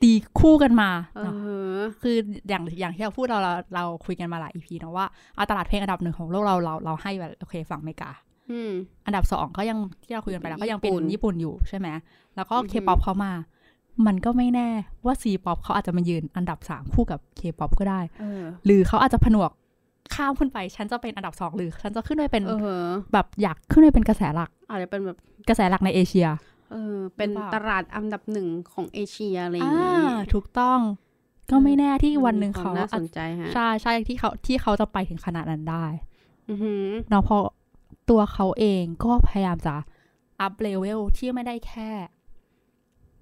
[0.01, 1.33] ตีคู่กันมาเอเนอะ
[1.77, 2.15] อคือ
[2.49, 5.05] อย่างอย่างที่เราพูดเราเราเราคุยกันมาหลาย EP นะว่า
[5.35, 8.11] เอาตลาดเพลงอันดับหนึ่งของโลกเราเราเราให้แบบโอเคฝั่งอเมริกา
[8.51, 8.71] อืม
[9.05, 11.87] อันดับสองก็ยังที่เราคุยกันไปแล้วก็ยังเป็นญี่ปุ่นญี่ปุ่นอยู่ใช่ไหม
[12.35, 13.31] แล้วก็อือฮึเคป๊อปเขามา
[14.07, 14.69] มันก็ไม่แน่
[15.05, 19.51] ว่า C-pop เขาอาจจะมายืนอันดับสามคู่กับเคป๊อปก็ได้เออหรือเขาอาจจะผนวก
[20.15, 22.51] ข้ามขึ้นไป ฉันจะเป็นอันดับสองหรือ ฉันจะขึ้นไปเป็นเอ
[22.83, 25.17] อแบบอยากขึ้นไปเป็นกระแสหลักอาจจะเป็นแบบ
[25.49, 26.27] กระแสหลักในเอเชีย
[26.71, 30.79] เออ เป็นหรือเปล่าตลาดอันดับหนึ่งของเอเชียอะไรอย่างอ่านี้ถูกต้อง
[31.49, 35.85] ก็ไม่แน่ที่วันหนึ่งมีควเขามน่าสอาจนใจฮะใช่ใช่ที่เขาที่เขาจะไปถึงขนาดนั้นได้
[36.49, 37.43] อือหือเนาะเพราะ
[38.09, 39.75] ตัวเขาเองก็พยายามจะ
[40.41, 41.89] up level ที่ไม่ได้แค่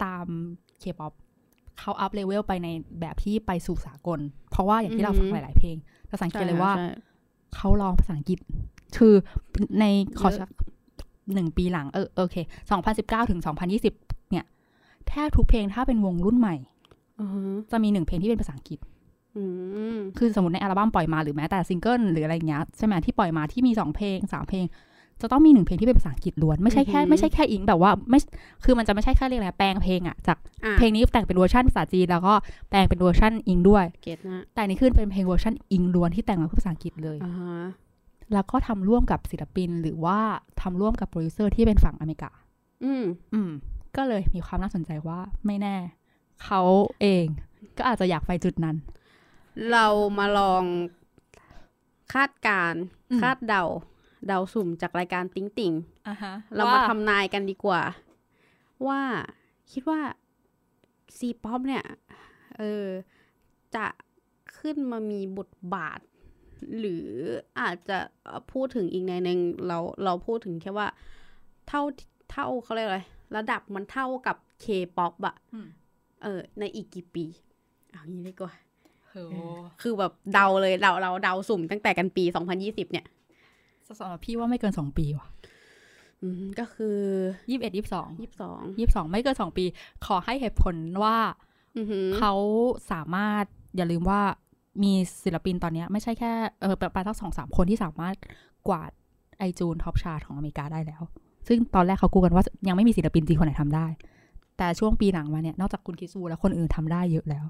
[0.03, 0.25] ตาม
[0.79, 1.13] เคป๊อป
[1.81, 2.67] เขา up level ไปใน
[2.99, 4.19] แบบที่ไปสู่สากล
[4.51, 5.75] เพราะว่าอย่างที่เราฟังหลาย ๆ เพลง
[6.07, 6.87] เราสังเกตเลยว่าใช่
[7.55, 8.39] เขาร้องภาษาอังกฤษ
[8.97, 9.13] คือ
[9.79, 9.85] ใน
[10.19, 10.49] ขอเยอะสัก
[11.33, 12.35] หนึ่งปีหลังเออโอเค
[12.71, 13.93] สองพันสิบเก้าถึงสองพันยี่สิบ
[14.31, 14.45] เนี่ย
[15.07, 16.55] แทบทุกเพลงถ้าเป็นวงรุ่นใหม่
[17.19, 18.79] อือหือจะมีหนึ่งเพลงที่เป็นภาษาอังกฤษ
[19.37, 19.43] อื
[19.95, 24.65] มคือสมมติในอัลบั้มปล่อยมาหรือแม้แต่ซิงเกิลหรืออะไรเงี้ยใช่ไหมที่ปล่อยมาที่มีสองเพลงสามเพลง
[25.21, 28.19] จะต้องมีหนึ่งเพลงที่เป็นภาษาอังกฤษล้วนไม่ใช่แค่อือหือไม่ใช่แค่อิงแบบว่าไม่
[28.63, 32.33] คือมันจะไม่ใช่แค่เรียกอะไรแปลงเพลงอะจากอะเพลงนี้แต่งเป็นเวอร์ชันภาษาจีนแล้วก็
[32.69, 37.55] แปลงเป็นเวอร์ชัน Eng ด้วย get นะแต่อันนี้ขึ้นเป็นเพลงเวอร์ชัน Eng ล้วนที่แต่งมาเพื่อภาษาอังกฤษเลยอ่าฮะ
[38.33, 40.19] แล้วก็ทำร่วมกับศิลปินหรือว่า
[40.61, 42.31] ทำร่วมกับโปรดิวเซอร์ที่เป็นฝั่งอเมริกา
[42.83, 43.03] อืม
[43.33, 43.51] อืม
[43.95, 45.75] ก็เลยมีความน่าสนใจว่าไม่แน่
[46.43, 46.61] เขา
[47.01, 47.25] เอง
[47.77, 48.75] ก็อาจจะอยากไปจุดนั้น
[49.71, 50.63] เรามาลอง
[52.13, 53.63] คาดการณ์อืมคาดเดา
[54.27, 55.73] เดาสุ่มจากรายการติ๊งติ่ง
[56.07, 57.81] อะฮะเรามาทำนายกันดีกว่า
[58.87, 58.99] ว่า
[59.71, 59.99] คิดว่า
[61.17, 61.83] C-pop เนี่ย
[62.57, 62.87] เออ
[63.75, 63.85] จะ
[64.59, 65.99] ขึ้นมามีบทบาท
[66.79, 67.05] หรือ
[67.59, 70.87] อาจจะเอ่อพูดถึงอีกในหนึ่งเราเราพูดถึงแค่ว่า
[71.67, 71.81] เท่า
[72.31, 73.01] เท่าเขาเรียกอะไร
[73.37, 74.65] ระดับมันเท่ากับเค
[74.97, 75.67] ป๊อปอะอืม
[76.23, 77.25] เออ ในอีกกี่ปี
[77.91, 78.53] เอางี้ดีกว่า
[79.09, 79.23] โอ้
[79.81, 82.23] คือแบบเดาเลยเราเราเดาสุ่มตั้งแต่กันปี
[82.57, 83.05] 2020 เนี่ย
[83.99, 85.27] สำหรับพี่ว่าไม่เกินสองปีว่ะ
[86.21, 86.97] อืมก็คือ
[87.49, 89.65] ยี่สิบเอ็ดยี่สิบสอง22ยี่สิบสองไม่เกินสองปี
[90.05, 91.17] ขอให้เหตุผลว่า
[91.77, 92.33] อือหือเขา
[92.91, 93.43] สามารถ
[93.75, 94.21] อย่าลืมว่า
[94.83, 96.31] มีศิลปินตอนเนี้ยไม่ใช่แค่
[96.61, 98.15] เออประมาณสักสองสามคนที่สามารถ
[98.67, 98.91] กวาด
[99.39, 101.01] iTunes top chart ของอเมริกาได้แล้ว
[101.47, 103.87] ซึ่งตอนแรกเขากูกันว่ายังไม่มีศิลปินจีนคนไหนทำได้
[104.57, 107.45] แต่ช่วงปีหลังมาเนี่ย นอกจากคุณ Kris Wu แล้วคนอื่นทำได้เยอะแล้ว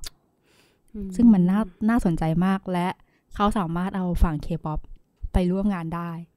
[0.94, 2.88] อืซึ่งมันน่าน่าสนใจมากและ
[3.36, 4.80] เขาสามารถเอาฝั่งเคป๊อป
[5.34, 6.31] ไปร่วมงานได้อืม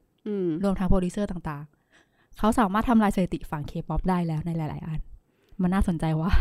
[0.63, 4.99] รวมทั้งโปรดิวเซอร์ต่างๆ เขาสามารถทำลายสถิติฝั่งเคป๊อปได้แล้วในหลาย ๆ อัน
[5.61, 6.31] มันน่าสนใจว่า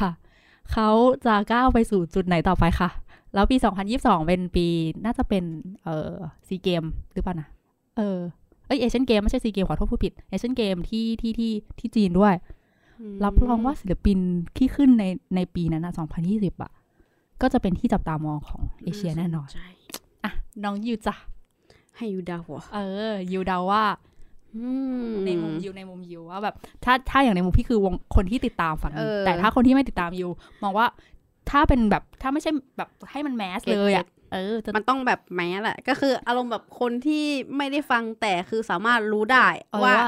[0.72, 0.89] เขา
[1.26, 2.91] จะก้าวไปสู่จุดไหนต่อไปค่ะ
[3.35, 3.57] แล้วปี
[3.93, 4.66] 2022 เป็นปี
[5.05, 5.45] น่าจะเป็น
[5.85, 6.12] เอ่อ
[6.49, 6.82] ซีเกมส์
[7.12, 7.49] หรือเปล่านะ
[7.97, 8.18] เออ
[8.66, 12.35] เอ้ยเอเชียนเกมส์ไม่ใช่ซีเกมส์ขอโทษพูดผิดเอเชียนเกมส์ที่ที่ที่ที่จีนด้วย
[13.24, 14.18] รับรองว่าศิลปิน
[14.57, 15.05] ที่ขึ้นใน
[15.37, 15.93] ในปีนั้นนะ
[16.28, 16.70] 2020 อะ
[17.43, 19.68] ก็จะเป็นที่จับตามองของเอเชียแน่นอนใช่
[20.24, 20.32] อะ
[20.64, 21.14] น้องยูจ้ะ
[21.97, 22.78] ให้ยูเดาหัวเอ
[23.11, 23.84] อยูเดาว่า
[24.57, 24.68] อื
[25.09, 30.28] มในมุมยูในมุมยูว่าแบบ ถ้าถ้าอย่างในมุมพี่คือวงคนที่ติดตามฝั่งนี้เออแต่ถ้าคนที่ไม่ติดตามยู
[30.62, 30.86] มองว่า
[31.51, 37.24] ถ้าเป็นแบบถ้าไม่ใช่แบบให้มันแมสเก็ตเลยอะ เก็ตเออจะมันต้องแบบแม้แหละก็คืออารมณ์แบบคนที่
[37.57, 40.07] ไม่ได้ฟังแต่คือสามารถรู้ได้เออว่าว่า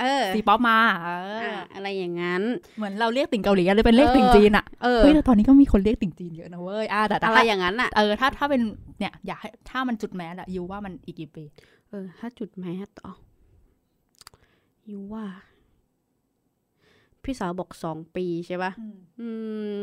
[0.00, 2.42] เออซีป๊อปมาเอออะอะไรอย่างนั้น
[2.76, 8.62] เหมือนเราเรียกติ่งเกาหลีอะเลยเป็นเรียกติ่งเออจีนอะเออเฮ้ยแต่ตอนนี้ก็มีคนเรียกติ่งจีนเยอะนะเว้ยอะแต่แต่อะไรถ้าอย่างนั้นอะเออถ้าถ้าเป็น
[8.98, 11.44] เนี่ยอยากให้ถ้ามันจุดแมสอะยูว่ามันอีกกี่ปี
[11.90, 13.10] เออ ถ้าจุดแม้ต่อ
[14.90, 15.24] ยูว่า
[17.24, 18.72] พี่สาวบอกสองปีใช่ปะ
[19.20, 19.28] อื
[19.78, 19.80] ม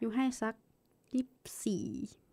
[0.00, 0.54] ยูให้สัก
[1.12, 1.26] ยี่
[1.64, 1.84] สี่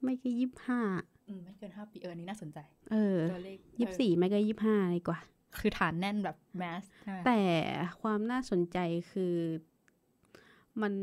[0.06, 0.82] ไม่ก็ยี่ห้า
[1.28, 2.58] อืมไม่เกินห้าปีเอออันนี้น่าสนใจ
[2.92, 5.20] เออตัวเลขยี่สี่ไม่ก็ยี่ห้าดีกว่า
[5.60, 7.42] คือฐานแน่นแบบแมสใช่ไหมแต่
[8.02, 8.78] ความน่าสนใจ
[9.12, 9.36] คือ
[10.82, 10.94] มัน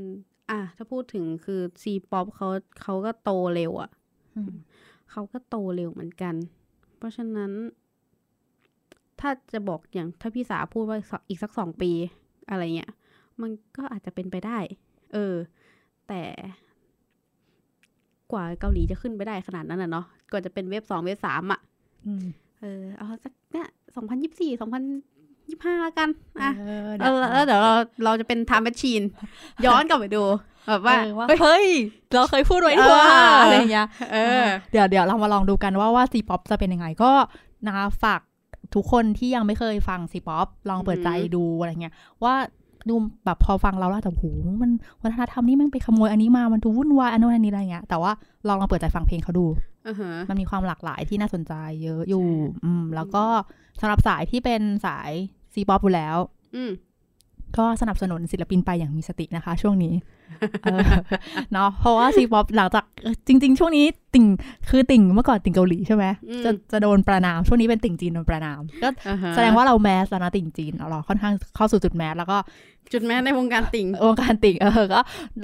[0.50, 2.48] อะถ้าพูดถึงคือซีป๊อปเขา
[2.82, 3.90] เขาก็โตเร็วอะ่ะ
[4.36, 4.54] อืม
[5.10, 6.34] เขาก็โตเร็วเหมือนกัน
[6.96, 7.52] เพราะฉะนั้น
[9.20, 11.90] ถ้าจะบอกอย่างถ้าพี่สาพูดว่าสักอีกสักสองปี
[12.50, 12.92] อะไรเงี้ย
[13.40, 14.58] มันก็อาจจะเป็นไปได้
[15.12, 15.34] เออ
[16.08, 16.22] แต่
[18.32, 21.60] กว่าเกาหลีจะขึ้นไปได้ขนาดนั้นอะเนาะกว่าจะเป็น wave สอง wave สามอะ
[22.06, 22.24] อืม
[22.60, 24.82] เออเอาสักเนี่ยสองพันยี่สี่สองพัน
[25.48, 26.08] ยี่ห้าแล้วกัน
[26.42, 27.72] อะเออเออแล้วเดี๋ยวเรา
[28.04, 29.02] เราจะเป็น time machine
[29.64, 30.24] ย้อนกลับไปดู
[30.68, 31.66] แบบว่าเออว่าเฮ้ย
[32.14, 32.98] เราเคยพูดไว้เออทั่ว
[33.40, 37.12] อะไรอย่างเงี้ยเออเดี๋ยวเดี๋ยวเรามาลองดูกันว่าว่า C-pop จะเป็นยังไงก็
[37.66, 38.20] นะคะฝาก
[38.74, 42.34] ทุกคนที่ยังไม่เคยฟัง C-pop ลองเปิดใจอือหือดูอะไรเงี้ยว่า
[42.88, 44.24] ดูแบบพอฟังเราแล้วอาจจะโห
[44.62, 44.70] มัน
[45.02, 48.12] วัฒนธรรมนี่มันไปขโมยอันนี้มา มันดูวุ่นวายอันนู้นอันนี้อะไรเงี้ย แต่ว่า
[48.46, 49.46] ลองลองเปิดใจฟังเพลงเขาดู
[49.88, 51.52] อือฮะมันมีความหลากหลายที่น่าสนใจ
[51.82, 52.26] เยอะอยู่
[52.64, 53.24] อืม แล้วก็
[53.80, 55.10] สำหรับสายที่เป็นสาย
[55.52, 56.16] C-pop อยู่แล้ว
[56.56, 56.70] อืม
[57.58, 59.94] ก็สนับสนุนศิลปินไปอย่างมีสตินะคะ ช่วงนี้
[60.62, 60.78] เออ
[61.52, 63.84] เนาะเพราะว่า C-pop หลังจากเออจริง ๆ ช่วงนี้
[64.14, 64.24] ติ่ง
[64.70, 72.36] คือติ่งเมื่อก่อนติ่งเกาหลีใช่ไหมอืมจะจะโดนประนามช่วงนี้เป็นติ่งจีนโดนประนาม ก็อ่าฮะแสดงว่าเราmass แล้วนะติ่งจีนเราค่อนข้างเข้าสู่จุด mass แล้วก็
[72.92, 75.00] จุด mass ในวงการติ่งวงการติ่งเออก็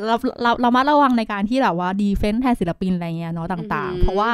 [0.07, 4.31] เราเราเรามาระวังในการที่แบบว่า defend แทนศิลปินอะไรเงี้ยเนาะต่างอือหือๆเพราะว่า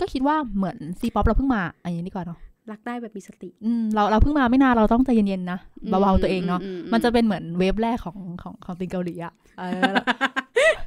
[0.00, 2.38] ก็คิดว่าเหมือน C-pop เราเพิ่งมาอันนี้ดีกว่าเนาะ
[2.72, 5.58] รักได้แบบมีสติ อืมเราเราเพิ่งมาไม่นานเราต้องใจเย็นๆนะ
[5.90, 9.92] เบาๆตัวเองเนาะอือืมันจะเป็นเหมือน wave แรกของของของติ่งเกาหลีอะเออ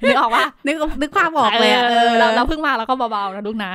[0.04, 3.74] นึกออกปะนึกนึกภาพออกเลยอะเออเราเราเพิ่งมาแล้วก็เบาๆนะลูกนะ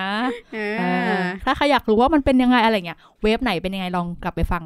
[0.55, 4.63] เอเอออถ้าใครอยากรู้ว่ามันเป็นยังไงอะไรเงี้ยเวฟไหนเป็นยังไงลองกลับไปฟัง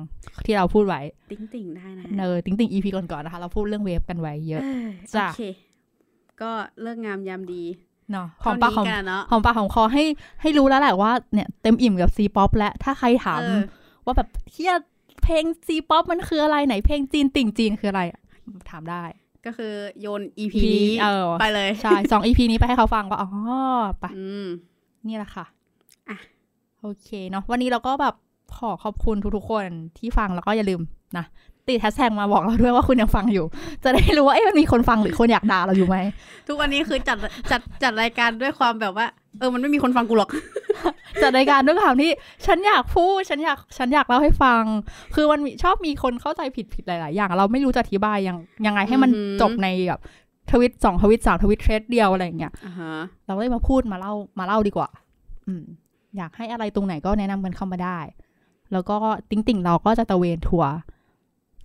[0.46, 5.42] ที่เราพูดไว้ ติ่งติ่งได้นะเนอติงติงอีพีก่อนๆนะคะ เราพูดเรื่องเวฟกันไว้เยอะเออจ้ะโอเค
[6.42, 6.50] ก็
[6.82, 7.62] เลิกงามยามดี
[8.12, 10.04] เนาะหอมปากหอมเท่นี้กันเนาะหอมปากหอมคอให้
[10.40, 13.62] ให้รู้แล้วแหละว่าเนี่ยเต็มอิ่มกับซีป๊อปและถ้าใครถามเออ
[14.04, 14.74] ว่าแบบเฮีย
[15.22, 18.02] เพลงซีป๊อปมันคืออะไรไหนเพลงจีนติ่งจีนคืออะไร
[18.70, 19.04] ถามได้
[19.46, 23.30] ก็คือโยน EP พีนี้เออไปเลย ใช่สองอีพีนี้ไปให้เขาฟังว่าอ๋อ
[24.00, 24.46] ไปอืม
[25.08, 25.44] นี่แหละค่ะ
[26.08, 26.18] อะ
[26.80, 28.14] โอเคเนาะวันนี้เราก็แบบ
[28.56, 29.64] ขอขอบคุณทุกๆคน
[29.98, 30.80] ที่ฟังแล้วก็อย่าลืม
[31.18, 31.24] นะ
[31.68, 33.44] ติดแฮชแท็กมาบอกเราด้วยว่าคุณยังฟังอยู่
[33.84, 35.96] จะได้รู้ว่าเอ๊ะมันมีคนฟังหรือคนอยากด่าเราอยู่ไหม
[36.46, 37.18] ทุกวันนี้คือจัด
[37.50, 39.06] จัดจัดรายการด้วยความแบบว่า
[39.38, 40.30] เออมันไม่มีคนฟังกูหรอก
[41.22, 42.10] จัดรายการด้วยความที่
[42.46, 44.62] ฉันอยากพูดฉันอยากฉันอยากเล่าให้ฟัง
[45.14, 48.36] คือมันมีชอบมีคนเข้าใจผิดผิดหลาย ๆ อย่าง เราไม่รู้จะอธิบายยัง
[48.66, 50.00] ยังไงให้มันอือหือจบในแบบ
[50.52, 52.92] ทวิตสองทวิตสาม tweet thread เดียวอะไรอย่างเงี้ยอ่าฮะ
[53.26, 54.88] เราเลยมาพูดมาเล่ามาเล่าดีกว่า
[55.46, 55.64] อืม
[56.16, 57.98] อยากให้อะไรตรงไหนก็แนะนำกันเข้ามาได้
[58.72, 58.96] แล้วก็
[59.30, 60.72] ติ่งติ่งๆเราก็จะตระเวนทัวร์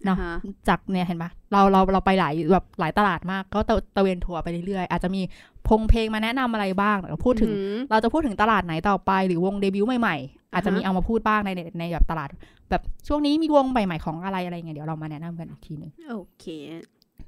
[0.05, 5.21] เนอะอ่าฮจากเนี่ยเห็นปะเราเราเราไปหลายแบบหลายตลาดมาก ก็ตะตระเวนทัวร์ไปเรื่อยๆอาจจะมี
[5.67, 12.29] พงเพลงมาแนะนำอะไรบ้างแล้วพูดถึงอืมเราจะพูดถึงตลาดไหนต่อไป หรือวงเดบิวต์ใหม่ๆ อาจจะมีอ่าฮะเอามาพูดบ้างในในในแบบตลาด
[12.69, 16.45] แบบช่วงนี้มีวงใหม่ๆของอะไรอะไรเงี้ยเดี๋ยวเรามาแนะนำกันอีกทีหนึ่งโอเค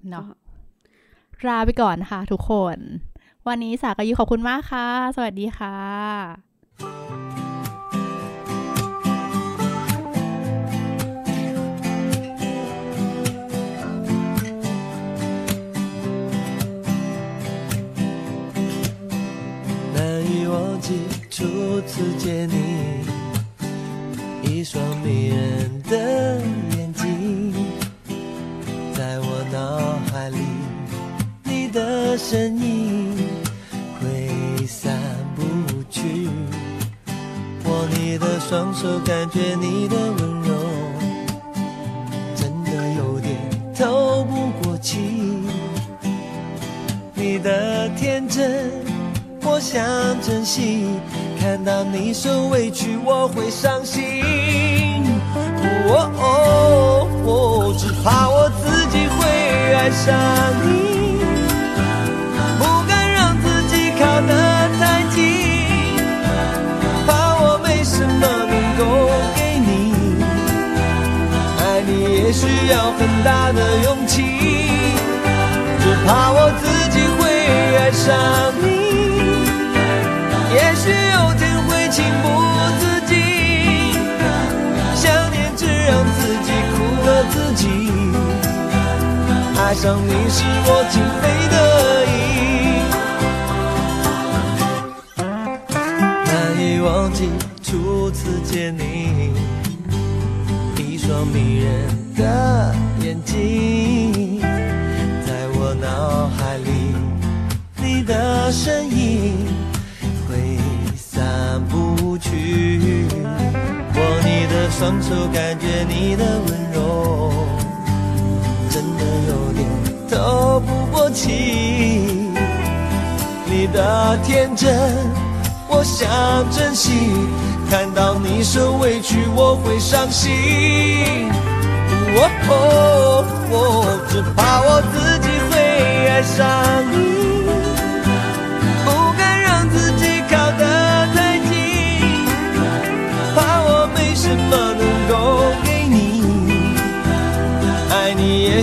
[0.10, 2.78] เนาะก็ลาไปก่อนนะคะทุกคน
[3.48, 7.49] วันนี้สากายุขอบคุณมากค่ะ สวัสดีค่ะ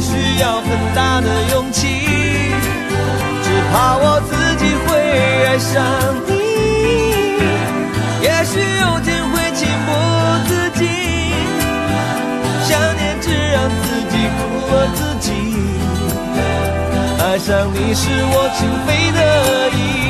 [0.00, 1.86] 需要很大的勇气
[3.42, 4.96] 只怕我自己会
[5.46, 5.74] 爱上
[6.26, 6.30] 你。
[8.22, 9.88] 也许有天会情不
[10.48, 10.86] 自禁
[12.64, 14.40] 想念只让自己苦
[14.70, 15.32] 了自己
[17.22, 20.05] 爱上你是我情非得已。